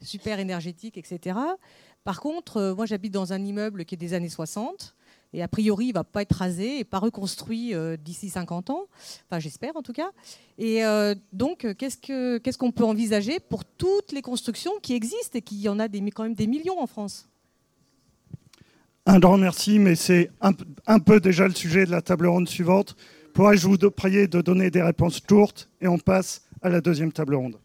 [0.02, 1.36] super énergétique, etc.
[2.04, 4.94] Par contre, euh, moi j'habite dans un immeuble qui est des années 60
[5.34, 8.70] et a priori il ne va pas être rasé et pas reconstruit euh, d'ici 50
[8.70, 8.86] ans,
[9.26, 10.10] enfin j'espère en tout cas.
[10.58, 15.60] Et euh, donc qu'est-ce qu'on peut envisager pour toutes les constructions qui existent et qu'il
[15.60, 17.28] y en a des, quand même des millions en France?
[19.06, 20.52] Un grand merci, mais c'est un,
[20.86, 22.94] un, peu déjà le sujet de la table ronde suivante.
[23.34, 27.34] Pourrais-je vous prier de donner des réponses courtes et on passe à la deuxième table
[27.34, 27.58] ronde?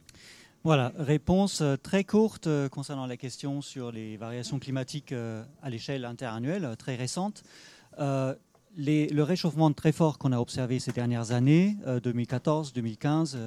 [0.67, 5.69] Voilà, réponse euh, très courte euh, concernant la question sur les variations climatiques euh, à
[5.69, 7.45] l'échelle interannuelle, très récente.
[7.97, 13.37] le réchauffement très fort qu'on a observé ces dernières années, 2014-2015,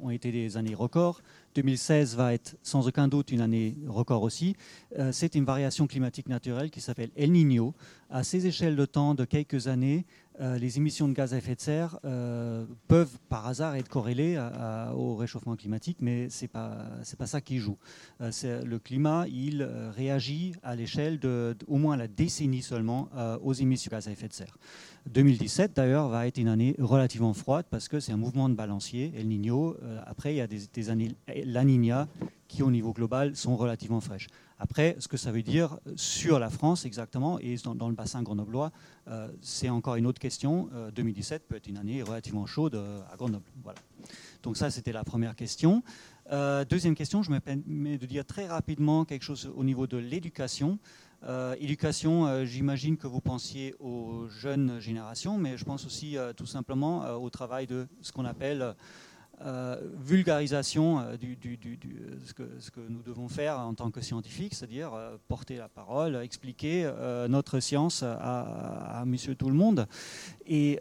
[0.00, 1.22] ont été des années records.
[1.56, 4.54] 2016 va être sans aucun doute une année record aussi.
[5.10, 7.74] C'est une variation climatique naturelle qui s'appelle El Niño.
[8.10, 10.06] À ces échelles de temps de quelques années,
[10.40, 14.38] euh, les émissions de gaz à effet de serre euh, peuvent par hasard être corrélées
[14.94, 16.86] au réchauffement climatique, mais ce n'est pas,
[17.18, 17.76] pas ça qui joue.
[18.20, 18.30] Euh,
[18.64, 19.62] le climat, il
[19.94, 23.08] réagit à l'échelle de, au moins la décennie seulement
[23.42, 24.56] aux émissions de gaz à effet de serre.
[25.10, 29.12] 2017, d'ailleurs, va être une année relativement froide parce que c'est un mouvement de balancier,
[29.16, 29.76] El Niño.
[30.06, 31.12] après, il y a des, des années
[31.44, 32.08] La Niña
[32.48, 34.28] qui, au niveau global, sont relativement fraîches.
[34.62, 38.70] Après, ce que ça veut dire sur la France exactement et dans, le bassin grenoblois,
[39.08, 40.68] euh, c'est encore une autre question.
[40.94, 43.44] 2017 euh, peut être une année relativement chaude euh, à Grenoble.
[43.64, 43.80] Voilà.
[44.44, 45.82] Donc ça, c'était la première question.
[46.30, 50.78] Deuxième question, je me permets de dire très rapidement quelque chose au niveau de l'éducation.
[51.58, 57.28] Éducation, j'imagine que vous pensiez aux jeunes générations, mais je pense aussi tout simplement au
[57.30, 58.74] travail de ce qu'on appelle
[60.00, 61.38] vulgarisation du,
[62.24, 64.92] ce, que, ce, que, nous devons faire en tant que scientifiques, c'est-à-dire
[65.28, 66.90] porter la parole, expliquer
[67.28, 69.86] notre science à, monsieur tout le monde.
[70.46, 70.80] Et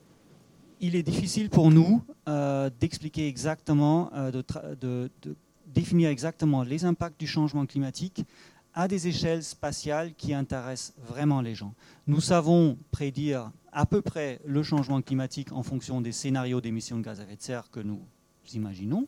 [0.81, 5.09] il est difficile pour nous euh, d'expliquer exactement, euh, de,
[5.67, 8.25] définir exactement les impacts du changement climatique
[8.73, 11.73] à des échelles spatiales qui intéressent vraiment les gens.
[12.07, 17.03] Nous savons prédire à peu près le changement climatique en fonction des scénarios d'émissions de
[17.03, 18.01] gaz à effet de serre que nous
[18.53, 19.07] imaginons.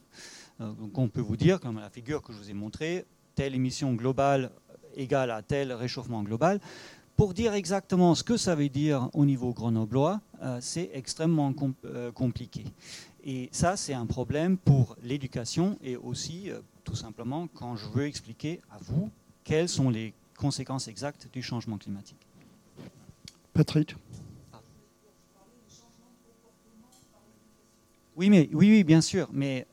[0.61, 3.05] Euh, donc on peut vous dire, comme la figure que je vous ai montrée,
[3.35, 4.51] telle émission globale
[4.95, 6.59] égale à tel réchauffement global.
[7.15, 11.53] Pour dire exactement ce que ça veut dire au niveau grenoblois, euh, c'est extrêmement
[11.85, 12.63] euh, compliqué.
[13.23, 18.07] Et ça, c'est un problème pour l'éducation et aussi, euh, tout simplement, quand je veux
[18.07, 19.11] expliquer à vous
[19.43, 22.17] quelles sont les conséquences exactes du changement climatique.
[23.53, 23.95] Patrick
[28.15, 29.29] Oui, mais, oui, oui, bien sûr.
[29.33, 29.65] Mais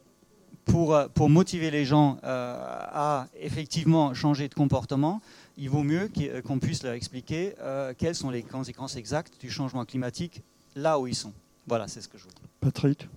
[0.64, 5.20] pour, pour motiver les gens à effectivement changer de comportement,
[5.60, 9.50] il vaut mieux euh, qu'on puisse leur expliquer euh, quelles sont les conséquences exactes du
[9.50, 10.42] changement climatique
[10.74, 11.32] là où ils sont.
[11.66, 12.48] Voilà, c'est ce que je veux dire.
[12.60, 13.08] Patrick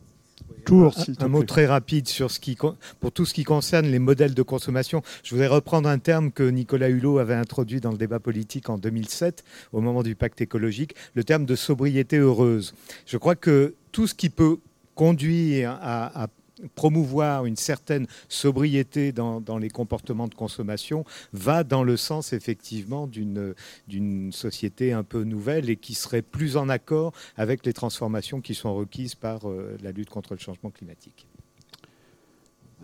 [0.66, 2.58] Tour, un, un mot très rapide sur ce qui,
[3.00, 5.02] pour tout ce qui concerne les modèles de consommation.
[5.24, 8.78] Je voudrais reprendre un terme que Nicolas Hulot avait introduit dans le débat politique en
[8.78, 12.74] 2007, au moment du pacte écologique, le terme de sobriété heureuse.
[13.06, 14.58] Je crois que tout ce qui peut
[14.96, 16.28] conduire à, à
[16.76, 24.32] promouvoir une certaine sobriété dans, les comportements de consommation va dans le sens effectivement d'une
[24.32, 28.74] société un peu nouvelle et qui serait plus en accord avec les transformations qui sont
[28.74, 31.28] requises par euh, la lutte contre le changement climatique.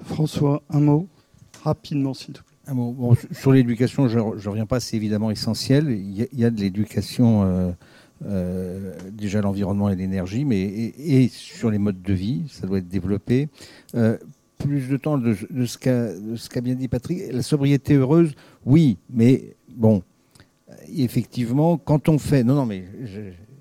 [0.03, 1.07] François, un mot
[1.64, 2.45] rapidement s'il te plaît.
[2.68, 3.15] Un mot.
[3.31, 5.90] sur l'éducation, je ne reviens pas, c'est évidemment essentiel.
[5.90, 7.44] Il y, a, de l'éducation.
[7.44, 7.72] Euh,
[8.25, 12.87] euh, déjà l'environnement et l'énergie, mais et, sur les modes de vie, ça doit être
[12.87, 13.47] développé.
[13.95, 14.17] Euh,
[14.57, 15.35] plus de temps de,
[15.65, 17.31] ce qu'a bien dit Patrick.
[17.31, 18.33] La sobriété heureuse,
[18.65, 20.03] oui, mais bon,
[20.93, 22.43] effectivement, quand on fait.
[22.43, 22.83] Non, non, mais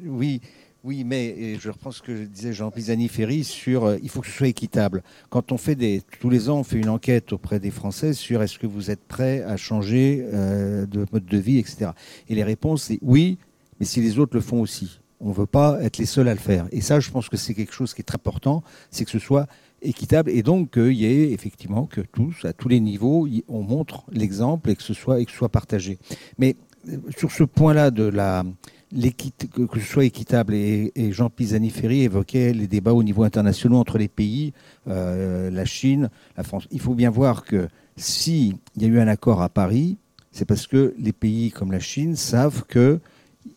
[0.04, 0.40] oui.
[0.84, 4.32] Oui, mais je reprends ce que disait Jean Pisani-Ferry sur euh, il faut que ce
[4.32, 5.02] soit équitable.
[5.28, 8.42] Quand on fait des tous les ans, on fait une enquête auprès des Français sur
[8.42, 11.90] est-ce que vous êtes prêts à changer de mode de vie, etc.
[12.28, 13.38] Et les réponses c'est oui,
[13.78, 15.00] mais si les autres le font aussi.
[15.20, 16.68] On ne veut pas être les seuls à le faire.
[16.70, 19.18] Et ça, je pense que c'est quelque chose qui est très important, c'est que ce
[19.18, 19.48] soit
[19.82, 24.04] équitable et donc qu'il y ait effectivement que tous, à tous les niveaux, on montre
[24.12, 25.98] l'exemple et que ce soit, et que ce soit partagé.
[26.38, 26.56] Mais
[26.88, 28.44] euh, sur ce point-là de la
[28.90, 30.54] que ce soit équitable.
[30.54, 34.52] Et, Jean Pisani-Ferry évoquait les débats au niveau international entre les pays,
[34.88, 36.66] euh, la Chine, la France.
[36.70, 39.98] Il faut bien voir que s'il y a eu un accord à Paris,
[40.32, 43.00] c'est parce que les pays comme la Chine savent que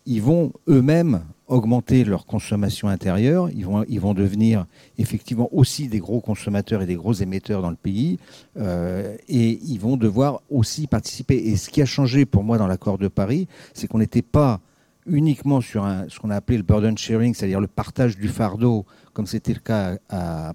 [0.06, 4.66] ils vont eux-mêmes augmenter leur consommation intérieure, ils vont, ils vont devenir
[4.96, 8.18] effectivement aussi des gros consommateurs et des gros émetteurs dans le pays,
[8.56, 11.36] euh, et ils vont devoir aussi participer.
[11.36, 14.60] Et ce qui a changé pour moi dans l'accord de Paris, c'est qu'on n'était pas
[15.06, 18.86] uniquement sur un, ce qu'on a appelé le burden sharing, c'est-à-dire le partage du fardeau,
[19.12, 20.52] comme c'était le cas à,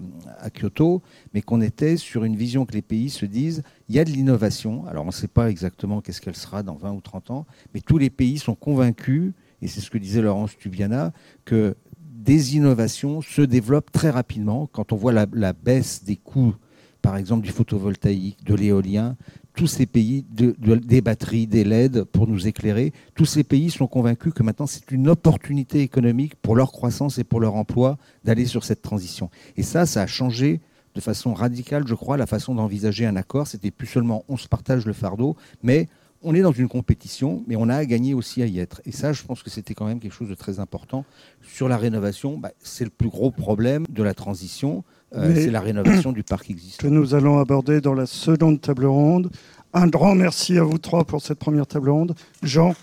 [0.52, 1.02] Kyoto,
[1.32, 4.10] mais qu'on était sur une vision que les pays se disent, il y a de
[4.10, 7.46] l'innovation, alors on ne sait pas exactement qu'est-ce qu'elle sera dans 20 ou 30 ans,
[7.74, 9.32] mais tous les pays sont convaincus,
[9.62, 11.12] et c'est ce que disait Laurence Tubiana,
[11.44, 14.66] que des innovations se développent très rapidement.
[14.66, 16.54] Quand on voit la, la baisse des coûts,
[17.00, 19.16] par exemple du photovoltaïque, de l'éolien,
[19.58, 24.32] tous ces pays, des batteries, des LED pour nous éclairer, tous ces pays sont convaincus
[24.32, 28.62] que maintenant c'est une opportunité économique pour leur croissance et pour leur emploi d'aller sur
[28.62, 29.30] cette transition.
[29.56, 30.60] Et ça, ça a changé
[30.94, 33.48] de façon radicale, je crois, la façon d'envisager un accord.
[33.48, 35.88] C'était plus seulement on se partage le fardeau, mais
[36.22, 38.80] on est dans une compétition, mais on a à gagner aussi à y être.
[38.84, 41.04] Et ça, je pense que c'était quand même quelque chose de très important.
[41.42, 44.84] Sur la rénovation, bah, c'est le plus gros problème de la transition.
[45.14, 46.86] Euh, c'est la rénovation du parc existant.
[46.86, 49.30] Que nous allons aborder dans la seconde table ronde.
[49.72, 52.14] Un grand merci à vous trois pour cette première table ronde.
[52.42, 52.74] Jean.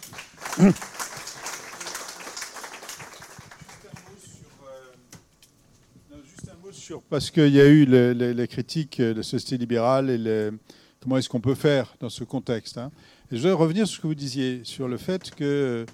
[6.72, 10.52] Sur, parce qu'il y a eu les, critiques de la société libérale et
[11.02, 12.78] comment est-ce qu'on peut faire dans ce contexte.
[12.78, 12.92] Hein.
[13.32, 15.86] Et je voudrais revenir sur ce que vous disiez, sur le fait qu'il euh,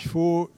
[0.00, 0.50] faut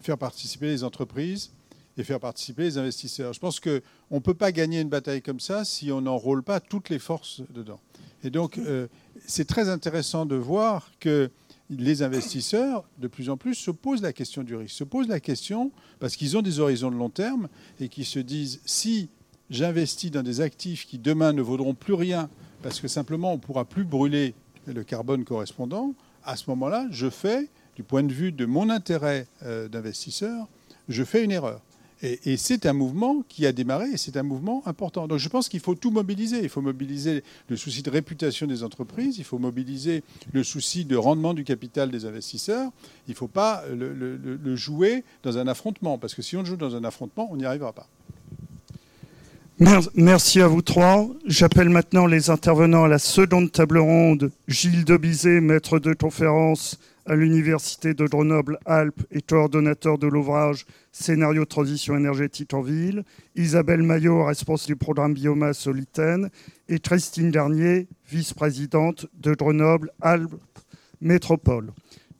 [0.00, 1.50] faire participer les entreprises
[1.96, 3.32] et faire participer les investisseurs.
[3.32, 3.80] Je pense qu'on
[4.10, 7.42] ne peut pas gagner une bataille comme ça si on n'enrôle pas toutes les forces
[7.50, 7.80] dedans.
[8.22, 8.86] Et donc, euh,
[9.26, 11.30] c'est très intéressant de voir que
[11.70, 15.20] les investisseurs, de plus en plus, se posent la question du risque, se posent la
[15.20, 17.48] question, parce qu'ils ont des horizons de long terme,
[17.80, 19.08] et qui se disent, si
[19.50, 22.28] j'investis dans des actifs qui demain ne vaudront plus rien
[22.64, 24.34] parce que simplement on ne pourra plus brûler
[24.66, 25.92] le carbone correspondant,
[26.24, 30.48] à ce moment-là, je fais, du point de vue de mon intérêt euh, d'investisseur,
[30.88, 31.60] je fais une erreur.
[32.04, 35.08] Et, c'est un mouvement qui a démarré et c'est un mouvement important.
[35.08, 36.40] Donc je pense qu'il faut tout mobiliser.
[36.42, 40.02] Il faut mobiliser le souci de réputation des entreprises, il faut mobiliser
[40.32, 42.70] le souci de rendement du capital des investisseurs.
[43.08, 46.76] Il ne faut pas le, jouer dans un affrontement, parce que si on joue dans
[46.76, 47.88] un affrontement, on n'y arrivera pas.
[49.94, 51.08] Merci à vous trois.
[51.26, 54.30] J'appelle maintenant les intervenants à la seconde table ronde.
[54.46, 61.96] Gilles Debizet, maître de conférence à l'Université de Grenoble-Alpes et coordonnateur de l'ouvrage Scénario transition
[61.96, 63.04] énergétique en ville.
[63.34, 66.30] Isabelle Maillot, responsable du programme biomasse Solitaine.
[66.68, 70.34] Et Christine Garnier, vice-présidente de Grenoble-Alpes
[71.00, 71.72] Métropole.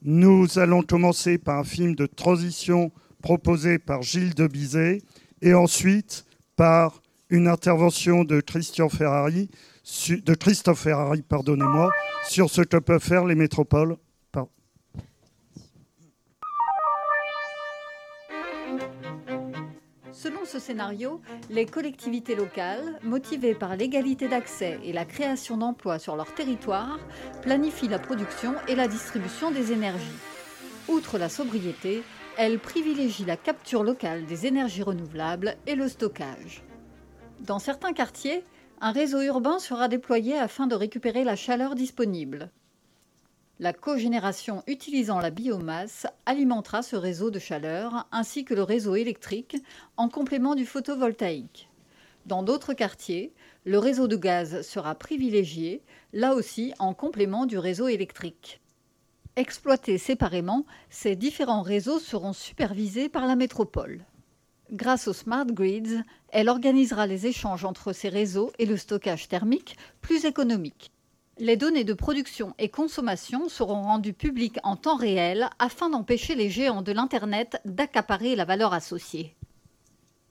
[0.03, 2.93] Nous allons commencer par un film de transition
[3.23, 5.01] proposé par Gilles Debizet
[5.41, 7.01] et ensuite par
[7.31, 9.49] une intervention de Christian Ferrari,
[10.09, 11.91] de Christophe Ferrari, pardonnez-moi,
[12.29, 13.97] sur ce que peuvent faire les métropoles.
[20.45, 26.17] Selon ce scénario, les collectivités locales, motivées par l'égalité d'accès et la création d'emplois sur
[26.17, 26.99] leur territoire,
[27.41, 30.05] planifient la production et la distribution des énergies.
[30.89, 32.03] Outre la sobriété,
[32.37, 36.63] elles privilégient la capture locale des énergies renouvelables et le stockage.
[37.41, 38.45] Dans certains quartiers,
[38.83, 42.51] un réseau urbain sera déployé afin de récupérer la chaleur disponible.
[43.61, 49.57] La cogénération utilisant la biomasse alimentera ce réseau de chaleur ainsi que le réseau électrique
[49.97, 51.69] en complément du photovoltaïque.
[52.27, 53.33] Dans d'autres quartiers,
[53.65, 55.83] le réseau de gaz sera privilégié,
[56.13, 58.61] là aussi en complément du réseau électrique.
[59.37, 64.05] Exploités séparément, ces différents réseaux seront supervisés par la métropole.
[64.73, 69.77] Grâce aux smart grids, elle organisera les échanges entre ces réseaux et le stockage thermique
[70.01, 70.94] plus économique.
[71.39, 76.49] Les données de production et consommation seront rendues publiques en temps réel afin d'empêcher les
[76.49, 79.35] géants de l'Internet d'accaparer la valeur associée.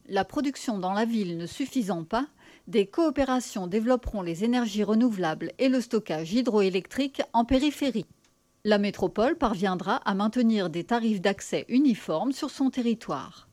[0.08, 2.28] La production dans la ville ne suffisant pas,
[2.68, 8.06] des coopérations développeront les énergies renouvelables et le stockage hydroélectrique en périphérie.
[8.64, 13.50] La métropole parviendra à maintenir des tarifs d'accès uniformes sur son territoire.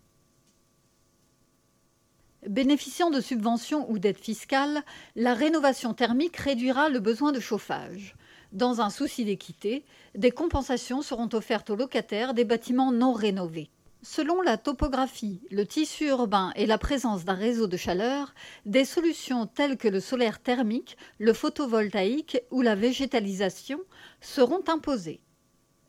[2.48, 4.82] Bénéficiant de subventions ou d'aides fiscales,
[5.14, 8.14] la rénovation thermique réduira le besoin de chauffage.
[8.52, 9.84] Dans un souci d'équité,
[10.14, 13.68] des compensations seront offertes aux locataires des bâtiments non rénovés.
[14.02, 18.34] Selon la topographie, le tissu urbain et la présence d'un réseau de chaleur,
[18.64, 23.78] des solutions telles que le solaire thermique, le photovoltaïque ou la végétalisation
[24.22, 25.20] seront imposées.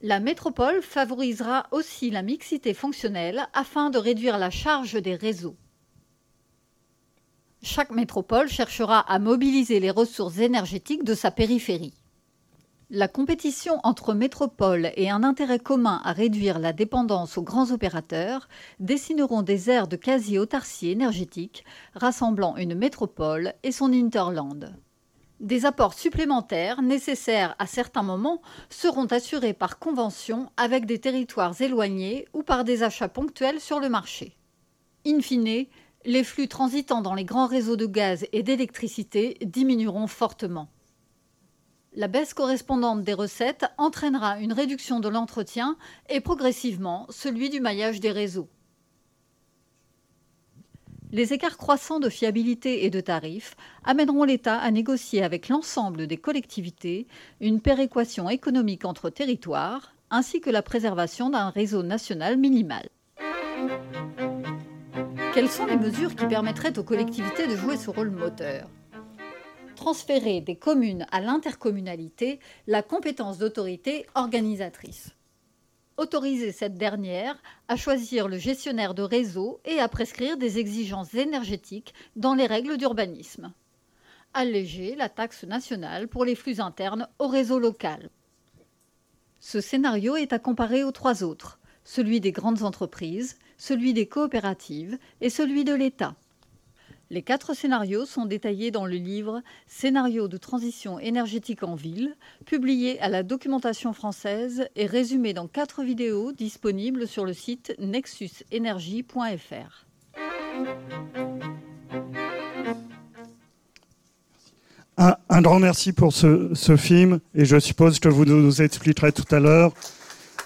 [0.02, 5.56] La métropole favorisera aussi la mixité fonctionnelle afin de réduire la charge des réseaux.
[7.64, 11.94] Chaque métropole cherchera à mobiliser les ressources énergétiques de sa périphérie.
[12.90, 18.50] La compétition entre métropoles et un intérêt commun à réduire la dépendance aux grands opérateurs
[18.80, 21.64] dessineront des aires de quasi-autarcie énergétique
[21.94, 24.76] rassemblant une métropole et son interland.
[25.40, 32.28] Des apports supplémentaires nécessaires à certains moments seront assurés par convention avec des territoires éloignés
[32.34, 34.36] ou par des achats ponctuels sur le marché.
[35.06, 35.20] In
[36.06, 40.70] les flux transitant dans les grands réseaux de gaz et d'électricité diminueront fortement.
[41.94, 45.76] La baisse correspondante des recettes entraînera une réduction de l'entretien
[46.10, 48.48] et progressivement celui du maillage des réseaux.
[51.12, 56.16] Les écarts croissants de fiabilité et de tarifs amèneront l'État à négocier avec l'ensemble des
[56.16, 57.08] collectivités
[57.42, 62.88] une péréquation économique entre territoires, ainsi que la préservation d'un réseau national minimal.
[65.34, 68.70] Quelles sont les mesures qui permettraient aux collectivités de jouer ce rôle moteur?
[69.78, 75.16] Transférer des communes à l'intercommunalité la compétence d'autorité organisatrice.
[75.96, 81.94] Autoriser cette dernière à choisir le gestionnaire de réseau et à prescrire des exigences énergétiques
[82.18, 83.54] dans les règles d'urbanisme.
[84.34, 88.10] Alléger la taxe nationale pour les flux internes au réseau local.
[89.40, 94.98] Ce scénario est à comparer aux trois autres, celui des grandes entreprises, celui des coopératives
[95.22, 96.16] et celui de l'État.
[97.12, 102.16] Les quatre scénarios sont détaillés dans le livre Scénarios de transition énergétique en ville,
[102.46, 109.86] publié à la documentation française et résumé dans quatre vidéos disponibles sur le site nexusenergie.fr.
[114.98, 119.36] Un, grand merci pour ce, ce, film et je suppose que vous nous expliquerez tout
[119.36, 119.74] à l'heure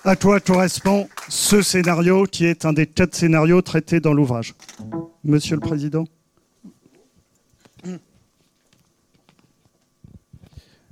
[0.06, 4.54] à quoi correspond ce scénario qui est un des quatre scénarios traités dans l'ouvrage.
[5.24, 6.06] Monsieur le Président.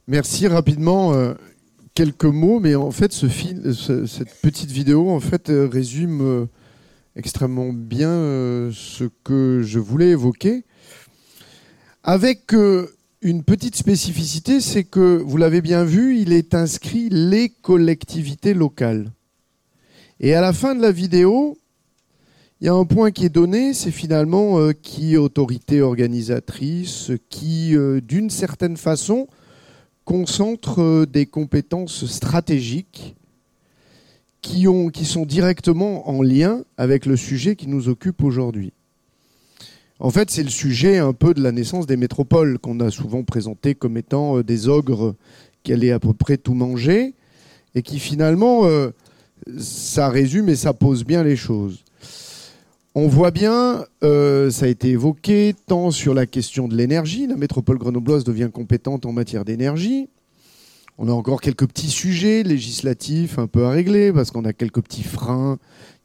[0.08, 1.14] Merci rapidement.
[1.14, 1.34] euh,
[1.96, 6.22] quelques mots, mais en fait, ce film, ce- cette petite vidéo, en fait, euh, résume
[6.22, 6.46] euh,
[7.16, 8.10] extrêmement bien
[8.74, 10.66] ce que je voulais évoquer.
[12.04, 12.56] Avec
[13.24, 19.12] une petite spécificité, c'est que, vous l'avez bien vu, il est inscrit les collectivités locales.
[20.20, 21.58] Et à la fin de la vidéo,
[22.60, 27.76] il y a un point qui est donné, c'est finalement euh, qui autorité organisatrice, qui,
[27.76, 29.28] euh, d'une certaine façon,
[30.04, 33.16] concentre euh, des compétences stratégiques
[34.42, 34.66] qui
[35.06, 38.74] sont directement en lien avec le sujet qui nous occupe aujourd'hui.
[40.04, 43.24] En fait, c'est le sujet un peu de la naissance des métropoles qu'on a souvent
[43.24, 45.16] présenté comme étant euh, des ogres
[45.64, 47.14] qui allaient à peu près tout manger
[47.74, 48.90] et qui finalement, euh,
[49.58, 51.86] ça résume et ça pose bien les choses.
[52.96, 57.38] On voit bien, euh, ça a été évoqué, tant sur la question de l'énergie, la
[57.38, 60.10] métropole grenobloise devient compétente en matière d'énergie.
[60.98, 64.82] On a encore quelques petits sujets législatifs un peu à régler, parce qu'on a quelques
[64.82, 65.60] petits freins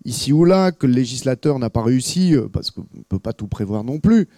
[0.04, 3.32] ici ou là que le législateur n'a pas réussi, euh, parce qu'on ne peut pas
[3.32, 4.28] tout prévoir non plus.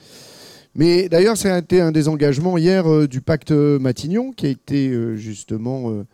[0.75, 4.51] Mais d'ailleurs, ça a été un des engagements hier euh, du pacte Matignon, qui a
[4.51, 6.05] été euh, justement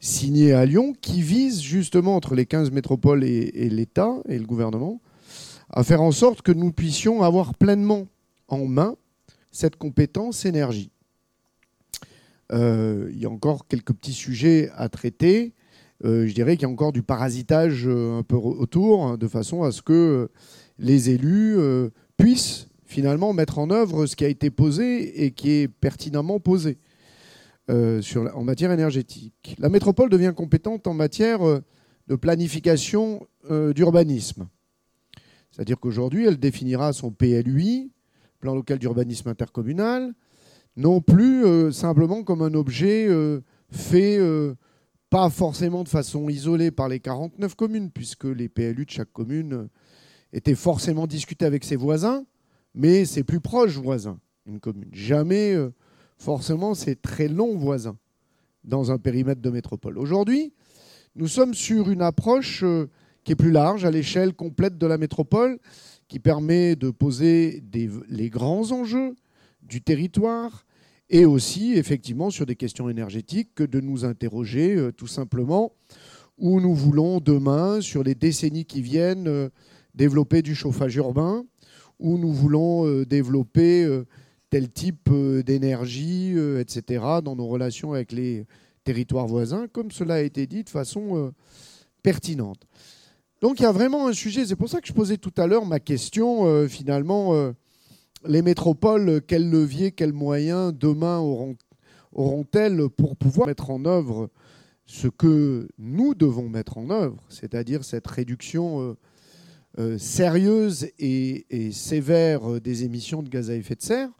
[0.00, 4.46] signé à Lyon, qui vise justement entre les 15 métropoles et, et l'État et le
[4.46, 5.00] gouvernement
[5.72, 8.08] à faire en sorte que nous puissions avoir pleinement
[8.48, 8.96] en main
[9.52, 10.90] cette compétence énergie.
[12.52, 15.52] Il y a encore quelques petits sujets à traiter.
[16.04, 19.28] Euh, je dirais qu'il y a encore du parasitage euh, un peu autour, hein, de
[19.28, 20.28] façon à ce que euh,
[20.78, 21.58] les élus
[22.16, 26.78] puissent finalement mettre en œuvre ce qui a été posé et qui est pertinemment posé
[27.68, 29.54] en matière énergétique.
[29.60, 31.38] La métropole devient compétente en matière
[32.08, 34.48] de planification d'urbanisme.
[35.52, 37.92] C'est-à-dire qu'aujourd'hui, elle définira son PLUI,
[38.40, 40.14] plan local d'urbanisme intercommunal,
[40.76, 43.06] non plus simplement comme un objet
[43.70, 44.18] fait
[45.10, 49.68] pas forcément de façon isolée par les 49 communes, puisque les PLU de chaque commune
[50.32, 52.24] étaient forcément discutés avec ses voisins,
[52.74, 54.88] mais ses plus proches voisins, une commune.
[54.92, 55.74] Jamais euh,
[56.16, 57.98] forcément ses très longs voisins
[58.62, 59.98] dans un périmètre de métropole.
[59.98, 60.52] Aujourd'hui,
[61.16, 62.88] nous sommes sur une approche euh,
[63.24, 65.58] qui est plus large, à l'échelle complète de la métropole,
[66.06, 67.64] qui permet de poser
[68.08, 69.16] les grands enjeux
[69.62, 70.64] du territoire
[71.10, 75.72] et aussi, effectivement, sur des questions énergétiques, que de nous interroger euh, tout simplement
[76.38, 79.50] où nous voulons demain, sur les décennies qui viennent, euh,
[79.94, 81.44] développer du chauffage urbain,
[81.98, 83.86] où nous voulons euh, développer
[84.48, 85.10] tel type
[85.44, 88.46] d'énergie, etc., dans nos relations avec les
[88.84, 91.32] territoires voisins, comme cela a été dit de façon
[92.02, 92.66] pertinente.
[93.42, 95.46] Donc il y a vraiment un sujet, c'est pour ça que je posais tout à
[95.46, 97.52] l'heure ma question, finalement,
[98.26, 101.56] les métropoles, quels leviers, quels moyens demain auront-
[102.12, 104.30] auront-elles pour pouvoir mettre en œuvre
[104.86, 108.96] ce que nous devons mettre en œuvre, c'est-à-dire cette réduction euh,
[109.78, 114.10] euh, sérieuse et, sévère euh, des émissions de gaz à effet de serre?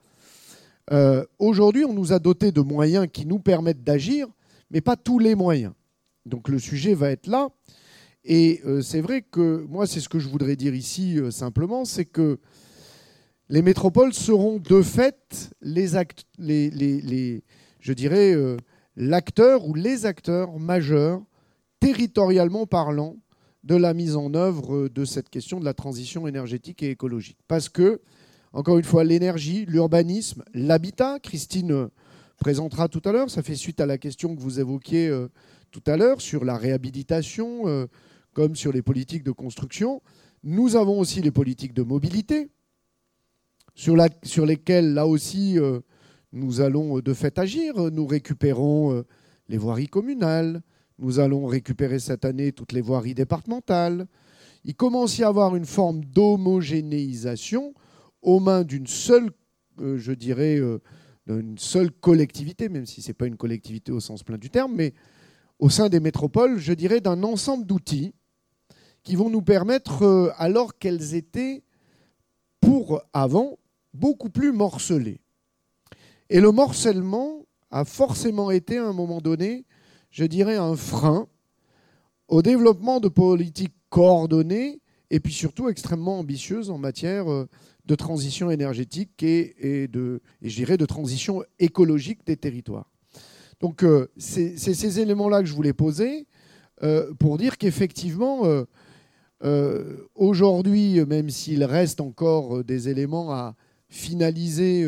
[1.38, 4.26] Aujourd'hui, on nous a doté de moyens qui nous permettent d'agir,
[4.72, 5.72] mais pas tous les moyens.
[6.26, 7.48] Donc le sujet va être là.
[8.24, 12.40] Et c'est vrai que moi, c'est ce que je voudrais dire ici simplement, c'est que
[13.50, 15.96] les métropoles seront de fait les
[17.98, 18.56] euh,
[18.96, 21.20] l'acteur ou les acteurs majeurs,
[21.80, 23.16] territorialement parlant,
[23.64, 27.38] de la mise en œuvre euh, de cette question de la transition énergétique et écologique.
[27.48, 28.00] Parce que,
[28.52, 31.88] encore une fois, l'énergie, l'urbanisme, l'habitat, Christine euh,
[32.38, 35.12] présentera tout à l'heure, ça fait suite à la question que vous évoquiez
[35.72, 37.86] tout à l'heure sur la réhabilitation,
[38.32, 40.00] comme sur les politiques de construction.
[40.42, 42.48] Nous avons aussi les politiques de mobilité,
[43.80, 45.80] sur, la- sur lesquelles, là aussi, euh,
[46.32, 47.74] nous allons euh, de fait agir.
[47.90, 49.06] Nous récupérons euh,
[49.48, 50.60] les voiries communales,
[50.98, 54.06] nous allons récupérer cette année toutes les voiries départementales.
[54.64, 57.72] Il commence à y avoir une forme d'homogénéisation
[58.20, 59.30] aux mains d'une seule,
[59.78, 60.60] je dirais,
[61.26, 64.74] d'une seule collectivité, même si ce n'est pas une collectivité au sens plein du terme,
[64.76, 64.92] mais
[65.58, 68.12] au sein des métropoles, je dirais, d'un ensemble d'outils
[69.02, 71.62] qui vont nous permettre, alors qu'elles étaient
[72.60, 73.56] pour avant
[73.94, 75.20] beaucoup plus morcelées.
[76.28, 79.64] Et le morcellement a forcément été à un moment donné,
[80.10, 81.28] je dirais, un frein
[82.28, 84.80] au développement de politiques coordonnées
[85.10, 87.48] et puis surtout extrêmement ambitieuses en matière euh,
[87.86, 92.90] de transition énergétique et, de, et je dirais de transition écologique des territoires.
[93.60, 96.28] Donc euh, c'est ces éléments-là que je voulais poser
[96.82, 98.42] euh, pour dire qu'effectivement,
[100.14, 103.56] aujourd'hui, même s'il reste encore des éléments à
[103.90, 104.86] finaliser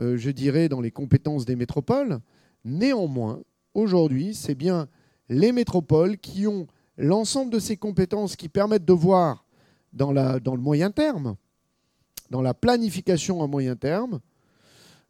[0.00, 2.20] euh, je dirais, dans les compétences des métropoles.
[2.64, 3.42] Néanmoins,
[3.74, 4.88] aujourd'hui, c'est bien
[5.28, 9.44] les métropoles qui ont l'ensemble de ces compétences qui permettent de voir
[9.92, 11.36] dans, le moyen terme,
[12.30, 14.20] dans la planification à moyen terme,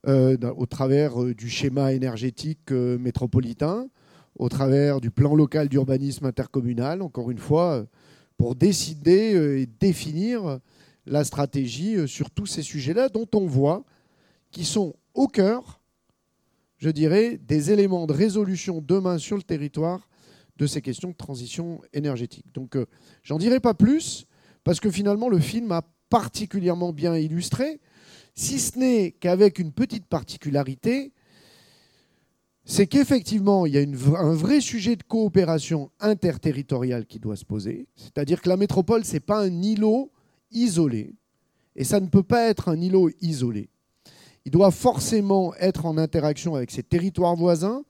[0.09, 3.87] euh, au travers euh, du schéma énergétique euh, métropolitain,
[4.37, 7.87] au travers du plan local d'urbanisme intercommunal, encore une fois,
[8.37, 10.59] pour décider et définir
[11.07, 13.85] la stratégie sur tous ces sujets-là dont on voit
[14.51, 15.81] qui sont au cœur,
[16.79, 20.09] je dirais, des éléments de résolution demain sur le territoire
[20.57, 22.47] de ces questions de transition énergétique.
[22.55, 22.77] Donc
[23.23, 24.27] j'en dirai pas plus,
[24.65, 27.81] parce que finalement le film a particulièrement bien illustré,
[28.35, 31.13] si ce n'est qu'avec une petite particularité,
[32.65, 37.89] c'est qu'effectivement, il y a un vrai sujet de coopération interterritoriale qui doit se poser.
[37.97, 40.12] C'est-à-dire que la métropole, ce n'est pas un îlot
[40.53, 41.15] isolé.
[41.77, 43.69] Et ça ne peut pas être un îlot isolé.
[44.45, 47.85] Il doit forcément être en interaction avec ses territoires voisins,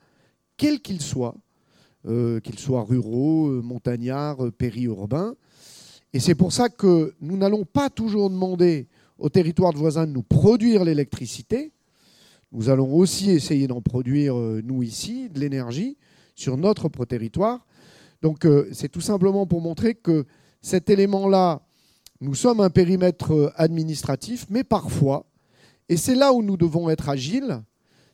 [0.56, 1.36] quels qu'ils soient,
[2.06, 5.34] euh, qu'ils soient ruraux, euh, montagnards, euh, périurbains.
[6.12, 8.86] Et c'est pour ça que nous n'allons pas toujours demander
[9.18, 11.72] aux territoires voisins de nous produire l'électricité.
[12.52, 15.96] Nous allons aussi essayer d'en produire, nous ici, de l'énergie
[16.34, 17.64] sur notre territoire.
[18.20, 20.26] Donc c'est tout simplement pour montrer que
[20.60, 21.62] cet élément-là,
[22.22, 25.26] nous sommes un périmètre euh, administratif, mais parfois,
[25.88, 27.60] et c'est là où nous devons être agiles,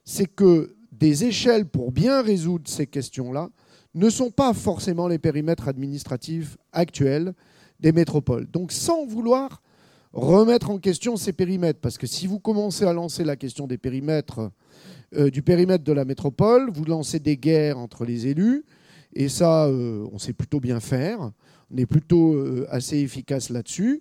[0.02, 3.50] c'est que des échelles pour bien résoudre ces questions-là
[3.94, 7.34] ne sont pas forcément les périmètres administratifs actuels
[7.80, 8.46] des métropoles.
[8.46, 9.62] Donc sans vouloir
[10.14, 13.76] remettre en question ces périmètres, parce que si vous commencez à lancer la question des
[13.76, 14.50] périmètres,
[15.14, 18.64] euh, du périmètre de la métropole, vous lancez des guerres entre les élus,
[19.12, 21.30] et ça, euh, on sait plutôt bien faire,
[21.72, 24.00] on est plutôt euh, assez efficace là-dessus,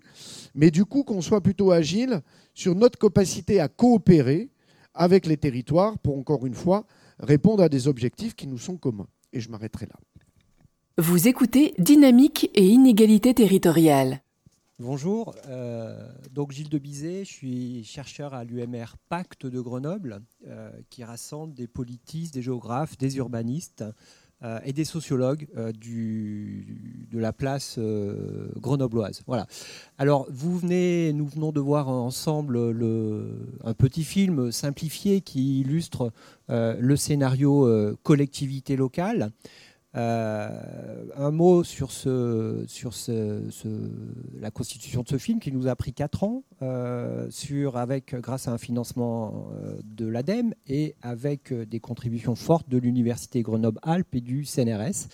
[0.55, 2.21] mais du coup qu'on soit plutôt agile
[2.53, 4.49] sur notre capacité à coopérer
[4.93, 6.85] avec les territoires pour, encore une fois,
[7.19, 9.07] répondre à des objectifs qui nous sont communs.
[9.33, 9.95] Et je m'arrêterai là.
[10.97, 14.21] Vous écoutez Dynamique et inégalité territoriale.
[14.79, 20.69] Bonjour, euh, donc Gilles de Bizet, je suis chercheur à l'UMR Pacte de Grenoble, euh,
[20.91, 23.83] qui rassemble des politistes, des géographes, des urbanistes
[24.43, 25.47] euh, et des sociologues
[25.79, 27.79] du, de la place
[28.57, 29.21] grenobloise.
[29.27, 29.47] Voilà.
[29.97, 36.11] Alors, vous venez, nous venons de voir ensemble le, un petit film simplifié qui illustre
[36.49, 37.67] le scénario
[38.03, 39.31] collectivité locale.
[39.97, 40.49] Euh,
[41.15, 43.41] un mot sur, ce, sur ce,
[44.39, 48.47] la constitution de ce film qui nous a pris 4 ans, euh, sur, avec, grâce
[48.47, 54.21] à un financement euh, de l'ADEME et avec des contributions fortes de l'Université Grenoble-Alpes et
[54.21, 55.07] du CNRS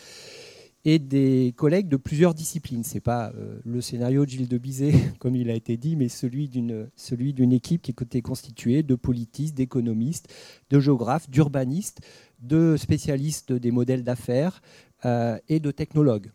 [0.86, 2.84] et des collègues de plusieurs disciplines.
[2.84, 3.32] Ce n'est pas
[3.64, 7.32] le scénario de Gilles de Bizet, comme il a été dit, mais celui d'une, celui
[7.32, 10.28] d'une équipe qui était constituée de politistes, d'économistes,
[10.70, 12.02] de géographes, d'urbanistes,
[12.44, 14.62] de spécialistes des modèles d'affaires
[15.06, 16.32] euh, et de technologues.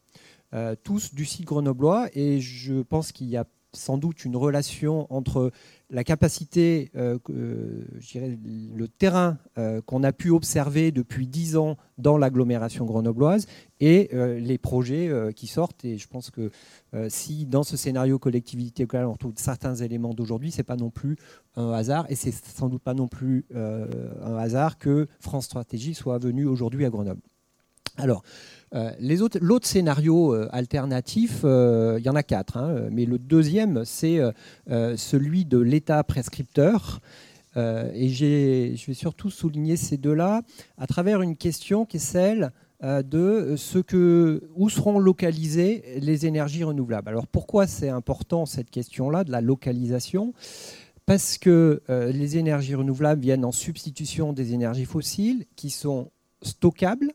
[0.55, 3.45] Euh, tous du site grenoblois et je pense qu'il y a
[3.75, 5.53] sans doute une relation entre
[5.91, 7.19] la capacité, euh,
[8.01, 8.39] dirais,
[8.75, 9.39] le terrain
[9.87, 13.47] qu'on a pu observer depuis dix ans dans l'agglomération grenobloise
[13.81, 15.85] et les projets qui sortent.
[15.85, 16.51] Et je pense que
[17.09, 21.17] si dans ce scénario collectivité locale on retrouve certains éléments d'aujourd'hui, c'est pas non plus
[21.57, 26.19] un hasard et c'est sans doute pas non plus un hasard que France Stratégie soit
[26.19, 27.21] venue aujourd'hui à Grenoble.
[27.99, 28.23] Alors,
[28.75, 33.85] euh, l'autre scénario euh, alternatif, euh, il y en a quatre, hein, mais le deuxième,
[33.85, 34.21] c'est
[34.69, 37.01] celui de l'État prescripteur.
[37.57, 40.43] et je vais surtout souligner ces deux-là
[40.77, 46.63] à travers une question qui est celle de ce que, où seront localisées les énergies
[46.63, 47.09] renouvelables.
[47.09, 50.33] Alors pourquoi c'est important cette question-là de la localisation?
[51.07, 56.11] Parce que les énergies renouvelables viennent en substitution des énergies fossiles qui sont
[56.43, 57.13] stockables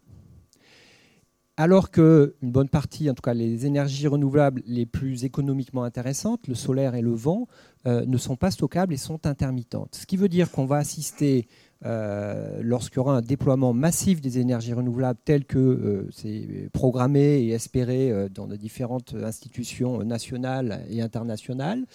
[1.56, 6.48] alors que une bonne partie, en tout cas les énergies renouvelables les plus économiquement intéressantes,
[6.48, 7.48] le solaire et le vent,
[7.86, 9.96] euh, ne sont pas stockables et sont intermittentes.
[9.96, 11.48] Ce qui veut dire qu'on va assister,
[11.86, 17.44] euh, lorsqu'il y aura un déploiement massif des énergies renouvelables tel que euh, c'est programmé
[17.44, 21.86] et espéré dans de différentes institutions nationales et internationales,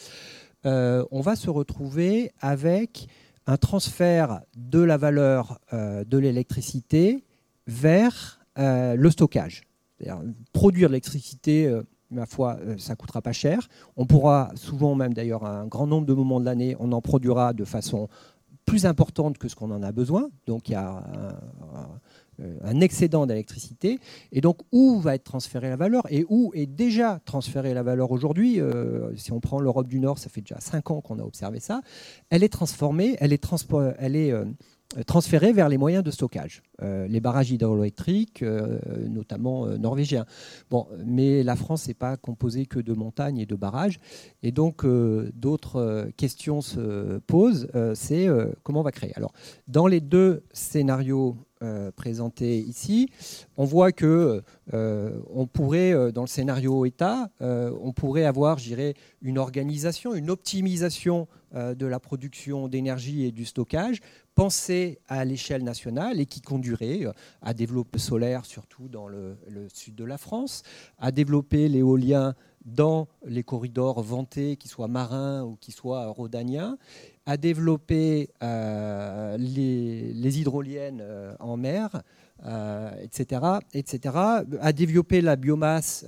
[0.64, 3.08] on va se retrouver avec
[3.46, 7.24] un transfert de la valeur de l'électricité
[7.66, 9.62] vers euh, le stockage.
[10.52, 13.68] Produire l'électricité, euh, ma foi, euh, ça coûtera pas cher.
[13.96, 17.52] On pourra souvent, même d'ailleurs, un grand nombre de moments de l'année, on en produira
[17.52, 18.08] de façon
[18.64, 20.28] plus importante que ce qu'on en a besoin.
[20.46, 21.02] Donc il y a
[22.62, 23.98] un excédent d'électricité.
[24.30, 28.10] Et donc, où va être transférée la valeur et où est déjà transférée la valeur
[28.10, 28.60] aujourd'hui
[29.16, 31.80] Si on prend l'Europe du Nord, ça fait déjà 5 ans qu'on a observé ça.
[32.28, 33.42] Elle est transformée, elle est,
[33.98, 34.44] elle est euh,
[35.06, 38.78] transférés vers les moyens de stockage, euh, les barrages hydroélectriques, euh,
[39.08, 40.24] notamment norvégiens.
[40.70, 43.98] Bon, mais la France n'est pas composée que de montagnes et de barrages,
[44.42, 44.86] et donc
[45.34, 47.68] d'autres questions se posent.
[47.94, 48.28] c'est
[48.62, 49.12] comment on va créer.
[49.16, 49.32] Alors,
[49.66, 51.36] dans les deux scénarios
[51.96, 53.10] présentés ici,
[53.56, 54.42] on voit que
[54.72, 58.58] on pourrait, dans le scénario État, on pourrait avoir,
[59.22, 64.00] une organisation, une optimisation de la production d'énergie et du stockage
[64.38, 67.12] pensée à l'échelle nationale et qui conduirait euh,
[67.42, 69.36] à développer solaire, surtout dans le,
[69.74, 70.62] sud de la France,
[70.96, 76.78] à développer l'éolien dans les corridors vantés, qu'ils soient marins ou qu'ils soient rhodaniens,
[77.26, 82.04] à développer euh, les, hydroliennes euh, en mer,
[83.02, 83.40] etc.,
[83.74, 84.14] etc.,
[84.60, 86.04] à développer la biomasse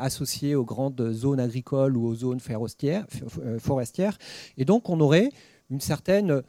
[0.00, 4.16] associée aux grandes zones agricoles ou aux zones forestières.
[4.56, 5.28] Et donc, on aurait
[5.68, 6.42] une certaine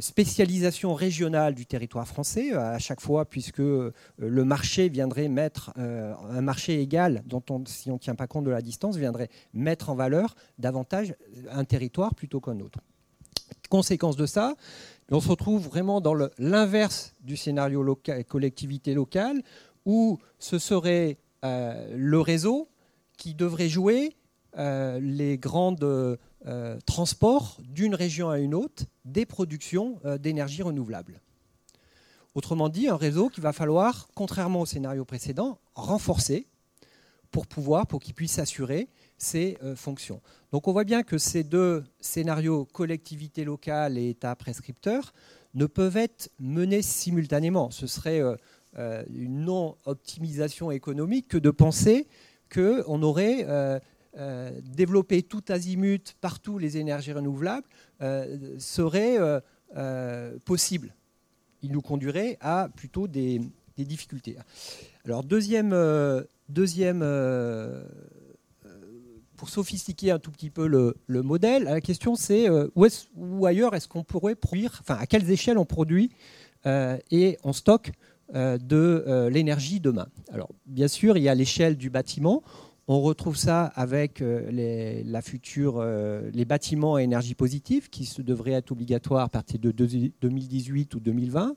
[0.00, 6.14] spécialisation régionale du territoire français à chaque fois, puisque euh, le marché viendrait mettre, euh,
[6.30, 9.30] un marché égal, dont on, si on ne tient pas compte de la distance, viendrait
[9.54, 11.14] mettre en valeur davantage
[11.50, 12.80] un territoire plutôt qu'un autre.
[13.70, 14.54] Conséquence de ça,
[15.10, 17.96] on se retrouve vraiment dans l'inverse du scénario
[18.28, 19.42] collectivité locale,
[19.86, 22.68] où ce serait le réseau
[23.16, 24.16] qui devrait jouer
[24.56, 31.20] les grandes euh, transport d'une région à une autre des productions euh, d'énergie renouvelable.
[32.34, 36.48] Autrement dit, un réseau qu'il va falloir, contrairement au scénario précédent, renforcer
[37.30, 38.88] pour pouvoir, pour qu'il puisse assurer
[39.18, 40.20] ses euh, fonctions.
[40.50, 45.12] Donc on voit bien que ces deux scénarios, collectivité locale et État prescripteur,
[45.54, 47.70] ne peuvent être menés simultanément.
[47.70, 48.20] Ce serait
[49.10, 52.08] une non-optimisation économique que de penser
[52.50, 53.46] qu'on aurait
[54.18, 57.66] euh, développer tout azimut partout les énergies renouvelables
[58.02, 60.94] euh, serait euh, possible.
[61.62, 63.40] Il nous conduirait à plutôt des,
[63.78, 64.36] difficultés.
[65.06, 65.74] Alors deuxième,
[66.48, 67.00] deuxième
[69.34, 72.86] pour sophistiquer un tout petit peu le, modèle, la question c'est où,
[73.16, 76.12] où, ailleurs est-ce qu'on pourrait produire, enfin à quelles échelles on produit
[76.66, 77.90] et on stocke
[78.32, 80.06] de l'énergie demain?
[80.30, 82.44] Alors bien sûr, il y a l'échelle du bâtiment.
[82.88, 88.12] On retrouve ça avec euh, les, la future, euh, les bâtiments à énergie positive qui
[88.18, 91.54] devraient être obligatoires à partir de 2018 ou 2020.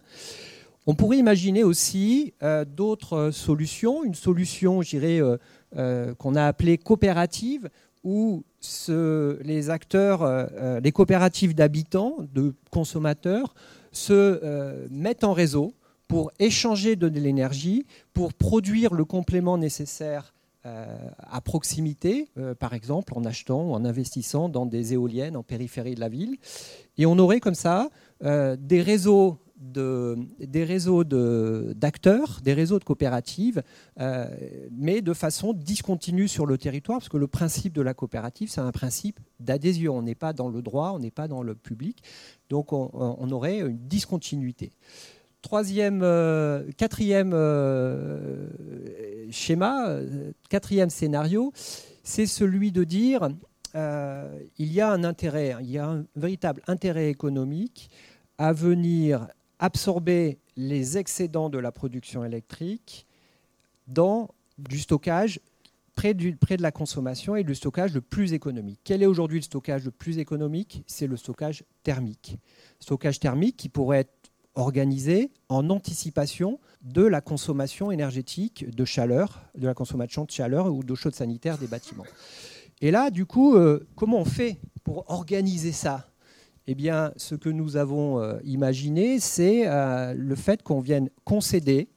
[0.85, 4.81] On pourrait imaginer aussi euh, d'autres solutions, une solution,
[6.17, 7.69] qu'on a appelée coopérative,
[8.03, 8.43] où
[8.89, 10.47] les acteurs,
[10.79, 13.55] les coopératives d'habitants, de consommateurs,
[13.91, 15.73] se mettent en réseau
[16.07, 20.34] pour échanger de l'énergie, pour produire le complément nécessaire
[20.65, 25.95] à proximité, euh, par exemple en achetant ou en investissant dans des éoliennes en périphérie
[25.95, 26.37] de la ville.
[26.97, 27.89] Et on aurait comme ça
[28.23, 33.63] euh, des réseaux de, des réseaux d'acteurs, des réseaux de coopératives,
[34.71, 38.61] mais de façon discontinue sur le territoire, parce que le principe de la coopérative, c'est
[38.61, 39.97] un principe d'adhésion.
[39.97, 42.03] On n'est pas dans le droit, on n'est pas dans le public,
[42.49, 44.73] donc on aurait une discontinuité.
[45.45, 48.47] Troisième, euh, quatrième euh,
[49.29, 51.53] schéma, euh, quatrième scénario,
[52.03, 53.29] c'est celui de dire
[53.75, 57.91] il y a un intérêt, il y a un véritable intérêt économique
[58.39, 59.27] à venir
[59.59, 63.05] absorber les excédents de la production électrique
[63.85, 65.39] dans du stockage
[65.93, 68.79] près, du, près de la consommation et du stockage le plus économique.
[68.83, 70.83] Quel est aujourd'hui le stockage le plus économique?
[70.87, 72.39] C'est le stockage thermique.
[72.79, 74.14] Stockage thermique qui pourrait être
[74.55, 80.83] organisé en anticipation de la consommation énergétique de chaleur, de la consommation de chaleur ou
[80.83, 82.05] d'eau chaude sanitaire des bâtiments.
[82.81, 86.07] Et là, du coup, euh, comment on fait pour organiser ça?
[86.67, 91.89] Eh bien, ce que nous avons euh, imaginé, c'est euh, le fait qu'on vienne concéder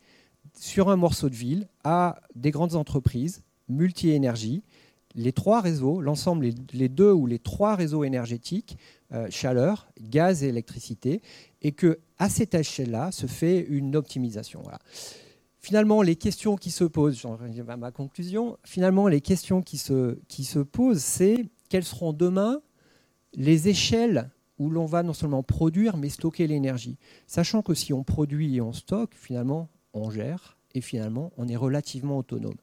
[0.58, 4.62] sur un morceau de ville à des grandes entreprises multi-énergie
[5.14, 8.78] les trois réseaux, l'ensemble, les, deux ou les trois réseaux énergétiques,
[9.30, 11.22] chaleur, gaz et électricité,
[11.62, 14.62] et que à cette échelle-là se fait une optimisation.
[15.60, 20.18] Finalement, les questions qui se posent, j'en à ma conclusion, finalement, les questions qui se,
[20.28, 22.60] qui se posent, c'est quelles seront demain
[23.34, 26.96] les échelles où l'on va non seulement produire, mais stocker l'énergie.
[27.26, 31.56] Sachant que si on produit et on stocke, finalement, on gère et finalement, on est
[31.56, 32.56] relativement autonome.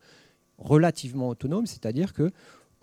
[0.58, 2.32] Relativement autonome, c'est-à-dire que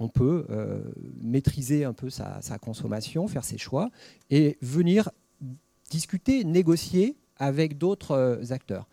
[0.03, 0.81] on peut euh,
[1.21, 3.91] maîtriser un peu sa, consommation, faire ses choix
[4.31, 5.11] et venir
[5.91, 8.89] discuter, négocier avec d'autres euh, acteurs.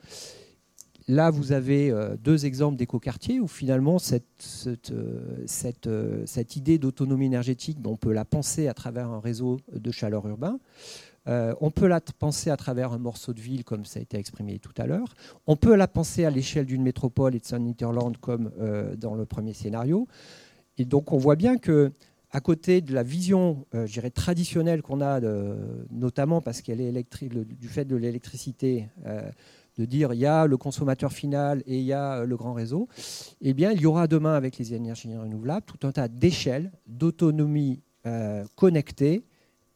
[1.07, 1.91] là, vous avez
[2.21, 4.93] deux exemples d'écoquartiers où finalement cette,
[6.55, 10.59] idée d'autonomie énergétique, on peut la penser à travers un réseau de chaleur urbain.
[11.29, 14.17] Euh, on peut la penser à travers un morceau de ville, comme ça a été
[14.17, 15.13] exprimé tout à l'heure.
[15.47, 19.15] On peut la penser à l'échelle d'une métropole et de son interland, comme euh, dans
[19.15, 20.07] le premier scénario.
[20.79, 21.91] Et donc, on voit bien que
[22.31, 25.19] à côté de la vision, euh, traditionnelle qu'on a,
[25.91, 26.91] notamment parce qu'elle est
[27.23, 28.87] du fait de l'électricité,
[29.77, 32.87] de dire il y a le consommateur final et il y a le grand réseau,
[33.41, 37.81] eh bien, il y aura demain avec les énergies renouvelables tout un tas d'échelles, d'autonomie
[38.55, 39.23] connectée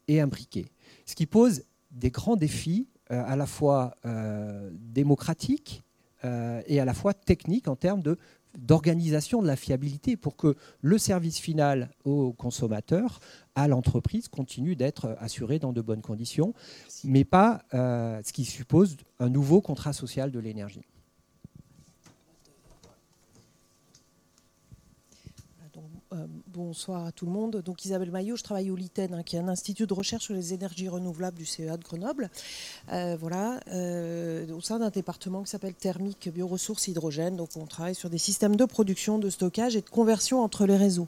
[0.08, 0.68] et imbriquée.
[1.06, 5.84] Ce qui pose des grands défis euh, à la fois euh, démocratiques
[6.26, 8.18] euh, et à la fois techniques en termes de
[8.58, 13.20] d'organisation de la fiabilité pour que le service final au consommateur,
[13.56, 16.54] à l'entreprise, continue d'être assuré dans de bonnes conditions,
[17.04, 20.86] mais pas ce qui suppose un nouveau contrat social de l'énergie.
[26.54, 27.64] Bonsoir à tout le monde.
[27.66, 30.36] Donc Isabelle Maillot, je travaille au LITEN, hein, qui est un institut de recherche sur
[30.36, 32.30] les énergies renouvelables du CEA de Grenoble.
[32.92, 37.38] Euh, voilà, euh, au sein d'un département qui s'appelle Thermique Bioressources Hydrogène.
[37.38, 40.78] Donc on travaille sur des systèmes de production, de stockage et de conversion entre les
[40.78, 41.08] réseaux.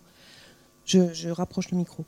[0.88, 2.06] je rapproche le micro.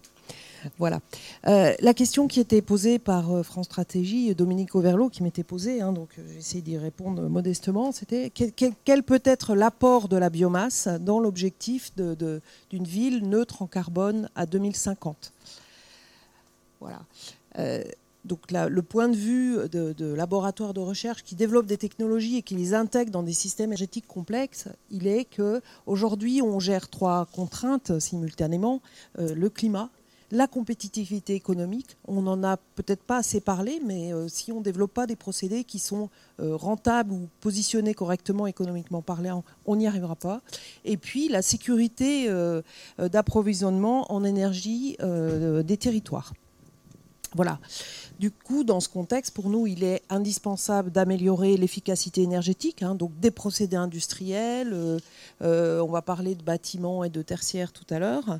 [0.77, 1.01] Voilà.
[1.47, 5.81] Euh, la question qui était posée par euh, France Stratégie, Dominique Overlo, qui m'était posée,
[5.81, 10.87] hein, donc euh, j'essaie d'y répondre modestement, c'était quel, peut être l'apport de la biomasse
[10.87, 12.41] dans l'objectif d'une
[12.83, 15.33] ville neutre en carbone à 2050
[16.79, 16.99] Voilà.
[18.25, 22.41] donc le point de vue de, de, laboratoires de recherche qui développent des technologies et
[22.41, 27.27] qui les intègrent dans des systèmes énergétiques complexes, il est que aujourd'hui on gère trois
[27.33, 28.81] contraintes simultanément
[29.17, 29.89] le climat,
[30.31, 34.63] la compétitivité économique, on n'en a peut-être pas assez parlé, mais euh, si on ne
[34.63, 36.09] développe pas des procédés qui sont
[36.39, 40.41] euh, rentables ou positionnés correctement économiquement parlant, on n'y arrivera pas.
[40.83, 42.61] Et puis la sécurité euh,
[42.97, 46.33] d'approvisionnement en énergie des territoires.
[47.37, 47.59] Voilà.
[48.19, 53.11] Du coup, dans ce contexte, pour nous, il est indispensable d'améliorer l'efficacité énergétique, hein, donc
[53.19, 54.97] des procédés industriels, euh,
[55.43, 58.39] euh, on va parler de bâtiments et de tertiaires tout à l'heure,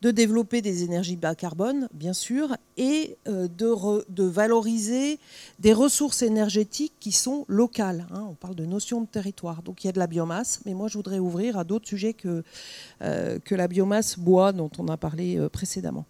[0.00, 5.18] de développer des énergies bas carbone, bien sûr, et euh, de, valoriser
[5.58, 8.06] des ressources énergétiques qui sont locales.
[8.10, 8.24] Hein.
[8.30, 10.88] on parle de notion de territoire, donc il y a de la biomasse, mais moi
[10.88, 12.42] je voudrais ouvrir à d'autres sujets que,
[13.00, 16.06] que la biomasse bois dont on a parlé précédemment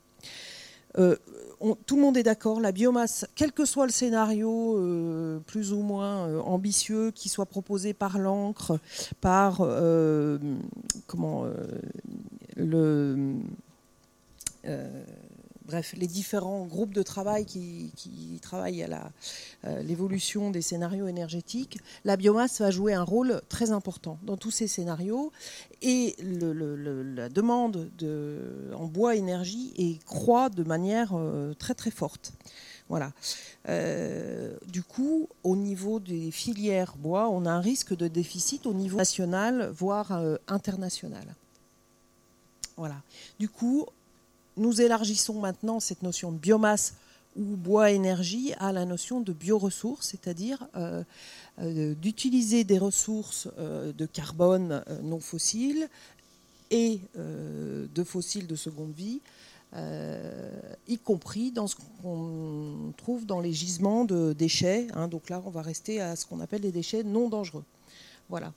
[0.94, 5.80] tout le monde est d'accord, la biomasse, quel que soit le scénario euh, plus ou
[5.80, 8.78] moins euh, ambitieux qui soit proposé par l'encre,
[9.20, 10.38] par euh,
[11.06, 11.46] comment
[12.56, 13.34] le
[15.68, 17.92] bref, les différents groupes de travail qui,
[18.40, 19.12] travaillent à
[19.66, 24.50] euh, l'évolution des scénarios énergétiques, la biomasse va jouer un rôle très important dans tous
[24.50, 25.30] ces scénarios
[25.82, 27.90] et la demande
[28.74, 32.32] en bois énergie et croît de manière euh, très très forte.
[32.88, 33.12] Voilà.
[33.68, 38.72] Euh, du coup, au niveau des filières bois, on a un risque de déficit au
[38.72, 41.34] niveau national, voire international.
[42.78, 43.02] Voilà.
[43.38, 43.86] Du coup,
[44.58, 46.94] nous élargissons maintenant cette notion de biomasse
[47.36, 51.02] ou bois énergie à la notion de bioressources, c'est-à-dire euh,
[51.60, 55.88] euh, d'utiliser des ressources euh, de carbone non fossiles
[56.70, 59.22] et de fossiles de seconde vie,
[60.86, 64.86] y compris dans ce qu'on trouve dans les gisements de déchets.
[64.92, 65.08] Hein.
[65.08, 67.64] donc là, on va rester à ce qu'on appelle les déchets non dangereux.
[68.28, 68.52] Voilà.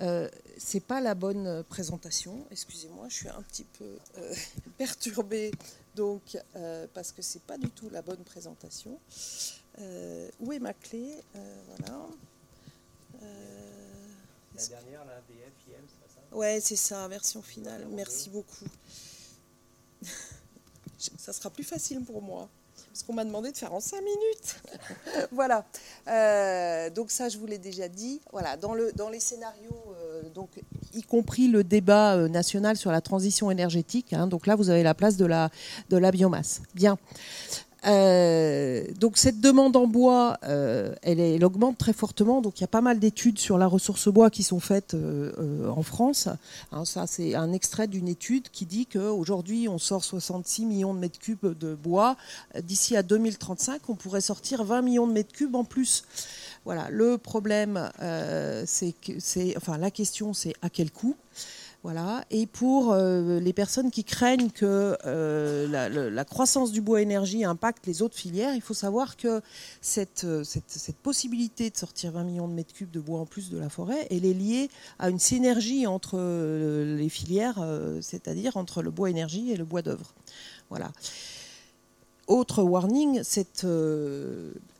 [0.00, 2.46] Euh, c'est pas la bonne présentation.
[2.50, 4.34] Excusez-moi, je suis un petit peu euh,
[4.78, 5.50] perturbée,
[5.94, 8.98] donc euh, parce que c'est pas du tout la bonne présentation.
[10.40, 11.14] où est ma clé?
[11.66, 12.06] Voilà.
[13.20, 16.36] la dernière, la BF, IM, c'est ça?
[16.36, 17.86] Ouais, c'est ça, version finale.
[17.90, 18.66] Merci beaucoup.
[21.16, 22.48] ça sera plus facile pour moi
[22.98, 25.28] parce qu'on m'a demandé de faire en cinq minutes.
[25.32, 25.64] voilà.
[26.08, 28.20] Euh, donc ça, je vous l'ai déjà dit.
[28.32, 30.48] Voilà, dans, le, dans les scénarios, euh, donc,
[30.92, 34.12] y compris le débat euh, national sur la transition énergétique.
[34.14, 35.50] Hein, donc là, vous avez la place de la,
[35.90, 36.60] de la biomasse.
[36.74, 36.98] Bien.
[37.86, 42.40] Euh, donc cette demande en bois, euh, elle, augmente très fortement.
[42.40, 45.68] Donc il y a pas mal d'études sur la ressource bois qui sont faites euh,
[45.68, 46.28] en France.
[46.72, 50.98] Hein, ça c'est un extrait d'une étude qui dit qu'aujourd'hui on sort 66 millions de
[50.98, 52.16] mètres cubes de bois.
[52.62, 56.04] D'ici à 2035, on pourrait sortir 20 millions de mètres cubes en plus.
[56.64, 56.88] Voilà.
[56.90, 57.90] Le problème,
[58.66, 61.14] c'est que c'est, enfin la question, c'est à quel coût?
[61.84, 62.24] Voilà.
[62.30, 67.86] Et pour euh, les personnes qui craignent que euh, la, croissance du bois énergie impacte
[67.86, 69.40] les autres filières, il faut savoir que
[69.80, 70.42] cette, euh,
[71.04, 74.08] possibilité de sortir 20 millions de mètres cubes de bois en plus de la forêt,
[74.10, 77.64] elle est liée à une synergie entre les filières,
[78.00, 80.12] c'est-à-dire entre le bois énergie et le bois d'œuvre.
[80.70, 80.90] Voilà.
[82.26, 83.64] Autre warning, cette,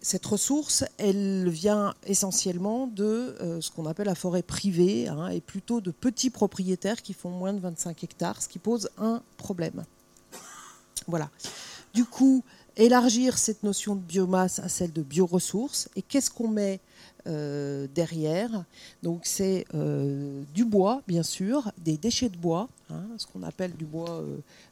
[0.01, 5.41] cette ressource, elle vient essentiellement de euh, ce qu'on appelle la forêt privée, hein, et
[5.41, 9.85] plutôt de petits propriétaires qui font moins de 25 hectares, ce qui pose un problème.
[11.07, 11.31] Voilà.
[11.95, 12.45] Du coup,
[12.77, 16.81] élargir cette notion de biomasse à celle de bioressources, et qu'est-ce qu'on met
[17.27, 18.65] euh, derrière?
[19.03, 23.73] Donc c'est euh, du bois, bien sûr, des déchets de bois, hein, ce qu'on appelle
[23.73, 24.23] du bois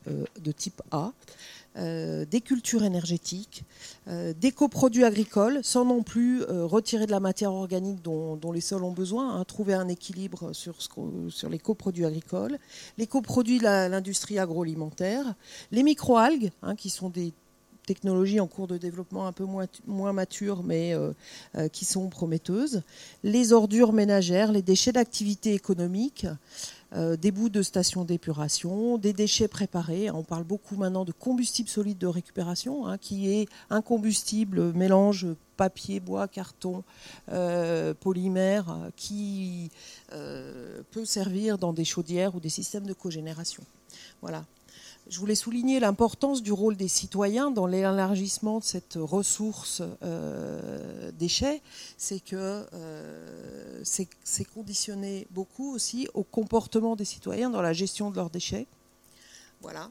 [0.06, 1.12] de type A,
[1.78, 3.64] euh, des cultures énergétiques,
[4.08, 8.62] euh, des coproduits agricoles, sans non plus euh, retirer de la matière organique dont, les
[8.62, 10.78] sols ont besoin, hein, trouver un équilibre sur,
[11.50, 12.58] les coproduits agricoles,
[12.96, 15.34] les coproduits de l'industrie agroalimentaire,
[15.70, 17.34] les microalgues, hein, qui sont des
[17.86, 20.96] technologies en cours de développement un peu moins, matures, mais
[21.72, 22.82] qui sont prometteuses,
[23.22, 26.26] les ordures ménagères, les déchets d'activité économique,
[26.92, 30.10] euh, des bouts de stations d'épuration, des déchets préparés.
[30.10, 35.26] On parle beaucoup maintenant de combustible solide de récupération, hein, qui est un combustible mélange
[35.56, 36.84] papier, bois, carton,
[37.32, 39.70] euh, polymère, euh, qui
[40.10, 43.64] peut servir dans des chaudières ou des systèmes de cogénération.
[44.22, 44.44] Voilà.
[45.08, 51.62] Je voulais souligner l'importance du rôle des citoyens dans l'élargissement de cette ressource euh, déchets.
[51.96, 58.10] C'est que euh, c'est c'est conditionné beaucoup aussi au comportement des citoyens dans la gestion
[58.10, 58.66] de leurs déchets.
[59.62, 59.90] Voilà.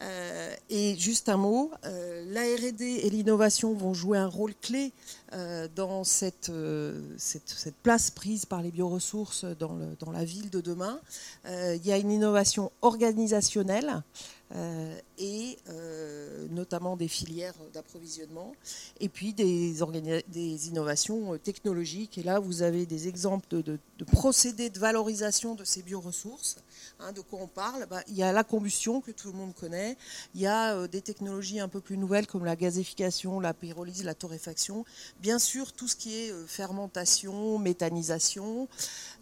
[0.00, 4.92] Euh, et juste un mot, euh, la R&D et l'innovation vont jouer un rôle clé
[5.32, 9.78] euh, dans cette, euh, cette, place prise par les bioressources dans,
[10.12, 11.00] la ville de demain.
[11.46, 14.02] Il y a une innovation organisationnelle
[15.18, 15.58] et
[16.50, 18.54] notamment des filières d'approvisionnement,
[19.00, 19.82] et puis des,
[20.68, 22.18] innovations technologiques.
[22.18, 26.56] Et là, vous avez des exemples de procédés de valorisation de ces bioressources.
[27.00, 29.54] Hein, de quoi on parle Bah, Il y a la combustion que tout le monde
[29.54, 29.96] connaît,
[30.34, 34.02] il y a euh, des technologies un peu plus nouvelles comme la gazéfication, la pyrolyse,
[34.02, 34.84] la torréfaction,
[35.20, 38.68] bien sûr tout ce qui est euh, fermentation, méthanisation,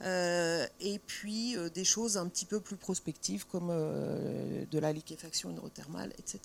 [0.02, 6.12] euh, et puis des choses un petit peu plus prospectives comme de la liquéfaction hydrothermale,
[6.18, 6.40] etc.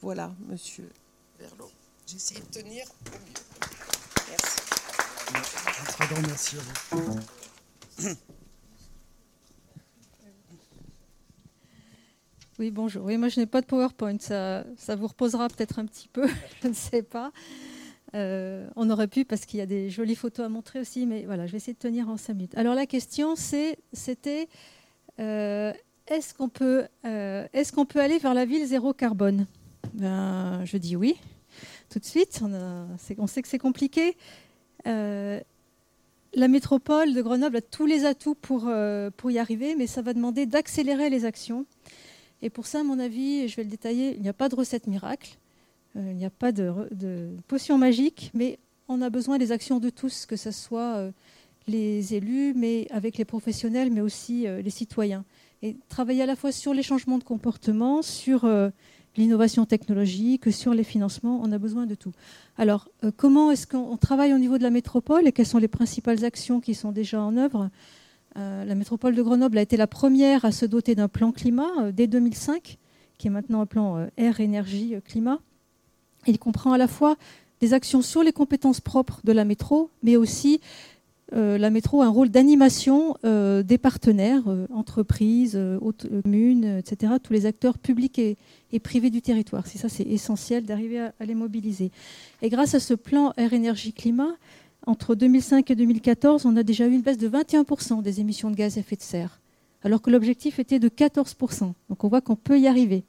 [0.00, 0.88] Voilà, monsieur
[1.38, 1.70] Verlot.
[2.06, 3.34] J'essaie de tenir au mieux.
[4.30, 4.56] Merci.
[5.88, 7.20] Très grand merci à vous.
[12.58, 13.04] Oui, bonjour.
[13.04, 14.18] Oui, moi, je n'ai pas de PowerPoint.
[14.18, 14.64] Ça,
[14.96, 16.26] vous reposera peut-être un petit peu,
[16.62, 17.30] je ne sais pas.
[18.14, 21.24] Euh, on aurait pu parce qu'il y a des jolies photos à montrer aussi, mais
[21.24, 22.56] voilà, je vais essayer de tenir en cinq minutes.
[22.56, 24.48] Alors la question, c'était,
[25.20, 25.72] euh,
[26.08, 27.46] est-ce qu'on peut, euh,
[27.88, 29.46] peut aller vers la ville zéro carbone?
[29.94, 31.14] Ben, je dis oui,
[31.90, 32.40] tout de suite.
[32.42, 34.16] On, sait que c'est compliqué.
[34.84, 38.68] La métropole de Grenoble a tous les atouts pour
[39.30, 41.64] y arriver, mais ça va demander d'accélérer les actions.
[42.42, 44.54] Et pour ça, à mon avis, je vais le détailler, il n'y a pas de
[44.54, 45.38] recette miracle,
[45.96, 46.72] euh, il n'y a pas de,
[47.48, 48.58] potion magique, mais
[48.88, 51.10] on a besoin des actions de tous, que ce soit euh,
[51.66, 55.24] les élus, mais avec les professionnels, mais aussi euh, les citoyens.
[55.62, 58.48] Et travailler à la fois sur les changements de comportement, sur
[59.16, 62.12] l'innovation technologique, sur les financements, on a besoin de tout.
[62.56, 65.66] Alors, comment est-ce qu'on on travaille au niveau de la métropole et quelles sont les
[65.66, 67.70] principales actions qui sont déjà en œuvre?
[68.36, 71.92] La métropole de Grenoble a été la première à se doter d'un plan climat euh,
[71.92, 72.78] dès 2005,
[73.18, 75.40] qui est maintenant un plan euh, air, énergie, euh, climat.
[76.26, 77.16] Il comprend à la fois
[77.60, 80.60] des actions sur les compétences propres de la métro, mais aussi
[81.34, 85.78] euh, la métro a un rôle d'animation euh, des partenaires, euh, entreprises, euh,
[86.22, 88.36] communes, euh, etc., tous les acteurs publics et,
[88.72, 89.66] et privés du territoire.
[89.66, 91.90] C'est ça, c'est essentiel d'arriver à, à les mobiliser.
[92.40, 94.36] Et grâce à ce plan air, énergie, climat,
[94.88, 98.56] entre 2005 et 2014, on a déjà eu une baisse de 21% des émissions de
[98.56, 99.38] gaz à effet de serre,
[99.82, 101.72] alors que l'objectif était de 14%.
[101.90, 103.04] Donc on voit qu'on peut y arriver.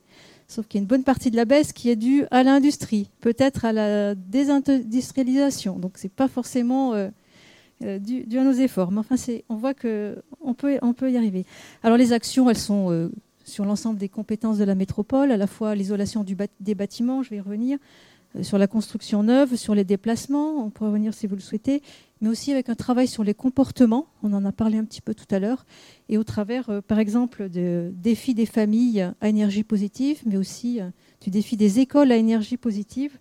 [0.49, 3.09] Sauf qu'il y a une bonne partie de la baisse qui est due à l'industrie,
[3.21, 5.79] peut-être à la désindustrialisation.
[5.79, 7.09] Donc ce n'est pas forcément euh,
[7.85, 8.91] euh, dû, à nos efforts.
[8.91, 9.15] Mais enfin,
[9.47, 11.45] on voit qu'on peut, y arriver.
[11.81, 13.09] Alors les actions, elles sont euh,
[13.45, 16.25] sur l'ensemble des compétences de la métropole, à la fois l'isolation
[16.59, 17.77] des bâtiments, je vais y revenir,
[18.43, 21.81] sur la construction neuve, sur les déplacements, on pourrait revenir si vous le souhaitez,
[22.21, 25.15] mais aussi avec un travail sur les comportements, on en a parlé un petit peu
[25.15, 25.65] tout à l'heure,
[26.09, 30.79] et au travers, euh, par exemple, de défis des familles à énergie positive, mais aussi
[30.79, 30.89] euh,
[31.21, 33.17] du défi des écoles à énergie positive,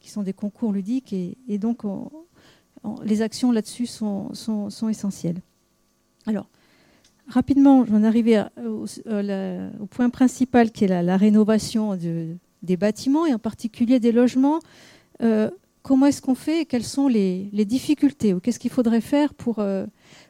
[0.00, 2.10] qui sont des concours ludiques, et, donc on-
[2.82, 4.30] on- les actions là-dessus sont,
[4.90, 5.40] essentielles.
[6.26, 6.48] Alors,
[7.28, 13.34] rapidement, j'en arrivais au, au, point principal qui est la rénovation de, des bâtiments et
[13.34, 14.60] en particulier des logements.
[15.22, 15.50] Euh,
[15.82, 19.58] comment est-ce qu'on fait et quelles sont les, difficultés ou qu'est-ce qu'il faudrait faire pour,
[19.58, 19.86] euh,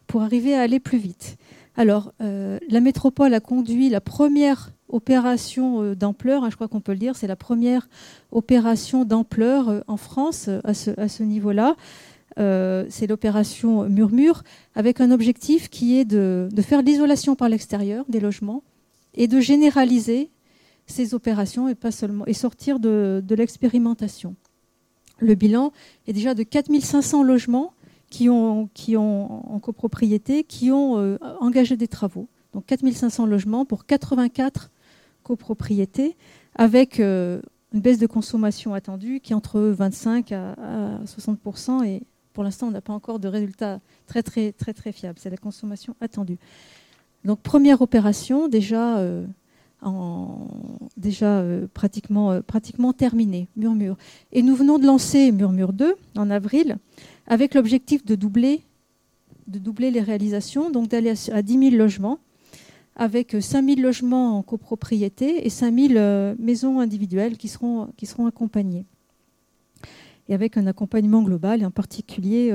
[0.06, 1.36] pour arriver à aller plus vite?
[1.77, 6.93] Alors, euh, la métropole a conduit la première opération d'ampleur, hein, je crois qu'on peut
[6.93, 7.89] le dire, c'est la première
[8.31, 11.74] opération d'ampleur en France à ce, à ce niveau-là.
[12.36, 14.44] c'est l'opération Murmure,
[14.77, 18.62] avec un objectif qui est de, de faire l'isolation par l'extérieur des logements
[19.15, 20.31] et de généraliser
[20.86, 24.35] ces opérations et pas seulement et sortir de, l'expérimentation.
[25.19, 25.73] Le bilan
[26.06, 27.73] est déjà de 4500 logements
[28.11, 32.28] qui ont, qui ont en copropriété, qui ont euh, engagé des travaux.
[32.52, 34.70] Donc 4500 logements pour 84
[35.23, 36.16] copropriétés,
[36.55, 37.40] avec euh,
[37.73, 42.02] une baisse de consommation attendue qui est entre 25 à, 60% et
[42.32, 45.19] pour l'instant on n'a pas encore de résultats très très très très fiables.
[45.19, 46.39] C'est la consommation attendue.
[47.24, 48.98] Donc première opération déjà.
[48.98, 49.27] Euh,
[50.97, 53.97] déjà euh, pratiquement, euh, pratiquement terminé, Murmure.
[54.32, 56.78] Et nous venons de lancer Murmure 2 en avril
[57.27, 58.62] avec l'objectif de doubler,
[59.47, 62.19] de doubler les réalisations, donc d'aller à, 10 000 logements,
[62.97, 68.06] avec 5 000 logements en copropriété et 5 000 euh, maisons individuelles qui seront, qui
[68.06, 68.86] seront accompagnées.
[70.28, 72.51] Et avec un accompagnement global et en particulier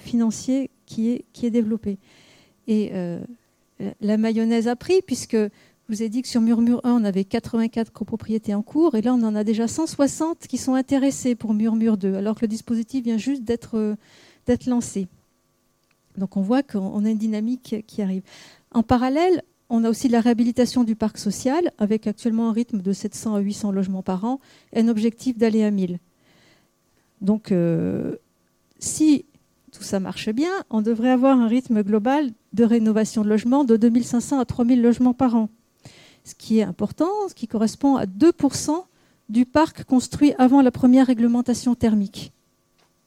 [0.00, 1.98] financier qui est, qui est développé.
[2.66, 2.90] Et
[4.00, 5.36] la mayonnaise a pris puisque
[5.88, 9.02] je vous ai dit que sur Murmure 1, on avait 84 copropriétés en cours, et
[9.02, 12.48] là, on en a déjà 160 qui sont intéressés pour Murmure 2, alors que le
[12.48, 13.96] dispositif vient juste d'être
[14.66, 15.08] lancé.
[16.16, 18.22] Donc on voit qu'on a une dynamique qui arrive.
[18.70, 22.92] En parallèle, on a aussi la réhabilitation du parc social, avec actuellement un rythme de
[22.92, 24.40] 700 à 800 logements par an,
[24.72, 25.98] et un objectif d'aller à 1000.
[27.22, 28.16] Donc, euh,
[28.78, 29.24] si
[29.72, 33.76] tout ça marche bien, on devrait avoir un rythme global de rénovation de logements de
[33.76, 35.48] 2500 à 3000 logements par an
[36.24, 38.84] ce qui est important, ce qui correspond à 2%
[39.28, 42.32] du parc construit avant la première réglementation thermique.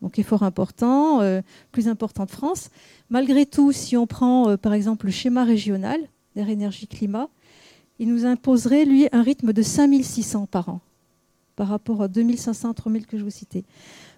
[0.02, 2.70] Donc effort important, euh, plus important de France.
[3.10, 6.00] Malgré tout, si on prend euh, par exemple le schéma régional
[6.36, 7.30] d'air énergie climat,
[8.00, 10.82] il nous imposerait lui un rythme de 5600 par an
[11.56, 13.64] par rapport à 2500 3000 que je vous citais.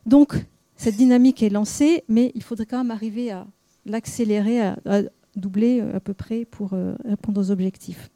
[0.07, 0.33] Donc
[0.75, 3.45] cette dynamique est lancée, mais il faudrait quand même arriver à
[3.85, 4.75] l'accélérer, à,
[5.35, 6.71] doubler euh, à peu près pour
[7.05, 8.09] répondre aux objectifs.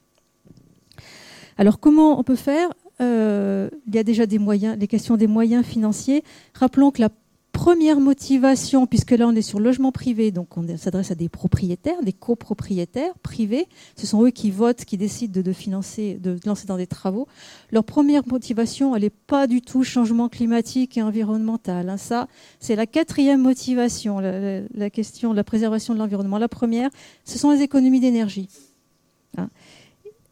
[1.62, 2.70] Alors comment on peut faire?
[3.02, 6.24] Euh, Il y a déjà des moyens, les questions des moyens financiers.
[6.56, 7.10] Rappelons que la
[7.52, 12.02] première motivation, puisque là on est sur logement privé, donc on s'adresse à des propriétaires,
[12.02, 16.78] des copropriétaires privés, ce sont eux qui votent, qui décident de, financer, de lancer dans
[16.78, 17.28] des travaux.
[17.72, 21.90] Leur première motivation, elle n'est pas du tout changement climatique et environnemental.
[21.90, 21.98] Hein.
[21.98, 22.28] Ça,
[22.60, 26.40] c'est la quatrième motivation, la, question de la préservation de l'environnement.
[26.40, 26.90] La première,
[27.24, 28.50] ce sont les économies d'énergie.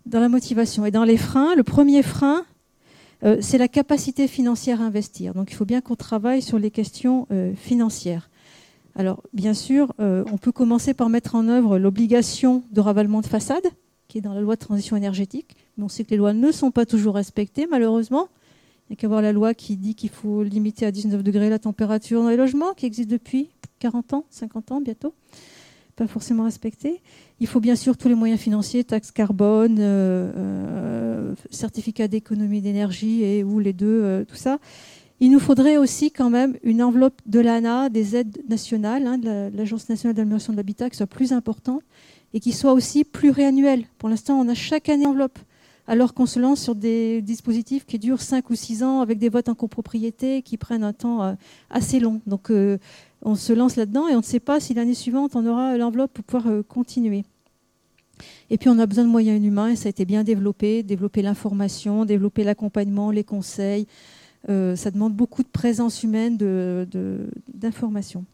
[0.10, 0.88] Dans la motivation.
[0.88, 2.44] Et dans les freins, le premier frein,
[3.24, 5.36] euh, c'est la capacité financière à investir.
[5.36, 8.32] Donc il faut bien qu'on travaille sur les questions euh, financières.
[8.96, 13.28] Alors bien sûr, euh, on peut commencer par mettre en œuvre l'obligation de ravalement de
[13.28, 13.62] façade,
[14.08, 15.56] qui est dans la loi de transition énergétique.
[15.78, 18.30] Mais on sait que les lois ne sont pas toujours respectées, malheureusement.
[18.90, 21.52] Il n'y a qu'à voir la loi qui dit qu'il faut limiter à 19 degrés
[21.52, 25.14] la température dans les logements, qui existe depuis 40 ans, 50 ans bientôt
[26.00, 27.02] pas forcément respecté.
[27.42, 33.22] Il faut bien sûr tous les moyens financiers, taxes carbone, euh, euh, certificat d'économie d'énergie
[33.24, 34.60] et ou les deux, euh, tout ça.
[35.20, 39.52] Il nous faudrait aussi quand même une enveloppe de l'ANA, des aides nationales, hein, de
[39.54, 41.82] l'Agence nationale d'amélioration de l'habitat, qui soit plus importante
[42.34, 43.84] et qui soit aussi plus réannuelle.
[43.98, 45.40] Pour l'instant, on a chaque année enveloppe,
[45.86, 49.28] alors qu'on se lance sur des dispositifs qui durent 5 ou 6 ans avec des
[49.28, 51.36] votes en copropriété qui prennent un temps
[51.70, 52.22] assez long.
[52.26, 52.52] Donc
[53.22, 56.14] on se lance là-dedans et on ne sait pas si l'année suivante on aura l'enveloppe
[56.14, 57.24] pour pouvoir euh, continuer.
[58.50, 61.22] Et puis on a besoin de moyens humains et ça a été bien développé, développer
[61.22, 63.88] l'information, développer l'accompagnement, les conseils.
[64.50, 66.38] Euh, ça demande beaucoup de présence humaine,
[67.54, 68.26] d'information.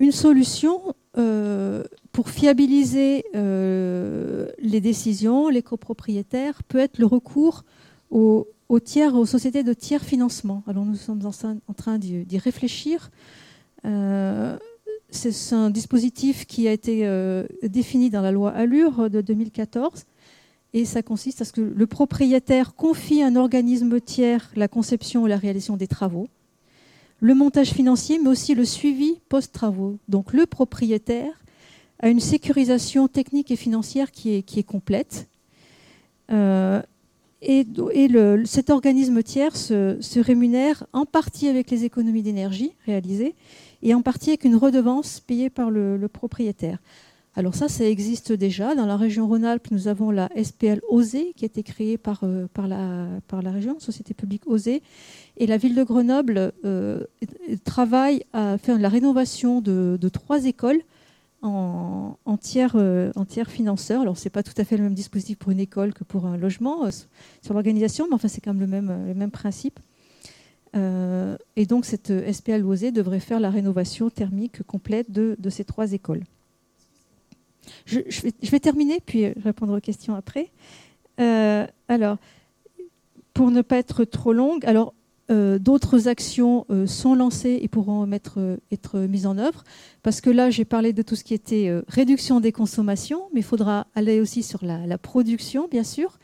[0.00, 1.82] Une solution euh,
[2.12, 7.64] pour fiabiliser les décisions, les copropriétaires, peut être le recours
[8.10, 10.62] aux, aux sociétés de tiers financement.
[10.66, 13.10] Alors nous sommes en, train d'y réfléchir.
[13.84, 14.58] Euh,
[15.10, 20.04] c'est un dispositif qui a été euh, défini dans la loi Allure de 2014.
[20.74, 25.26] Et ça consiste à ce que le propriétaire confie à un organisme tiers la conception
[25.26, 26.28] et la réalisation des travaux,
[27.20, 29.96] le montage financier, mais aussi le suivi post-travaux.
[30.08, 31.32] Donc le propriétaire
[32.00, 35.26] a une sécurisation technique et financière qui est, qui est complète.
[36.30, 36.82] Euh,
[37.40, 37.66] et,
[38.44, 43.34] cet organisme tiers se, rémunère en partie avec les économies d'énergie réalisées
[43.82, 46.78] et en partie avec une redevance payée par le, propriétaire.
[47.36, 48.74] Alors ça, ça existe déjà.
[48.74, 52.48] Dans la région Rhône-Alpes, nous avons la SPL OSE qui a été créée par, euh,
[52.56, 54.80] la région, Société publique OSE.
[55.36, 57.04] Et la ville de Grenoble euh,
[57.62, 60.80] travaille à faire la rénovation de, trois écoles
[61.42, 62.76] en, tiers,
[63.28, 64.02] tiers financeur.
[64.02, 66.26] Alors, ce n'est pas tout à fait le même dispositif pour une école que pour
[66.26, 66.88] un logement
[67.42, 69.78] sur l'organisation, mais enfin, c'est quand même le même, principe.
[70.74, 76.24] et donc, cette SPL OSE devrait faire la rénovation thermique complète de, ces trois écoles.
[77.86, 78.00] Je,
[78.50, 80.50] vais, terminer, puis répondre aux questions après.
[81.20, 82.18] Euh, alors,
[83.34, 84.94] pour ne pas être trop longue, alors
[85.30, 89.64] euh, d'autres actions euh, sont lancées et pourront être mises en œuvre.
[90.02, 93.44] Parce que là, j'ai parlé de tout ce qui était réduction des consommations, mais il
[93.44, 96.18] faudra aller aussi sur la, production, bien sûr.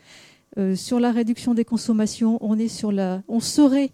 [0.75, 3.91] sur la réduction des consommations, on, est sur la, on serait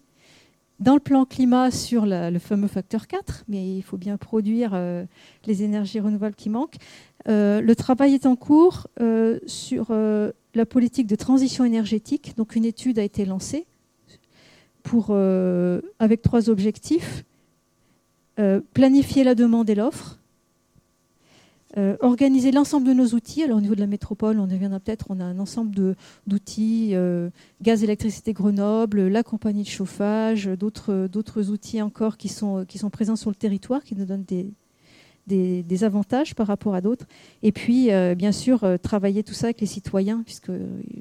[0.79, 4.79] dans le plan climat sur le fameux facteur 4, mais il faut bien produire
[5.45, 6.77] les énergies renouvelables qui manquent.
[7.27, 12.33] Euh, le travail est en cours euh, sur euh, la politique de transition énergétique.
[12.37, 13.65] Donc une étude a été lancée
[14.83, 15.15] pour,
[15.99, 17.23] avec trois objectifs.
[18.73, 20.19] planifier la demande et l'offre,
[22.01, 23.43] organiser l'ensemble de nos outils.
[23.43, 25.95] Alors au niveau de la métropole, on reviendra peut-être, on a un ensemble
[26.27, 26.95] d'outils,
[27.61, 33.35] gaz, électricité Grenoble, la compagnie de chauffage, d'autres outils encore qui sont, présents sur le
[33.35, 34.25] territoire, qui nous donnent
[35.27, 37.05] des, avantages par rapport à d'autres.
[37.43, 40.51] Et puis, euh, bien sûr, euh, travailler tout ça avec les citoyens, puisque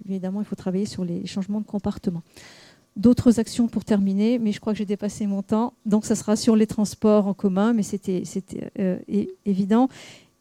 [0.08, 2.22] évidemment, il faut travailler sur les changements de comportement.
[2.96, 5.74] D'autres actions pour terminer, mais je crois que j'ai dépassé mon temps.
[5.86, 8.22] Donc, ça sera sur les transports en commun, mais c'était
[8.78, 8.98] euh,
[9.46, 9.88] évident.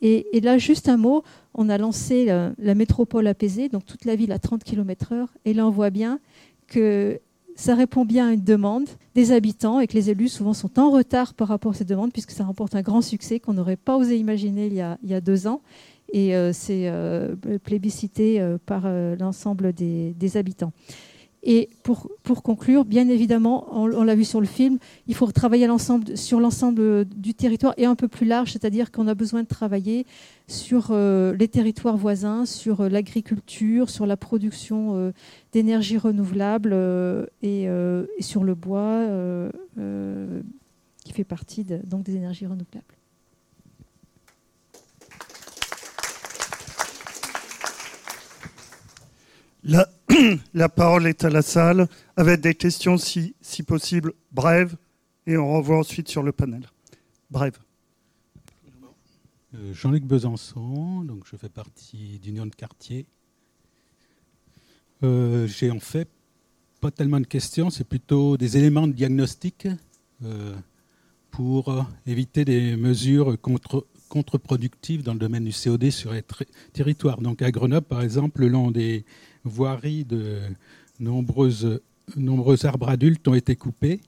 [0.02, 1.24] Et, là, juste un mot,
[1.54, 5.28] on a lancé la, métropole apaisée, donc toute la ville à 30 km/h.
[5.46, 6.20] Et là, on voit bien
[6.68, 7.20] que
[7.56, 10.92] ça répond bien à une demande des habitants et que les élus souvent sont en
[10.92, 13.98] retard par rapport à ces demandes puisque ça remporte un grand succès qu'on n'aurait pas
[13.98, 15.60] osé imaginer il y a, il y a deux ans
[16.14, 18.88] et euh, c'est euh, plébiscité euh, par
[19.20, 20.72] l'ensemble des, des, habitants.
[21.44, 25.68] Et pour, pour conclure, bien évidemment, on, l'a vu sur le film, il faut travailler
[26.16, 30.06] sur l'ensemble du territoire et un peu plus large, c'est-à-dire qu'on a besoin de travailler
[30.48, 35.12] sur euh, les territoires voisins, sur euh, l'agriculture, sur la production euh,
[35.54, 36.74] d'énergie renouvelable
[37.42, 37.68] et,
[38.20, 39.08] sur le bois,
[41.06, 42.99] qui fait partie donc des énergies renouvelables.
[50.54, 54.76] La, parole est à la salle, avec des questions, si, si possible, brèves,
[55.28, 56.68] et on renvoie ensuite sur le panel.
[57.30, 57.60] Brèves.
[59.56, 63.06] Euh, Jean-Luc Besançon, donc je fais partie d'Union de quartier.
[65.04, 66.10] Euh, j'ai en fait
[66.82, 69.68] pas tellement de questions, c'est plutôt des éléments de diagnostic
[70.24, 70.56] euh,
[71.32, 76.24] pour éviter des mesures contre, contre-productives dans le domaine du COD sur les
[76.74, 77.22] territoires.
[77.22, 79.04] Donc à Grenoble, par exemple, le long des
[79.44, 80.40] voiries de
[81.00, 81.82] nombreuses,
[82.16, 84.02] nombreux arbres adultes ont été coupés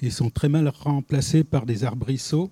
[0.00, 2.50] et sont très mal remplacés par des arbrisseaux.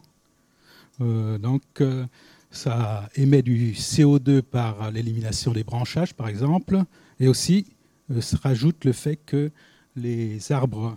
[1.01, 2.07] Euh, donc euh,
[2.51, 6.82] ça émet du CO2 par l'élimination des branchages, par exemple,
[7.20, 7.66] et aussi
[8.11, 9.51] euh, se rajoute le fait que
[9.94, 10.97] les arbres,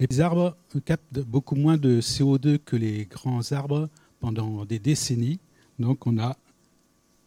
[0.00, 3.88] les arbres captent beaucoup moins de CO2 que les grands arbres
[4.20, 5.40] pendant des décennies.
[5.78, 6.36] Donc on a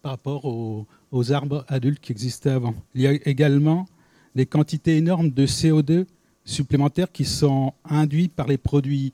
[0.01, 0.87] par rapport aux,
[1.31, 2.73] arbres adultes qui existaient avant.
[2.95, 3.87] Il y a également
[4.35, 6.05] des quantités énormes de CO2
[6.45, 9.11] supplémentaires qui sont induits par les produits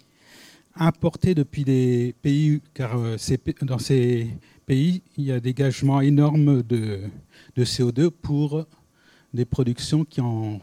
[0.75, 3.17] importés depuis des pays, car euh,
[3.63, 4.29] dans ces
[4.65, 6.99] pays, il y a des gagements énormes de,
[7.57, 8.65] CO2 pour
[9.33, 10.59] des productions qui en,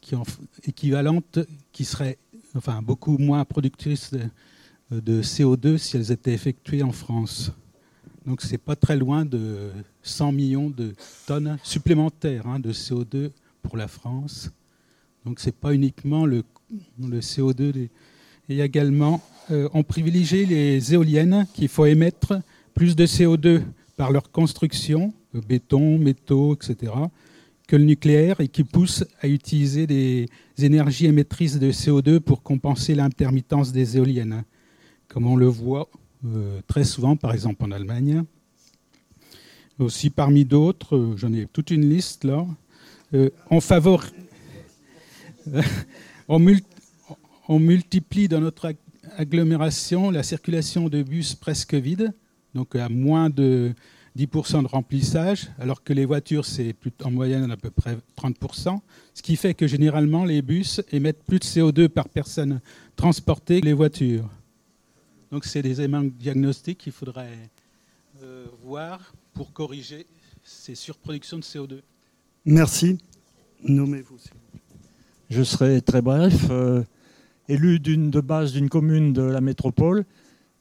[0.00, 0.22] qui en
[0.64, 1.40] équivalentes,
[1.72, 2.18] qui seraient
[2.54, 4.12] enfin, beaucoup moins productrices
[4.90, 7.52] de CO2 si elles étaient effectuées en France.
[8.26, 9.70] Donc c'est pas très loin de
[10.02, 10.94] 100 millions de
[11.26, 13.30] tonnes supplémentaires hein, de CO2
[13.62, 14.50] pour la France.
[15.24, 16.42] Donc c'est pas uniquement le,
[17.00, 17.88] le CO2.
[18.48, 19.22] Et également,
[19.52, 22.40] euh, on privilégie les éoliennes qu'il faut émettre
[22.74, 23.62] plus de CO2
[23.96, 25.14] par leur construction,
[25.48, 26.92] béton, métaux, etc.,
[27.68, 30.28] que le nucléaire et qui pousse à utiliser des
[30.58, 34.44] énergies émettrices de CO2 pour compenser l'intermittence des éoliennes,
[35.08, 35.88] comme on le voit
[36.34, 38.24] euh, très souvent, par exemple en Allemagne.
[39.78, 42.46] Aussi parmi d'autres, euh, j'en ai toute une liste là,
[43.14, 43.60] euh, on,
[47.48, 48.74] on, multiplie dans notre
[49.16, 52.12] agglomération la circulation de bus presque vides,
[52.54, 53.74] donc à moins de
[54.18, 56.74] 10% de remplissage, alors que les voitures, c'est
[57.04, 58.80] en moyenne à peu près 30%,
[59.14, 62.60] ce qui fait que généralement les bus émettent plus de CO2 par personne
[62.96, 64.28] transportée que les voitures.
[65.30, 67.50] Donc c'est des éléments diagnostiques qu'il faudrait
[68.22, 70.06] euh, voir pour corriger
[70.42, 71.80] ces surproductions de CO2
[72.44, 72.98] Merci.
[73.64, 74.18] Nommez-vous.
[75.30, 76.46] Je serai très bref.
[76.50, 76.84] Euh,
[77.48, 80.04] élu d'une de base d'une commune de la métropole,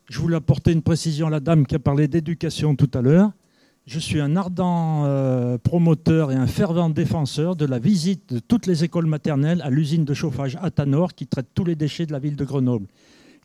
[0.09, 3.31] je voulais apporter une précision à la dame qui a parlé d'éducation tout à l'heure.
[3.85, 8.65] Je suis un ardent euh, promoteur et un fervent défenseur de la visite de toutes
[8.65, 12.19] les écoles maternelles à l'usine de chauffage Atanor qui traite tous les déchets de la
[12.19, 12.87] ville de Grenoble.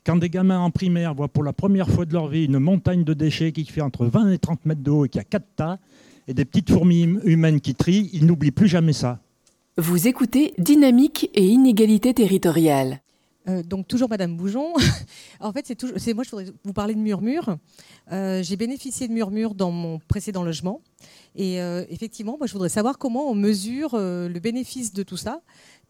[0.03, 3.03] Quand des gamins en primaire voient pour la première fois de leur vie une montagne
[3.03, 5.45] de déchets qui fait entre 20 et 30 mètres de haut et qui a quatre
[5.55, 5.77] tas,
[6.27, 9.19] et des petites fourmis hum- humaines qui trient, ils n'oublient plus jamais ça.
[9.77, 12.99] Vous écoutez Dynamique et inégalité territoriale.
[13.47, 14.73] Euh, donc toujours Madame Boujon.
[15.39, 17.57] en fait, c'est moi je voudrais vous parler de Murmure.
[18.11, 20.81] Euh, j'ai bénéficié de Murmure dans mon précédent logement,
[21.35, 25.17] et euh, effectivement, moi je voudrais savoir comment on mesure euh, le bénéfice de tout
[25.17, 25.41] ça,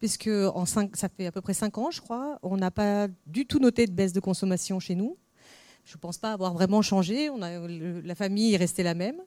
[0.02, 3.46] puisque en ça fait à peu près cinq ans, je crois, on n'a pas du
[3.46, 5.16] tout noté de baisse de consommation chez nous.
[5.84, 7.30] Je ne pense pas avoir vraiment changé.
[7.38, 9.22] La famille est restée la même.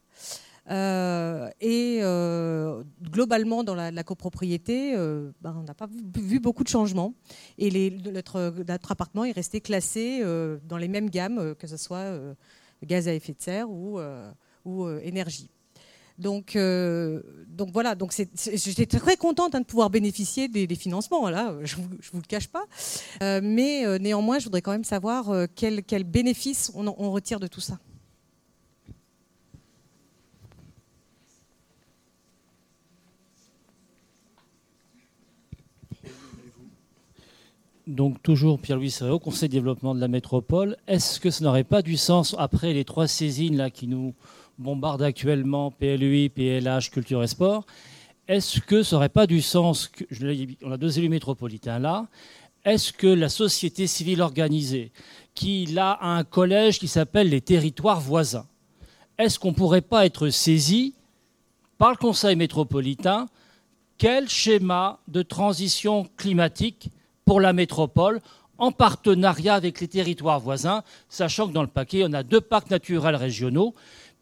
[0.69, 6.67] Euh, et euh, globalement, dans la, copropriété, euh, ben, on n'a pas vu, beaucoup de
[6.67, 7.13] changements.
[7.57, 8.53] Et notre,
[8.89, 10.21] appartement est resté classé
[10.67, 12.19] dans les mêmes gammes, que ce soit
[12.83, 13.97] gaz à effet de serre ou,
[15.03, 15.49] énergie.
[16.17, 21.55] Donc, euh, donc voilà, donc j'étais très contente hein, de pouvoir bénéficier des, financements, là,
[21.63, 22.65] je ne vous, le cache pas.
[23.21, 27.39] Euh, mais euh, néanmoins, je voudrais quand même savoir euh, quel, quel bénéfice on, retire
[27.39, 27.79] de tout ça.
[37.87, 40.75] Donc toujours Pierre-Louis Serré, au Conseil de développement de la métropole.
[40.87, 44.15] Est-ce que ça n'aurait pas du sens, après les trois saisines là, qui nous
[44.57, 47.65] bombardent actuellement, PLUI, PLH, Culture et Sport,
[48.27, 50.03] est-ce que ça n'aurait pas du sens, que,
[50.63, 52.07] on a deux élus métropolitains là,
[52.63, 54.91] est-ce que la société civile organisée,
[55.35, 58.47] qui a un collège qui s'appelle les territoires voisins,
[59.17, 60.95] est-ce qu'on ne pourrait pas être saisi
[61.77, 63.27] par le Conseil métropolitain
[63.97, 66.89] quel schéma de transition climatique
[67.23, 68.21] pour la métropole
[68.57, 72.69] en partenariat avec les territoires voisins, sachant que dans le paquet, on a deux parcs
[72.69, 73.73] naturels régionaux.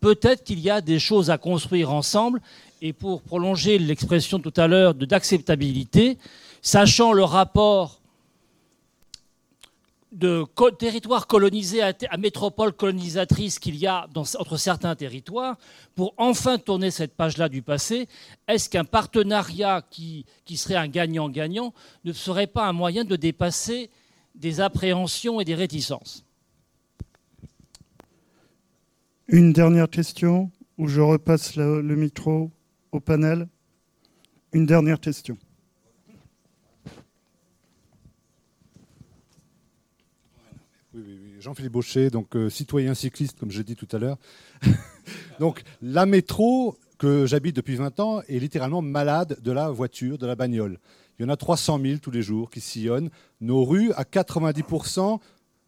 [0.03, 2.41] Peut-être qu'il y a des choses à construire ensemble.
[2.81, 6.17] Et pour prolonger l'expression tout à l'heure d'acceptabilité,
[6.61, 8.01] sachant le rapport
[10.11, 10.45] de
[10.77, 14.05] territoire colonisé à, métropole colonisatrice qu'il y a
[14.37, 15.55] entre certains territoires,
[15.95, 18.09] pour enfin tourner cette page-là du passé,
[18.49, 21.73] est-ce qu'un partenariat qui, qui serait un gagnant-gagnant
[22.03, 23.89] ne serait pas un moyen de dépasser
[24.35, 26.25] des appréhensions et des réticences?
[29.29, 32.51] Une dernière question où je repasse le, micro
[32.91, 33.47] au panel?
[34.51, 35.37] Une dernière question.
[41.39, 44.17] Jean-Philippe Baucher, donc euh, citoyen cycliste, comme j'ai dit tout à l'heure.
[45.39, 50.27] donc la métro que j'habite depuis 20 ans est littéralement malade de la voiture, de
[50.27, 50.79] la bagnole.
[51.17, 53.09] Il y en a 300 000 tous les jours qui sillonnent
[53.39, 53.93] nos rues.
[53.93, 55.19] À 90%,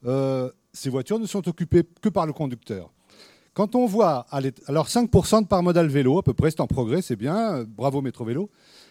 [0.06, 2.92] euh, ces voitures ne sont occupées que par le conducteur.
[3.56, 4.28] Quand on voit,
[4.68, 7.66] alors 5% de par modal vélo, à peu près, c'est en progrès, c'est bien, euh,
[7.66, 8.50] bravo Métro Vélo.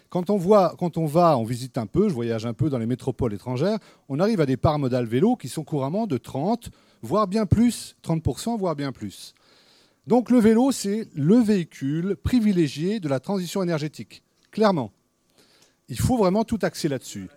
[0.09, 2.79] Quand on, voit, quand on va, on visite un peu, je voyage un peu dans
[2.79, 3.79] les métropoles étrangères,
[4.09, 6.71] on arrive à des parts modales vélo qui sont couramment de 30,
[7.03, 9.35] voire bien plus, 30%, voire bien plus.
[10.07, 14.93] Donc le vélo, c'est le véhicule privilégié de la transition énergétique, clairement.
[15.91, 17.29] Il faut vraiment tout axer là-dessus.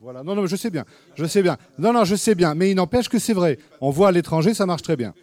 [0.00, 0.84] Voilà, non, non, je sais bien,
[1.16, 1.56] je sais bien.
[1.78, 3.58] Non, non, je sais bien, mais il n'empêche que c'est vrai.
[3.80, 5.14] On voit à l'étranger, ça marche très bien.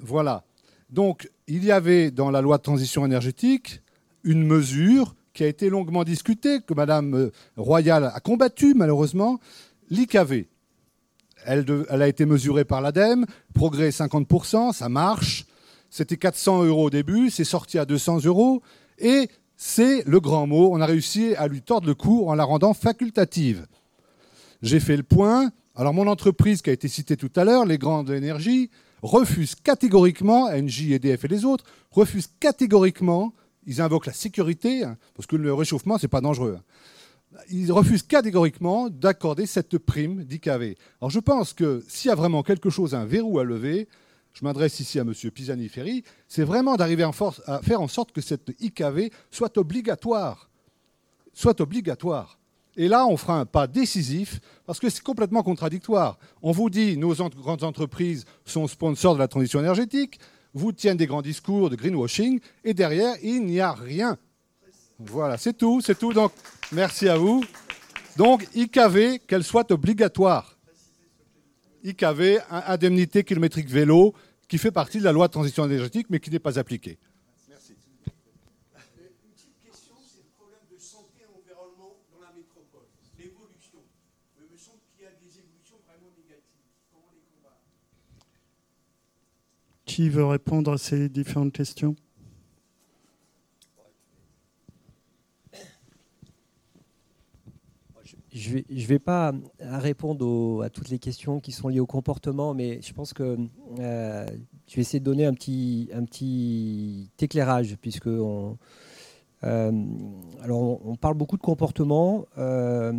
[0.00, 0.44] Voilà.
[0.90, 3.80] Donc, il y avait dans la loi de transition énergétique
[4.24, 9.38] une mesure qui a été longuement discutée, que Madame euh, Royal a combattue malheureusement,
[9.90, 10.48] l'IKV.
[11.46, 13.24] Elle, elle a été mesurée par l'ADEME,
[13.54, 15.46] progrès 50%, ça marche.
[15.88, 18.62] C'était 400 euros au début, c'est sorti à 200 euros,
[18.98, 22.44] et c'est le grand mot, on a réussi à lui tordre le cou en la
[22.44, 23.66] rendant facultative.
[24.62, 25.50] J'ai fait le point.
[25.74, 28.70] Alors mon entreprise qui a été citée tout à l'heure, les grandes énergies,
[29.02, 33.32] refuse catégoriquement, NJ, EDF et les autres, refusent catégoriquement,
[33.66, 36.58] ils invoquent la sécurité, hein, parce que le réchauffement, c'est pas dangereux.
[36.58, 36.64] hein.
[37.48, 40.74] Ils refusent catégoriquement d'accorder cette prime d'IKV.
[41.00, 43.86] Alors je pense que s'il y a vraiment quelque chose, un verrou à lever,
[44.32, 45.12] je m'adresse ici à M.
[45.12, 47.04] Pisani-Ferry, c'est vraiment d'arriver
[47.46, 50.50] à faire en sorte que cette IKV soit obligatoire.
[51.32, 52.39] Soit obligatoire.
[52.80, 56.18] Et là, on fera un pas décisif parce que c'est complètement contradictoire.
[56.40, 60.18] On vous dit nos grandes entreprises sont sponsors de la transition énergétique,
[60.54, 64.16] vous tiennent des grands discours de greenwashing, et derrière, il n'y a rien.
[64.98, 66.14] Voilà, c'est tout, c'est tout.
[66.14, 66.32] Donc,
[66.72, 67.44] merci à vous.
[68.16, 70.56] Donc, IKV, qu'elle soit obligatoire.
[71.84, 74.14] IKV, indemnité kilométrique vélo,
[74.48, 76.98] qui fait partie de la loi de transition énergétique, mais qui n'est pas appliquée.
[77.46, 77.74] Merci.
[77.74, 82.88] Une petite question, c'est le problème de santé et environnement dans la métropole.
[83.16, 83.80] L'évolution.
[84.36, 86.66] Il me semble qu'il y a des évolutions vraiment négatives.
[86.92, 87.62] Comment les combattre
[90.00, 91.94] Qui veut répondre à ces différentes questions
[98.32, 102.80] Je ne vais, pas répondre à toutes les questions qui sont liées au comportement, mais
[102.80, 103.36] je pense que
[103.78, 104.26] euh,
[104.66, 108.56] je vais essayer de donner un petit, un petit éclairage, puisque on,
[109.44, 109.70] euh,
[110.42, 112.24] alors on, parle beaucoup de comportement.
[112.38, 112.94] Euh,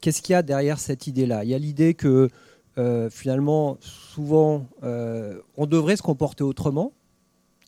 [0.00, 1.44] Qu'est-ce qu'il y a derrière cette idée-là?
[1.44, 2.30] Il y a l'idée que
[2.78, 6.92] euh, finalement, souvent, euh, on devrait se comporter autrement,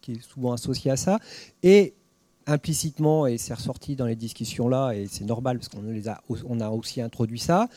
[0.03, 1.19] qui est souvent associé à ça,
[1.63, 1.95] et
[2.47, 6.61] implicitement, et c'est ressorti dans les discussions là, et c'est normal parce qu'on a, on
[6.61, 7.69] a aussi introduit ça,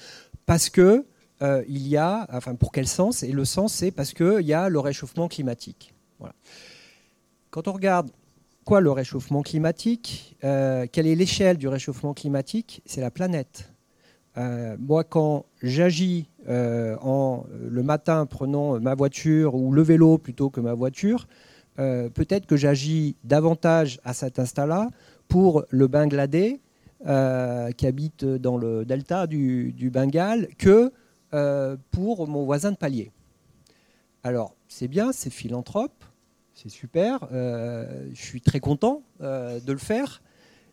[0.45, 1.05] parce que
[1.41, 3.23] euh, il y a, enfin pour quel sens?
[3.23, 5.93] Et le sens, c'est parce qu'il y a le réchauffement climatique.
[6.19, 6.35] Voilà.
[7.49, 8.11] Quand on regarde
[8.63, 12.81] quoi le réchauffement climatique, quelle est l'échelle du réchauffement climatique?
[12.85, 13.71] C'est la planète.
[14.37, 16.95] Euh, moi, quand j'agis euh,
[17.69, 21.27] le matin prenant ma voiture ou le vélo plutôt que ma voiture,
[21.79, 24.89] euh, peut-être que j'agis davantage à cet instant-là
[25.27, 26.59] pour le Bangladais
[27.07, 30.91] euh, qui habite dans le delta du, Bengale que
[31.33, 33.11] euh, pour mon voisin de palier.
[34.23, 36.03] Alors, c'est bien, c'est philanthrope,
[36.53, 40.21] c'est super, je suis très content de le faire,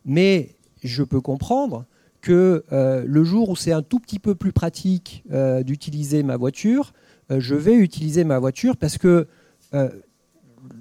[0.05, 1.87] mais je peux comprendre
[2.21, 5.25] que le jour où c'est un tout petit peu plus pratique
[5.65, 6.93] d'utiliser ma voiture,
[7.31, 9.27] je vais utiliser ma voiture parce que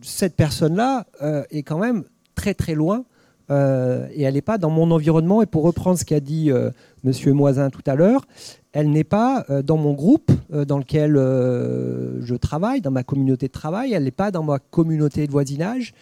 [0.02, 2.04] cette personne-là euh, est quand même
[2.36, 3.06] très très loin
[3.50, 5.42] euh, et elle n'est pas dans mon environnement.
[5.42, 6.72] Et pour reprendre ce qu'a dit euh,
[7.04, 8.26] Monsieur Moisin tout à l'heure,
[8.74, 13.04] elle n'est pas euh, dans mon groupe euh, dans lequel euh, je travaille, dans ma
[13.04, 15.94] communauté de travail, elle n'est pas dans ma communauté de voisinage.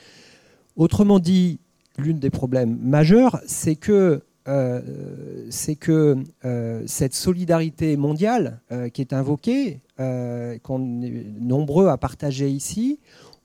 [0.75, 1.59] Autrement dit,
[1.97, 6.17] l'une des problèmes majeurs, c'est que c'est que
[6.85, 8.61] cette solidarité mondiale
[8.93, 12.99] qui est invoquée, qu'on est nombreux à partager ici,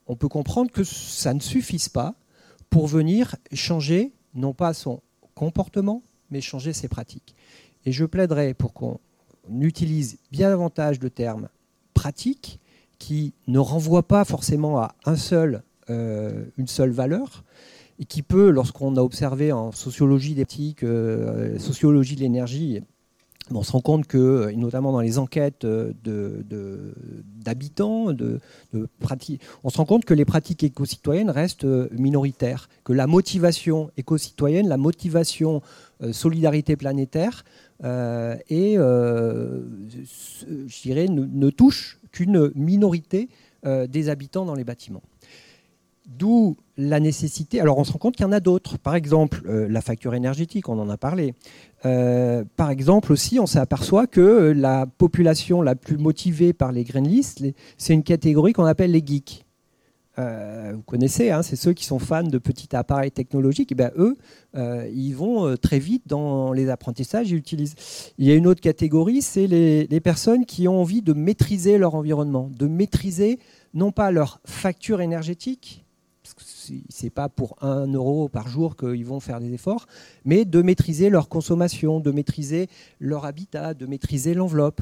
[0.07, 2.15] on peut comprendre que ça ne suffise pas
[2.69, 5.03] pour venir changer, non pas son
[5.35, 7.35] comportement, mais changer ses pratiques.
[7.87, 8.99] Et je plaiderais pour qu'on
[9.61, 11.49] utilise bien davantage le terme
[11.95, 12.61] pratique
[12.99, 17.45] qui ne renvoie pas forcément à un seul, euh, une seule valeur
[18.01, 22.81] et qui peut, lorsqu'on a observé en sociologie d'éthique, euh, sociologie de l'énergie,
[23.53, 25.67] on se rend compte que, et notamment dans les enquêtes
[27.45, 28.41] d'habitants, de,
[28.73, 28.89] de,
[29.65, 34.77] on se rend compte que les pratiques éco-citoyennes restent minoritaires, que la motivation éco-citoyenne, la
[34.77, 35.63] motivation
[36.03, 37.45] euh, solidarité planétaire,
[37.85, 39.63] euh, et, euh,
[40.67, 43.29] je dirais, ne, touche qu'une minorité
[43.67, 45.03] euh, des habitants dans les bâtiments.
[46.19, 47.61] D'où la nécessité.
[47.61, 48.79] Alors, on se rend compte qu'il y en a d'autres.
[48.79, 51.35] Par exemple, euh, la facture énergétique, on en a parlé.
[51.85, 57.07] Euh, par exemple, aussi, on s'aperçoit que la population la plus motivée par les green
[57.07, 57.45] lists,
[57.79, 59.45] c'est une catégorie qu'on appelle les geeks.
[60.19, 63.71] Euh, vous connaissez, hein, c'est ceux qui sont fans de petits appareils technologiques.
[63.71, 64.17] Et ben, eux,
[64.93, 67.31] ils vont très vite dans les apprentissages.
[67.31, 67.77] Ils utilisent.
[68.19, 71.95] Il y a une autre catégorie, c'est les, personnes qui ont envie de maîtriser leur
[71.95, 73.39] environnement, de maîtriser
[73.75, 75.85] non pas leur facture énergétique,
[77.03, 79.87] n'est pas pour un euro par jour qu'ils vont faire des efforts,
[80.25, 82.69] mais de maîtriser leur consommation, de maîtriser
[82.99, 84.81] leur habitat, de maîtriser l'enveloppe.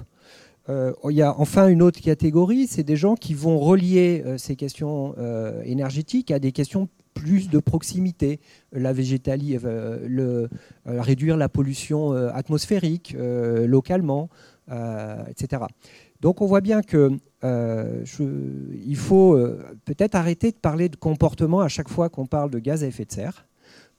[0.69, 4.37] Euh, il y a enfin une autre catégorie, c'est des gens qui vont relier euh,
[4.37, 8.39] ces questions euh, énergétiques à des questions plus de proximité,
[8.71, 9.59] la végétalie,
[10.87, 14.29] réduire la pollution atmosphérique localement,
[15.29, 15.63] etc.
[16.21, 17.13] Donc on voit bien que
[17.45, 18.05] euh,
[18.85, 22.59] il faut euh, peut-être arrêter de parler de comportement à chaque fois qu'on parle de
[22.59, 23.47] gaz à effet de serre,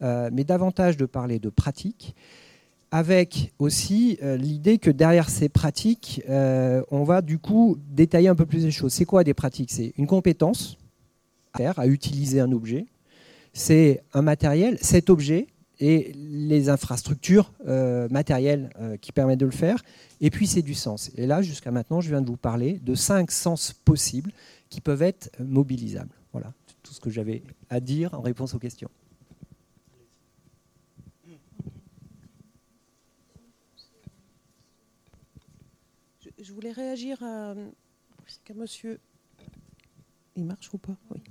[0.01, 2.15] euh, mais davantage de parler de pratiques,
[2.91, 8.65] avec aussi l'idée que derrière ces pratiques, on va du coup détailler un peu plus
[8.65, 8.93] les choses.
[8.93, 9.69] C'est quoi des pratiques?
[9.71, 10.79] C'est une compétence
[11.53, 12.87] à faire, à utiliser un objet,
[13.53, 15.45] c'est un matériel, cet objet,
[15.79, 19.83] et les infrastructures euh, matérielles euh, qui permettent de le faire.
[20.21, 21.11] Et puis c'est du sens.
[21.15, 24.31] Et là, jusqu'à maintenant, je viens de vous parler de cinq sens possibles
[24.69, 26.13] qui peuvent être mobilisables.
[26.33, 26.53] Voilà
[26.83, 28.89] tout ce que j'avais à dire en réponse aux questions.
[36.41, 38.99] Je, voulais réagir à, à monsieur.
[40.37, 40.95] Il marche ou pas?
[41.11, 41.21] Oui.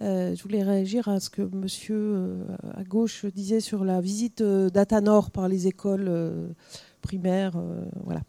[0.00, 2.44] Euh, je voulais réagir à ce que monsieur euh,
[2.76, 6.54] à gauche disait sur la visite euh, d'Atanor par les écoles
[7.00, 7.56] primaire.
[7.56, 8.20] euh, voilà.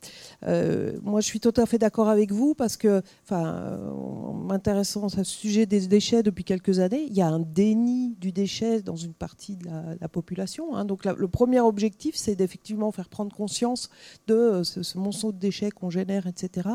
[0.48, 5.10] Euh, moi, je suis tout à fait d'accord avec vous parce que, en m'intéressant à
[5.10, 8.96] ce sujet des déchets depuis quelques années, il y a un déni du déchet dans
[8.96, 10.76] une partie de la, la population.
[10.76, 10.86] hein.
[10.86, 13.90] Donc, le premier objectif, c'est d'effectivement faire prendre conscience
[14.28, 16.70] de euh, ce, ce monceau de déchets qu'on génère, etc.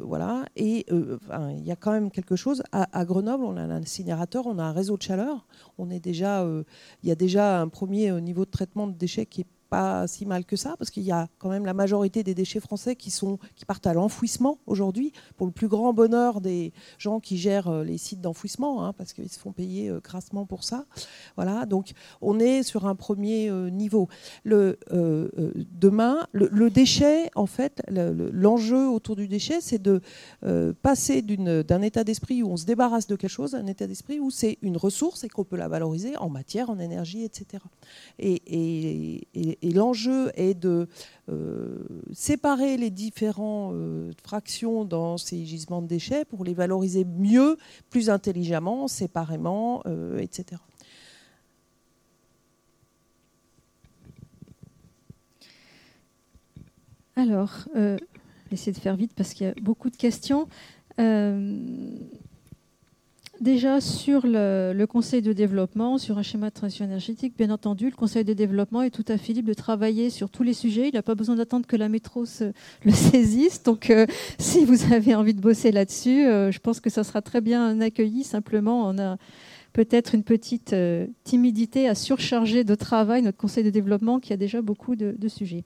[0.00, 0.44] Voilà.
[0.56, 2.62] Et il y a quand même quelque chose.
[2.72, 5.46] À, Grenoble, on a un incinérateur, on a un réseau de chaleur.
[5.78, 6.46] On est déjà,
[7.02, 10.26] il y a déjà un premier niveau de traitement de déchets qui est pas si
[10.26, 13.10] mal que ça, parce qu'il y a quand même la majorité des déchets français qui,
[13.10, 17.68] sont, qui partent à l'enfouissement aujourd'hui, pour le plus grand bonheur des gens qui gèrent
[17.68, 20.86] euh, les sites d'enfouissement, hein, parce qu'ils se font payer euh, grassement pour ça.
[21.36, 24.08] Voilà, donc on est sur un premier euh, niveau.
[24.44, 24.78] Le,
[25.72, 30.00] demain, le, déchet, en fait, le- le- l'enjeu autour du déchet, c'est de
[30.44, 33.86] euh, passer d'un état d'esprit où on se débarrasse de quelque chose à un état
[33.86, 37.62] d'esprit où c'est une ressource et qu'on peut la valoriser en matière, en énergie, etc.
[38.18, 40.88] Et, et- et- et l'enjeu est de
[41.28, 41.78] euh,
[42.12, 47.56] séparer les différents euh, fractions dans ces gisements de déchets pour les valoriser mieux,
[47.90, 50.60] plus intelligemment, séparément, euh, etc.
[57.16, 57.66] Alors,
[58.52, 60.48] essayer de faire vite parce qu'il y a beaucoup de questions.
[63.40, 67.96] Déjà, sur le, conseil de développement, sur un schéma de transition énergétique, bien entendu, le
[67.96, 70.88] conseil de développement est tout à fait libre de travailler sur tous les sujets.
[70.88, 72.52] Il n'a pas besoin d'attendre que la métro se,
[72.84, 73.62] le saisisse.
[73.62, 74.06] Donc, euh,
[74.38, 77.80] si vous avez envie de bosser là-dessus, euh, je pense que ça sera très bien
[77.80, 78.24] accueilli.
[78.24, 79.16] Simplement, on a
[79.72, 84.36] peut-être une petite euh, timidité à surcharger de travail notre conseil de développement qui a
[84.36, 85.64] déjà beaucoup de sujets.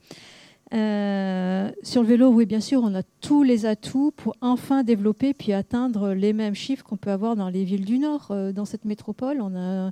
[0.73, 5.35] Euh, sur le vélo, oui, bien sûr, on a tous les atouts pour enfin développer
[5.35, 8.29] puis atteindre les mêmes chiffres qu'on peut avoir dans les villes du Nord.
[8.31, 9.91] Euh, dans cette métropole, on a,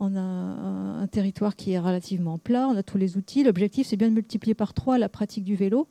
[0.00, 3.42] un, territoire qui est relativement plat, on a tous les outils.
[3.42, 5.88] L'objectif, c'est bien de multiplier par trois la pratique du vélo.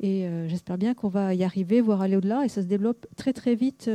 [0.00, 2.44] Et euh, j'espère bien qu'on va y arriver, voire aller au-delà.
[2.44, 3.90] Et ça se développe très, très vite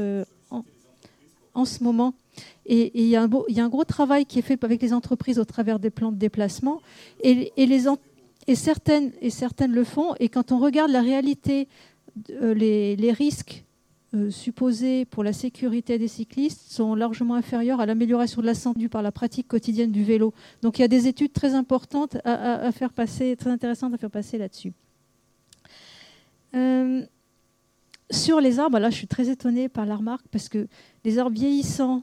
[1.54, 2.14] en, ce moment.
[2.66, 5.78] Et il y, a un gros travail qui est fait avec les entreprises au travers
[5.78, 6.82] des plans de déplacement.
[7.22, 7.98] Et, et les, en-
[8.50, 9.12] et certaines,
[9.72, 10.16] le font.
[10.20, 11.68] Et quand on regarde la réalité,
[12.32, 13.64] euh, les, risques
[14.16, 18.90] euh, supposés pour la sécurité des cyclistes sont largement inférieurs à l'amélioration de la santé
[18.90, 20.34] par la pratique quotidienne du vélo.
[20.64, 24.10] Donc il y a des études très importantes à, faire passer, très intéressantes à faire
[24.10, 24.74] passer là-dessus.
[26.56, 27.06] Euh,
[28.10, 30.68] sur les arbres, là je suis très étonnée par la remarque parce que
[31.06, 32.02] les arbres vieillissants,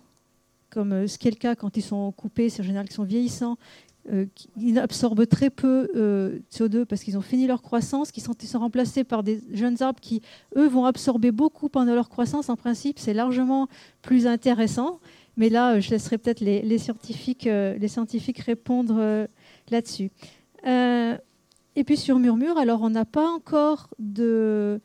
[0.70, 3.02] comme ce qui est le cas quand ils sont coupés, c'est en général qu'ils sont
[3.02, 3.58] vieillissants,
[4.12, 8.34] euh, qui- absorbent très peu euh, CO2 parce qu'ils ont fini leur croissance, qui sont,
[8.54, 10.22] remplacés par des jeunes arbres qui,
[10.56, 12.48] eux, vont absorber beaucoup pendant leur croissance.
[12.48, 13.68] En principe, c'est largement
[14.02, 15.00] plus intéressant.
[15.36, 19.26] Mais là, euh, je laisserai peut-être les, scientifiques, les scientifiques répondre
[19.70, 20.10] là-dessus.
[21.76, 24.80] Et puis sur Murmure, alors on n'a pas encore de,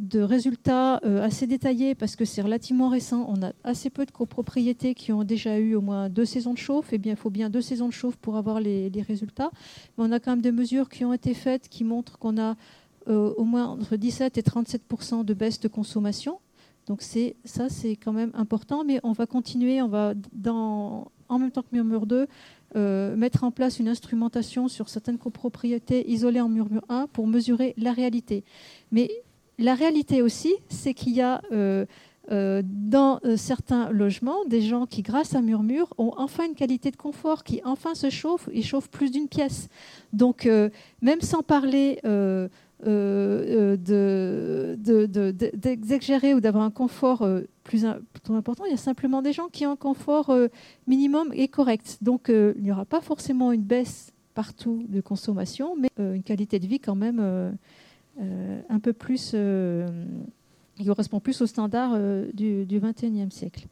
[0.00, 3.26] de résultats euh, assez détaillés parce que c'est relativement récent.
[3.28, 6.58] On a assez peu de copropriétés qui ont déjà eu au moins deux saisons de
[6.58, 6.92] chauffe.
[6.92, 9.50] Et bien, il faut bien deux saisons de chauffe pour avoir les, résultats.
[9.96, 12.56] Mais on a quand même des mesures qui ont été faites qui montrent qu'on a
[13.08, 14.82] euh, au moins entre 17 et 37
[15.24, 16.38] de baisse de consommation.
[16.86, 18.84] Donc ça, c'est quand même important.
[18.84, 22.26] Mais on va continuer, on va dans, en même temps que Murmure 2
[22.76, 27.74] euh, mettre en place une instrumentation sur certaines copropriétés isolées en Murmure 1 pour mesurer
[27.76, 28.44] la réalité.
[28.92, 29.10] Mais
[29.60, 31.84] la réalité aussi, c'est qu'il y a euh,
[32.30, 36.90] euh, dans euh, certains logements des gens qui, grâce à Murmure, ont enfin une qualité
[36.90, 39.68] de confort, qui enfin se chauffent et chauffent plus d'une pièce.
[40.12, 40.48] Donc,
[41.02, 42.48] même sans parler de-
[43.76, 47.26] de- de- de- d'exagérer ou d'avoir un confort
[47.64, 50.32] plus, im- plus important, il y a simplement des gens qui ont un confort
[50.86, 51.98] minimum et correct.
[52.00, 56.66] Donc, il n'y aura pas forcément une baisse partout de consommation, mais une qualité de
[56.66, 57.20] vie quand même
[58.68, 59.86] un peu plus, euh,
[60.76, 63.66] qui correspond plus aux standards euh, du, 21e siècle.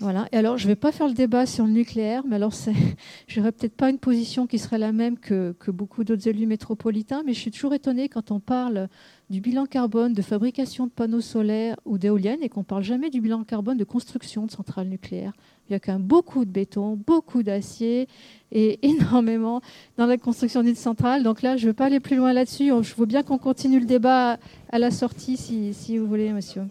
[0.00, 0.26] Voilà.
[0.32, 2.52] Et alors, je ne vais pas faire le débat sur le nucléaire, mais alors,
[3.28, 6.46] je n'aurais peut-être pas une position qui serait la même que, que beaucoup d'autres élus
[6.46, 8.88] métropolitains, mais je suis toujours étonnée quand on parle
[9.32, 13.08] du bilan carbone de fabrication de panneaux solaires ou d'éoliennes et qu'on ne parle jamais
[13.08, 15.32] du bilan carbone de construction de centrales nucléaires.
[15.68, 18.08] Il y a quand même beaucoup de béton, beaucoup d'acier
[18.52, 19.62] et énormément
[19.96, 21.22] dans la construction d'une centrale.
[21.22, 22.72] Donc là, je ne veux pas aller plus loin là-dessus.
[22.82, 24.36] Je veux bien qu'on continue le débat
[24.70, 26.64] à la sortie, si, vous voulez, monsieur.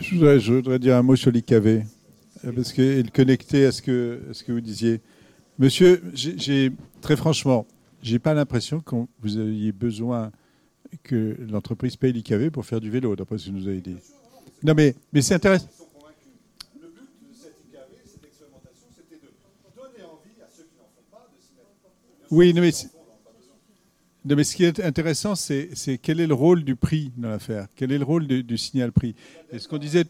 [0.00, 1.84] Je voudrais, je voudrais dire un mot sur l'IKV,
[2.44, 5.00] euh, parce que connecté à ce que, vous disiez.
[5.58, 6.02] Monsieur,
[7.00, 7.66] très franchement,
[8.02, 10.32] j'ai pas l'impression que vous ayez besoin
[11.02, 13.96] que l'entreprise paye l'IKV pour faire du vélo, d'après ce que vous avez dit.
[14.62, 15.68] Non, mais, c'est intéressant.
[16.80, 19.30] Le but de cette IKV, cette expérimentation, c'était de
[19.76, 22.34] donner envie à ceux qui n'en font pas de.
[22.34, 22.70] Oui, mais,
[24.24, 27.66] non, mais ce qui est intéressant, c'est quel est le rôle du prix dans l'affaire?
[27.74, 29.14] Quel est le rôle du, signal prix?
[29.50, 30.04] Et ce qu'on disait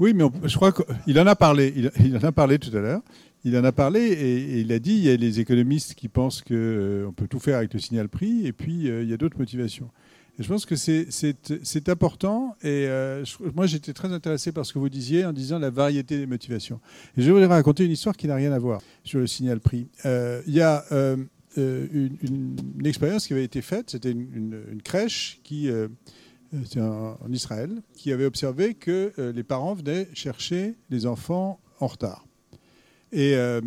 [0.00, 1.72] oui, mais on- je crois qu'il en a parlé.
[2.02, 3.02] Il, en a parlé tout à l'heure.
[3.44, 6.40] Il en a parlé et, il a dit il y a les économistes qui pensent
[6.40, 9.38] qu'on peut tout faire avec le signal prix et puis euh, il y a d'autres
[9.38, 9.90] motivations.
[10.38, 12.56] Et je pense que c'est- important.
[12.62, 16.18] Et euh, moi, j'étais très intéressé par ce que vous disiez en disant la variété
[16.18, 16.80] des motivations.
[17.16, 19.88] Et je voudrais raconter une histoire qui n'a rien à voir sur le signal prix.
[20.06, 21.16] Euh, Il y a euh,
[21.58, 21.86] euh,
[22.22, 23.90] une, expérience qui avait été faite.
[23.90, 25.88] C'était une, crèche qui, euh, euh,
[26.76, 31.86] en, en Israël, qui avait observé que euh, les parents venaient chercher les enfants en
[31.86, 32.26] retard.
[33.12, 33.60] Et, euh,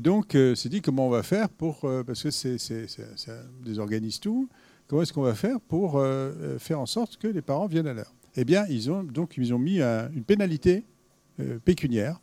[0.00, 1.84] donc, euh, s'est dit comment on va faire pour.
[1.84, 3.32] euh, parce que ça
[3.64, 4.48] désorganise tout.
[4.86, 7.86] Comment est-ce qu'on va faire pour euh, euh, faire en sorte que les parents viennent
[7.86, 8.14] à l'heure?
[8.36, 10.84] Eh bien, ils ont, donc, ils ont mis un- une pénalité
[11.40, 12.20] euh, pécuniaire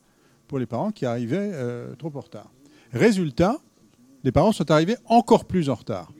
[0.47, 2.51] pour les parents qui arrivaient euh, trop en retard.
[2.91, 3.59] Résultat,
[4.23, 6.11] les parents sont arrivés encore plus en retard.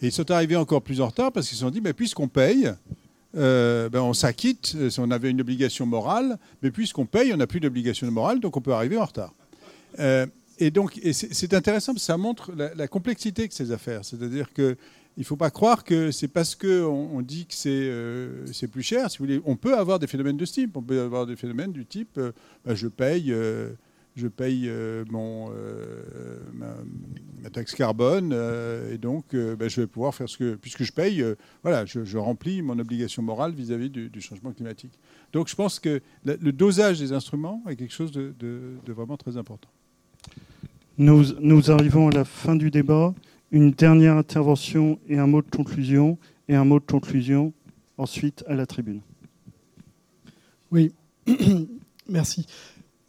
[0.00, 2.28] Et ils sont arrivés encore plus en retard parce qu'ils se sont dit, mais puisqu'on
[2.28, 2.70] paye,
[3.36, 7.46] euh, ben, on s'acquitte, euh, on avait une obligation morale, mais puisqu'on paye, on n'a
[7.46, 9.32] plus d'obligation morale, donc on peut arriver en retard.
[9.98, 10.26] Euh,
[10.58, 14.04] et donc, c'est intéressant parce que ça montre la, complexité de ces affaires.
[14.04, 14.76] C'est-à-dire que
[15.16, 17.54] il ne faut pas croire que c'est parce qu'on on dit que
[18.52, 19.08] c'est plus cher.
[19.44, 20.76] On peut avoir des phénomènes de ce type.
[20.76, 22.20] On peut avoir des phénomènes du type
[22.64, 23.34] bah, je paye,
[24.16, 26.74] je paye euh, mon, euh, ma,
[27.42, 30.54] ma taxe carbone euh, et donc euh, bah, je vais pouvoir faire ce que.
[30.54, 34.52] Puisque je paye, euh, voilà, je, je remplis mon obligation morale vis-à-vis du, du changement
[34.52, 34.92] climatique.
[35.32, 38.92] Donc je pense que la- le dosage des instruments est quelque chose de- de- de
[38.92, 39.68] vraiment très important.
[40.98, 43.14] Nous, nous arrivons à la fin du débat.
[43.50, 46.18] Une dernière intervention et un mot de conclusion.
[46.48, 47.52] Et un mot de conclusion
[47.96, 49.00] ensuite à la tribune.
[50.70, 50.92] Oui,
[52.08, 52.46] merci.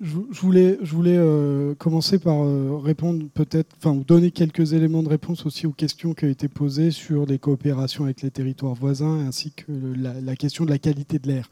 [0.03, 0.77] Je, voulais,
[1.17, 6.13] euh, commencer par euh, répondre peut-être, enfin, donner quelques éléments de réponse aussi aux questions
[6.13, 10.65] qui ont été posées sur les coopérations avec les territoires voisins, ainsi que la, question
[10.65, 11.49] de la qualité de l'air.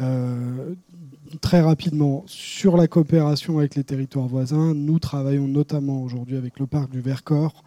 [0.00, 0.74] Euh,
[1.42, 6.66] très rapidement, sur la coopération avec les territoires voisins, nous travaillons notamment aujourd'hui avec le
[6.66, 7.62] parc du Vercors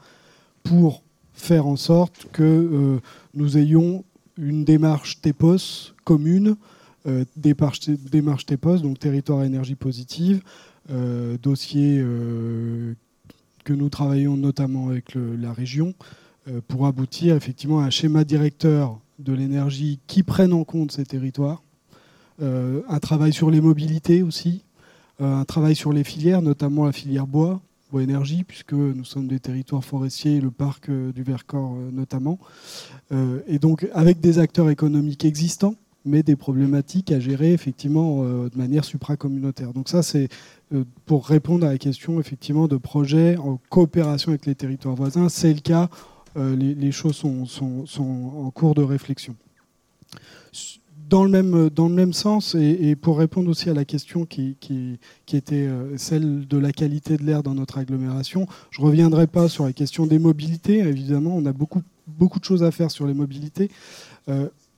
[0.63, 2.99] pour faire en sorte que
[3.35, 4.03] nous ayons
[4.37, 6.55] une démarche TEPOS commune,
[7.07, 10.41] euh, démarche, démarche donc territoire énergie positive,
[10.89, 12.95] euh, dossier euh,
[13.63, 15.93] que nous travaillons notamment avec la région
[16.67, 21.63] pour aboutir effectivement à un schéma directeur de l'énergie qui prenne en compte ces territoires.
[22.39, 24.63] Un travail sur les mobilités aussi,
[25.19, 27.59] un travail sur les filières, notamment la filière bois,
[27.91, 32.37] bois énergie, puisque nous sommes des territoires forestiers, le parc du Vercors notamment.
[33.47, 35.73] Et donc avec des acteurs économiques existants,
[36.05, 39.73] mais des problématiques à gérer effectivement euh, de manière supracommunautaire.
[39.73, 40.29] Donc ça, c'est
[40.73, 45.29] euh, pour répondre à la question effectivement de projets en coopération avec les territoires voisins.
[45.29, 45.89] C'est le cas,
[46.37, 49.35] euh, les, choses sont, sont- sont en cours de réflexion.
[51.09, 54.57] Dans le même, dans le même sens, et, pour répondre aussi à la question qui,
[54.59, 54.97] qui,
[55.33, 59.65] était celle de la qualité de l'air dans notre agglomération, je ne reviendrai pas sur
[59.65, 60.79] la question des mobilités.
[60.79, 63.69] Évidemment, on a beaucoup, beaucoup de choses à faire sur les mobilités.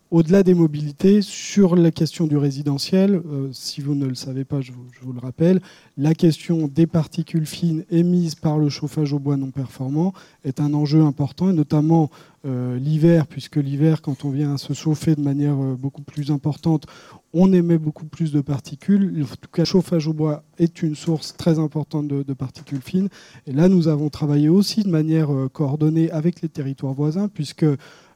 [0.10, 4.62] Au-delà des mobilités, sur la question du résidentiel, euh, si vous ne le savez pas,
[4.62, 5.62] je vous, le rappelle,
[5.98, 10.14] la question des particules fines émises par le chauffage au bois non performant
[10.46, 12.10] est un enjeu important, et notamment
[12.46, 16.32] euh, l'hiver, puisque l'hiver, quand on vient à se chauffer de manière euh, beaucoup plus
[16.32, 16.86] importante,
[17.34, 19.24] on émet beaucoup plus de particules.
[19.24, 22.82] En tout cas, le chauffage au bois est une source très importante de, de particules
[22.82, 23.10] fines.
[23.46, 27.66] Et là, nous avons travaillé aussi de manière coordonnée avec les territoires voisins, puisque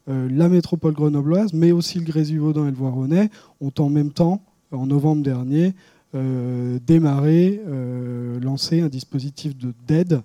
[0.08, 3.30] la métropole grenobloise, mais aussi le Grésivaudan et le Voironnais,
[3.62, 5.74] ont en même temps, en novembre dernier,
[6.16, 10.22] euh, démarré, euh, lancé un dispositif de- d'aide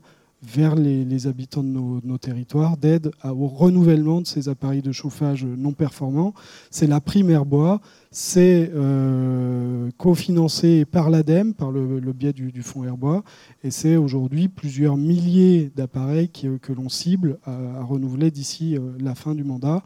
[0.47, 5.73] vers les, habitants de nos, territoires, d'aide au renouvellement de ces appareils de chauffage non
[5.73, 6.34] performants.
[6.70, 13.25] C'est la primaire bois, c'est euh, cofinancé par l'ADEME, par le, biais du, fonds Airbois,
[13.65, 19.34] et c'est aujourd'hui plusieurs milliers d'appareils que l'on cible à, renouveler d'ici euh, la fin
[19.34, 19.83] du mandat.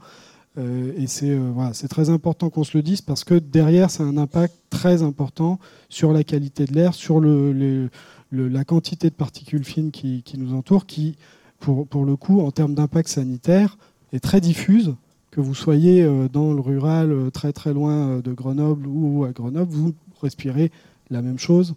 [0.58, 4.16] Euh, et c'est très important qu'on se le dise parce que derrière, ça a un
[4.16, 5.58] impact très important
[5.88, 7.88] sur la qualité de l'air, sur le,
[8.32, 11.16] la quantité de particules fines qui, nous entourent, qui,
[11.58, 13.76] pour, le coup, en termes d'impact sanitaire,
[14.12, 14.94] est très diffuse.
[15.30, 19.24] Que vous soyez euh, dans le rural, euh, très très loin euh, de Grenoble ou
[19.24, 20.72] à Grenoble, vous respirez
[21.08, 21.74] la même chose.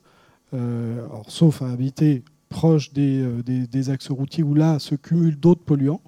[1.27, 6.01] Sauf à habiter proche des, axes routiers où là se cumulent d'autres polluants.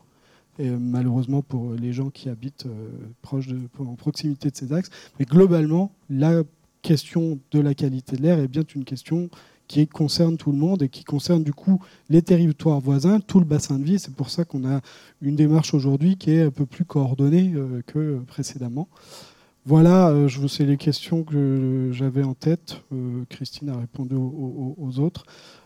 [0.59, 2.67] Et malheureusement pour les gens qui habitent
[3.23, 3.47] proche
[3.79, 4.91] en proximité de ces axes.
[5.17, 6.43] Mais globalement, la
[6.83, 9.31] question de la qualité de l'air est bien une question
[9.67, 13.45] qui concerne tout le monde et qui concerne du coup les territoires voisins, tout le
[13.45, 13.99] bassin de vie.
[13.99, 14.81] C'est pour ça qu'on a
[15.21, 18.87] une démarche aujourd'hui qui est un peu plus coordonnée euh, que précédemment.
[19.65, 22.81] Voilà, euh, je vous les questions que j'avais en tête.
[22.93, 25.25] Euh, Christine a répondu aux, autres.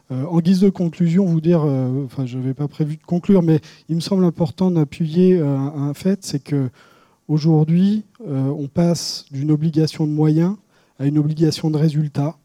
[0.10, 1.62] en guise de conclusion, vous dire,
[2.06, 6.26] enfin, je n'avais pas prévu de conclure, mais il me semble important d'appuyer un, fait,
[6.26, 6.70] c'est que
[7.28, 10.56] aujourd'hui, on passe d'une obligation de moyens
[10.98, 12.38] à une obligation de résultat.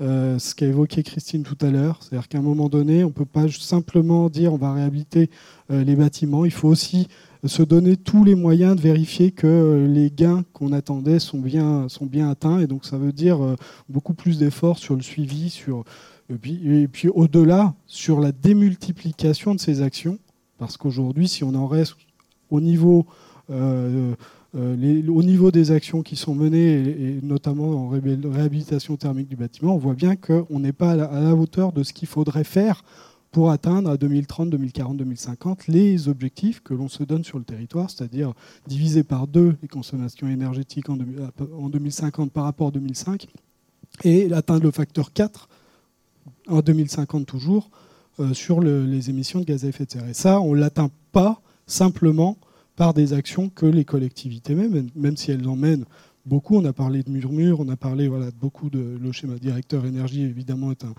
[0.00, 1.98] Euh, ce qu'a évoqué Christine tout à l'heure.
[2.00, 5.28] C'est-à-dire qu'à un moment donné, on ne peut pas simplement dire on va réhabiliter
[5.72, 6.44] euh, les bâtiments.
[6.44, 7.08] Il faut aussi
[7.44, 11.88] se donner tous les moyens de vérifier que euh, les gains qu'on attendait sont bien,
[11.88, 12.60] sont bien atteints.
[12.60, 13.40] Et donc ça veut dire
[13.88, 15.82] beaucoup plus d'efforts sur le suivi, sur,
[16.30, 20.18] et puis, au-delà, sur la démultiplication de ces actions.
[20.58, 21.96] Parce qu'aujourd'hui, si on en reste
[22.50, 23.06] au niveau
[24.54, 29.78] au niveau des actions qui sont menées, et, notamment en réhabilitation thermique du bâtiment, on
[29.78, 32.82] voit bien qu'on n'est pas à la, hauteur de ce qu'il faudrait faire
[33.30, 37.90] pour atteindre à 2030, 2040, 2050 les objectifs que l'on se donne sur le territoire,
[37.90, 38.32] c'est-à-dire
[38.66, 43.26] diviser par deux les consommations énergétiques en, 2050 par rapport à 2005
[44.04, 45.48] et atteindre le facteur 4
[46.48, 47.70] en 2050 toujours
[48.18, 50.08] euh, sur les émissions de gaz à effet de serre.
[50.08, 52.38] Et ça, on ne l'atteint pas simplement
[52.78, 55.84] par des actions que les collectivités même, même si elles en mènent
[56.24, 56.56] beaucoup.
[56.56, 58.96] On a parlé de murmure, on a parlé voilà, de beaucoup de.
[59.02, 60.94] Le schéma directeur énergie, évidemment, est un,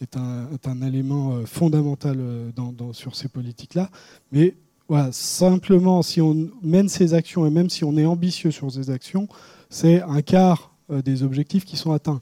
[0.00, 3.90] est un, est un élément euh, fondamental euh, dans, sur ces politiques-là.
[4.30, 4.54] Mais
[4.86, 8.90] voilà, simplement, si on mène ces actions et même si on est ambitieux sur ces
[8.90, 9.26] actions,
[9.70, 12.20] c'est un quart euh, des objectifs qui sont atteints.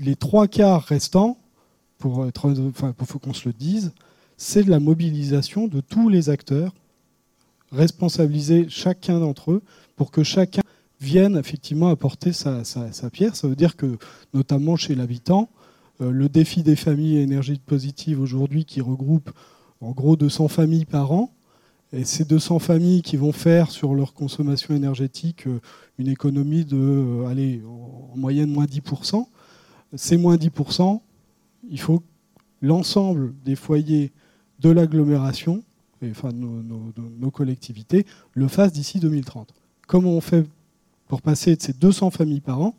[0.00, 1.38] les trois quarts restants,
[1.98, 3.92] pour faut qu'on se le dise,
[4.36, 6.74] c'est de la mobilisation de tous les acteurs
[7.76, 9.62] responsabiliser chacun d'entre eux
[9.94, 10.62] pour que chacun
[11.00, 12.62] vienne effectivement apporter sa,
[13.12, 13.36] pierre.
[13.36, 13.98] Ça veut dire que,
[14.34, 15.50] notamment chez l'habitant,
[16.00, 19.30] euh, le défi des familles énergie positive aujourd'hui, qui regroupe
[19.80, 21.32] en gros 200 familles par an,
[21.92, 25.60] et ces 200 familles qui vont faire sur leur consommation énergétique euh,
[25.98, 29.26] une économie de, euh, allez, en moyenne moins 10%,
[29.94, 31.00] ces moins 10%,
[31.70, 32.02] il faut
[32.60, 34.12] l'ensemble des foyers
[34.60, 35.62] de l'agglomération
[36.04, 39.54] enfin nos, collectivités, le fassent d'ici 2030.
[39.86, 40.46] Comment on fait
[41.08, 42.74] pour passer de ces 200 familles par an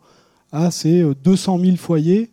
[0.52, 2.30] à ces 200 euh, 000 foyers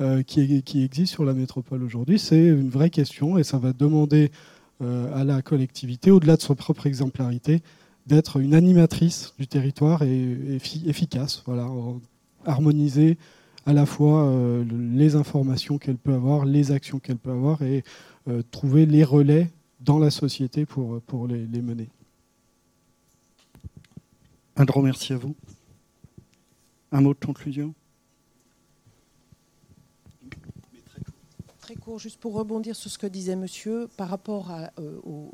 [0.00, 2.18] euh, qui, qui, existent sur la métropole aujourd'hui?
[2.18, 4.30] C'est une vraie question et ça va demander
[4.82, 7.62] euh, à la collectivité, au-delà de sa propre exemplarité,
[8.06, 11.68] d'être une animatrice du territoire et, efficace, voilà,
[12.44, 13.18] harmoniser
[13.64, 14.32] à la fois
[14.70, 17.82] les informations qu'elle peut avoir, les actions qu'elle peut avoir et
[18.52, 21.88] trouver les relais dans la société pour, pour les, mener.
[24.56, 25.34] Un grand merci à vous.
[26.92, 27.74] Un mot de conclusion?
[31.98, 35.30] Juste pour rebondir sur ce que disait monsieur, par rapport euh, au,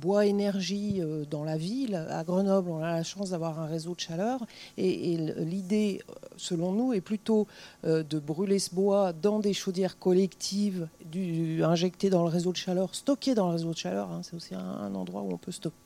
[0.00, 3.94] bois énergie euh, dans la ville, à Grenoble, on a la chance d'avoir un réseau
[3.94, 4.44] de chaleur.
[4.78, 7.46] Et, l'idée, euh, selon nous, est plutôt
[7.84, 13.34] de brûler ce bois dans des chaudières collectives, du, dans le réseau de chaleur, stocké
[13.34, 14.10] dans le réseau de chaleur.
[14.10, 14.22] Hein.
[14.22, 15.76] C'est aussi un endroit où on peut stocker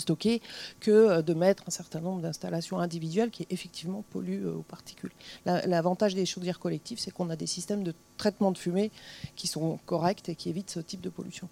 [0.00, 0.40] stocker
[0.80, 5.12] que euh, de mettre un certain nombre d'installations individuelles qui effectivement polluent euh, aux particules.
[5.44, 8.90] L'avantage des chaudières collectives, c'est qu'on a des systèmes de traitement de fumée
[9.36, 11.48] qui sont corrects et qui évitent ce type de pollution.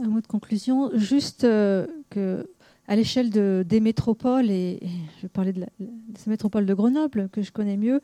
[0.00, 2.48] Un mot de conclusion, juste euh, que
[2.88, 4.80] à l'échelle de, des métropoles, et,
[5.22, 8.00] je parler de, la, de ces métropoles de Grenoble que je connais mieux,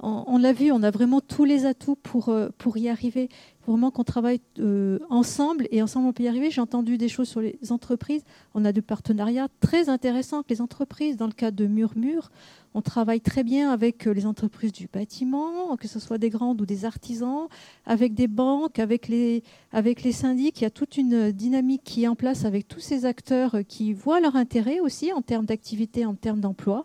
[0.00, 3.28] on, l'a vu, on a vraiment tous les atouts pour, euh, pour y arriver.
[3.66, 6.50] Vraiment qu'on travaille euh, ensemble et ensemble on peut y arriver.
[6.50, 8.22] J'ai entendu des choses sur les entreprises.
[8.54, 11.16] On a des partenariats très intéressants avec les entreprises.
[11.16, 12.30] Dans le cas de Murmure,
[12.74, 16.60] on travaille très bien avec euh, les entreprises du bâtiment, que ce soit des grandes
[16.60, 17.46] ou des artisans,
[17.86, 19.42] avec des banques, avec les,
[19.72, 20.60] avec les syndics.
[20.60, 23.94] Il y a toute une dynamique qui est en place avec tous ces acteurs qui
[23.94, 26.84] voient leur intérêt aussi en termes d'activité, en termes d'emploi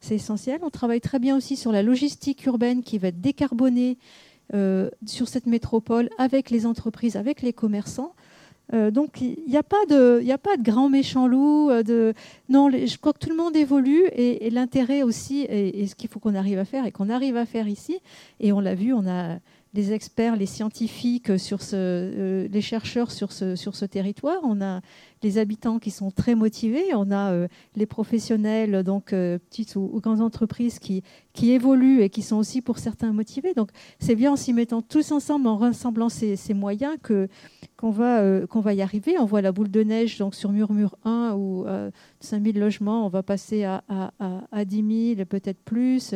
[0.00, 0.60] c'est essentiel.
[0.62, 3.98] On travaille très bien aussi sur la logistique urbaine qui va être décarbonée
[4.54, 8.14] euh, sur cette métropole avec les entreprises, avec les commerçants.
[8.74, 11.70] Euh, donc il n'y a, pas de, a pas de grand méchant loup.
[11.70, 12.12] Euh.
[12.48, 16.08] Non, je crois que tout le monde évolue et, et l'intérêt aussi, et, ce qu'il
[16.08, 17.98] faut qu'on arrive à faire et qu'on arrive à faire ici,
[18.40, 19.38] et on l'a vu, on a
[19.74, 24.38] les experts, les scientifiques, ce, les chercheurs sur ce, territoire.
[24.42, 24.80] On a
[25.22, 26.94] les habitants qui sont très motivés.
[26.94, 31.02] On a les professionnels, donc petites ou, grandes entreprises qui,
[31.40, 33.54] évoluent et qui sont aussi pour certains motivés.
[33.54, 36.96] Donc c'est bien en s'y mettant tous ensemble, en rassemblant ces, moyens
[37.76, 39.18] qu'on va, y arriver.
[39.18, 41.66] On voit la boule de neige donc sur Murmure 1 où
[42.20, 46.14] 5000 logements, on va passer à 10 000, peut-être plus.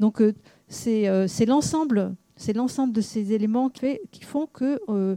[0.00, 0.22] Donc
[0.68, 5.16] c'est l'ensemble c'est l'ensemble de ces éléments qui, font que, euh,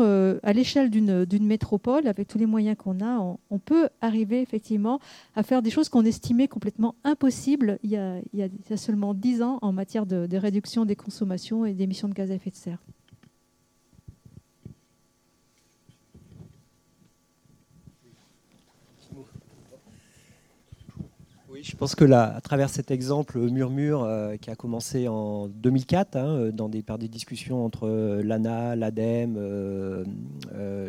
[0.00, 4.98] euh, l'échelle d'une métropole, avec tous les moyens qu'on a, on, peut arriver effectivement
[5.36, 9.72] à faire des choses qu'on estimait complètement impossibles il y, a, seulement 10 ans en
[9.72, 12.82] matière de réduction des consommations et d'émissions de gaz à effet de serre.
[21.62, 26.16] Je pense que là, à travers cet exemple Murmure euh, qui a commencé en 2004,
[26.16, 29.38] hein, euh, dans des, par des discussions entre euh, l'ANA, l'ADEME,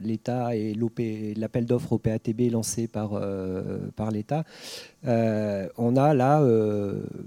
[0.03, 0.75] l'État et
[1.35, 3.22] l'appel d'offres au PATB lancé par,
[3.95, 4.43] par l'État,
[5.03, 6.43] on a là,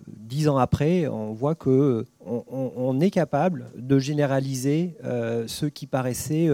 [0.07, 6.49] dix ans après, on voit que on, est capable de généraliser ce qui paraissait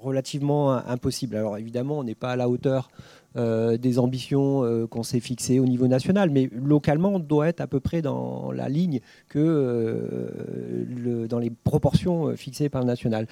[0.00, 1.36] relativement impossible.
[1.36, 2.90] Alors évidemment, on n'est pas à la hauteur
[3.36, 7.60] euh, des ambitions euh, qu'on s'est fixées au niveau national, mais localement, on doit être
[7.60, 13.26] à peu près dans la ligne que euh, dans les proportions fixées par le national.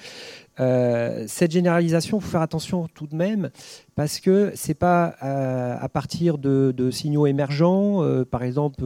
[0.57, 3.49] cette généralisation, il faut faire attention tout de même,
[3.95, 8.83] parce que ce n'est pas à, partir de, signaux émergents, par exemple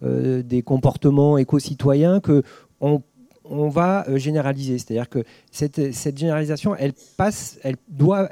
[0.00, 2.44] des comportements éco-citoyens, que
[2.80, 3.02] on,
[3.68, 4.78] va généraliser.
[4.78, 8.28] C'est-à-dire que cette, généralisation, elle passe, elle doit,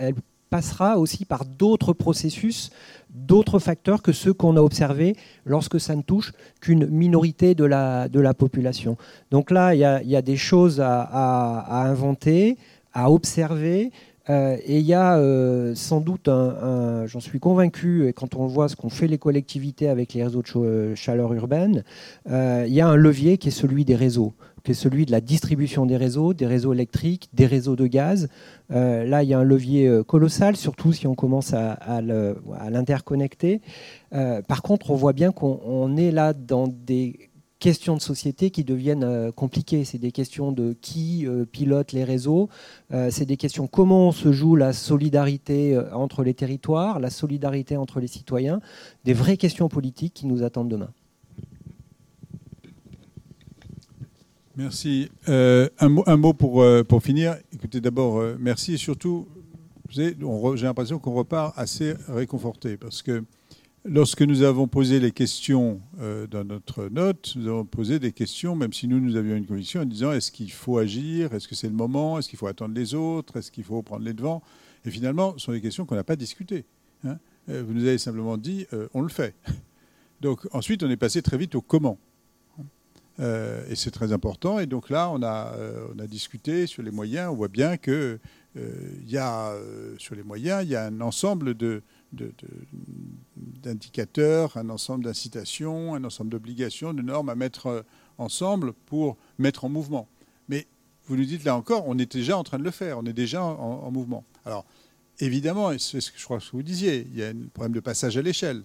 [0.49, 2.71] passera aussi par d'autres processus,
[3.11, 8.09] d'autres facteurs que ceux qu'on a observés lorsque ça ne touche qu'une minorité de la,
[8.09, 8.97] de la population.
[9.31, 12.57] Donc là, il y a, des choses à, inventer,
[12.93, 13.91] à observer.
[14.31, 18.47] Euh, et il y a euh, sans doute, un, j'en suis convaincu, et quand on
[18.47, 21.83] voit ce qu'ont fait les collectivités avec les réseaux de chaleur urbaine,
[22.31, 25.13] euh, il y a un levier qui est celui des réseaux qui est celui de
[25.13, 28.29] la distribution des réseaux, des réseaux électriques, des réseaux de gaz.
[28.71, 32.01] Euh, là, il y a un levier euh, colossal, surtout si on commence à,
[32.71, 33.61] l'interconnecter.
[34.13, 38.63] Euh, par contre, on voit bien qu'on est là dans des questions de société qui
[38.63, 39.85] deviennent compliquées.
[39.85, 42.49] C'est des questions de qui pilote les réseaux,
[43.11, 48.07] c'est des questions comment se joue la solidarité entre les territoires, la solidarité entre les
[48.07, 48.61] citoyens,
[49.05, 50.91] des vraies questions politiques qui nous attendent demain.
[54.59, 55.09] Merci.
[55.29, 57.37] Euh, un, mot, pour, euh, pour finir.
[57.53, 59.29] Écoutez, d'abord, euh, merci et surtout,
[59.89, 63.23] j'ai l'impression qu'on repart assez réconforté parce que
[63.85, 65.81] lorsque nous avons posé les questions
[66.29, 69.83] dans notre note, nous avons posé des questions, même si nous, nous avions une conviction
[69.83, 71.33] en disant est-ce qu'il faut agir?
[71.33, 72.19] Est-ce que c'est le moment?
[72.19, 73.37] Est-ce qu'il faut attendre les autres?
[73.37, 74.43] Est-ce qu'il faut prendre les devants?
[74.85, 76.65] Et finalement, ce sont des questions qu'on n'a pas discutées.
[77.05, 77.17] Hein.
[77.47, 79.37] vous nous avez simplement dit on le fait.
[80.21, 81.97] Donc ensuite, on est passé très vite au comment.
[83.21, 84.59] Euh, et c'est très important.
[84.59, 87.31] Et donc là, on a, euh, on a discuté sur les moyens.
[87.31, 88.19] On voit bien que
[88.57, 88.71] euh,
[89.07, 89.55] y a,
[89.99, 91.83] sur les moyens, il y a un ensemble de,
[93.63, 97.85] d'indicateurs, un ensemble d'incitations, un ensemble d'obligations, de normes à mettre
[98.19, 100.09] ensemble pour mettre en mouvement.
[100.49, 100.67] Mais
[101.07, 103.13] vous nous dites là encore, on est déjà en train de le faire, on est
[103.13, 104.25] déjà en, en mouvement.
[104.45, 104.65] Alors,
[105.21, 107.73] évidemment, et c'est ce que je crois que vous disiez, il y a un problème
[107.73, 108.63] de passage à l'échelle.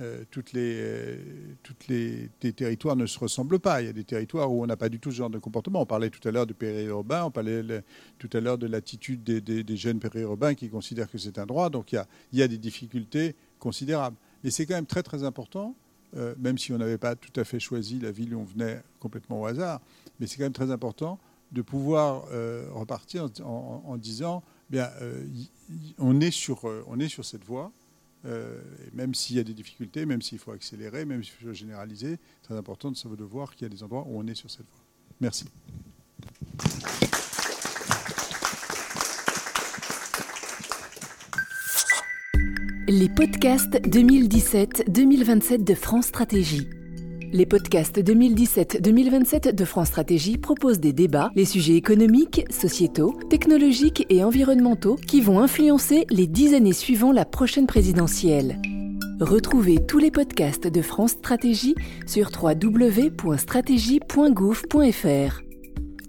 [0.00, 1.16] Euh, toutes les, euh,
[1.62, 3.80] toutes les, territoires ne se ressemblent pas.
[3.80, 5.82] Il y a des territoires où on n'a pas du tout ce genre de comportement.
[5.82, 7.62] On parlait tout à l'heure du périurbain, on parlait
[8.18, 11.70] tout à l'heure de l'attitude des, jeunes périurbains qui considèrent que c'est un droit.
[11.70, 14.16] Donc il y, a, il y a des difficultés considérables.
[14.42, 15.76] Mais c'est quand même très très important,
[16.16, 18.82] euh, même si on n'avait pas tout à fait choisi la ville où on venait
[18.98, 19.80] complètement au hasard,
[20.18, 21.20] mais c'est quand même très important
[21.52, 22.24] de pouvoir
[22.72, 24.90] repartir en, disant, bien,
[25.98, 27.70] on, est sur, on est sur cette voie.
[28.26, 28.58] Euh,
[28.94, 32.54] même s'il y a des difficultés, même s'il faut accélérer, même s'il faut généraliser, c'est
[32.54, 34.84] important de, de voir qu'il y a des endroits où on est sur cette voie.
[35.20, 35.44] Merci.
[42.88, 46.68] Les podcasts 2017-2027 de France Stratégie.
[47.34, 54.22] Les podcasts 2017-2027 de France Stratégie proposent des débats, les sujets économiques, sociétaux, technologiques et
[54.22, 58.62] environnementaux qui vont influencer les dix années suivant la prochaine présidentielle.
[59.18, 61.74] Retrouvez tous les podcasts de France Stratégie
[62.06, 65.40] sur www.stratégie.gouv.fr.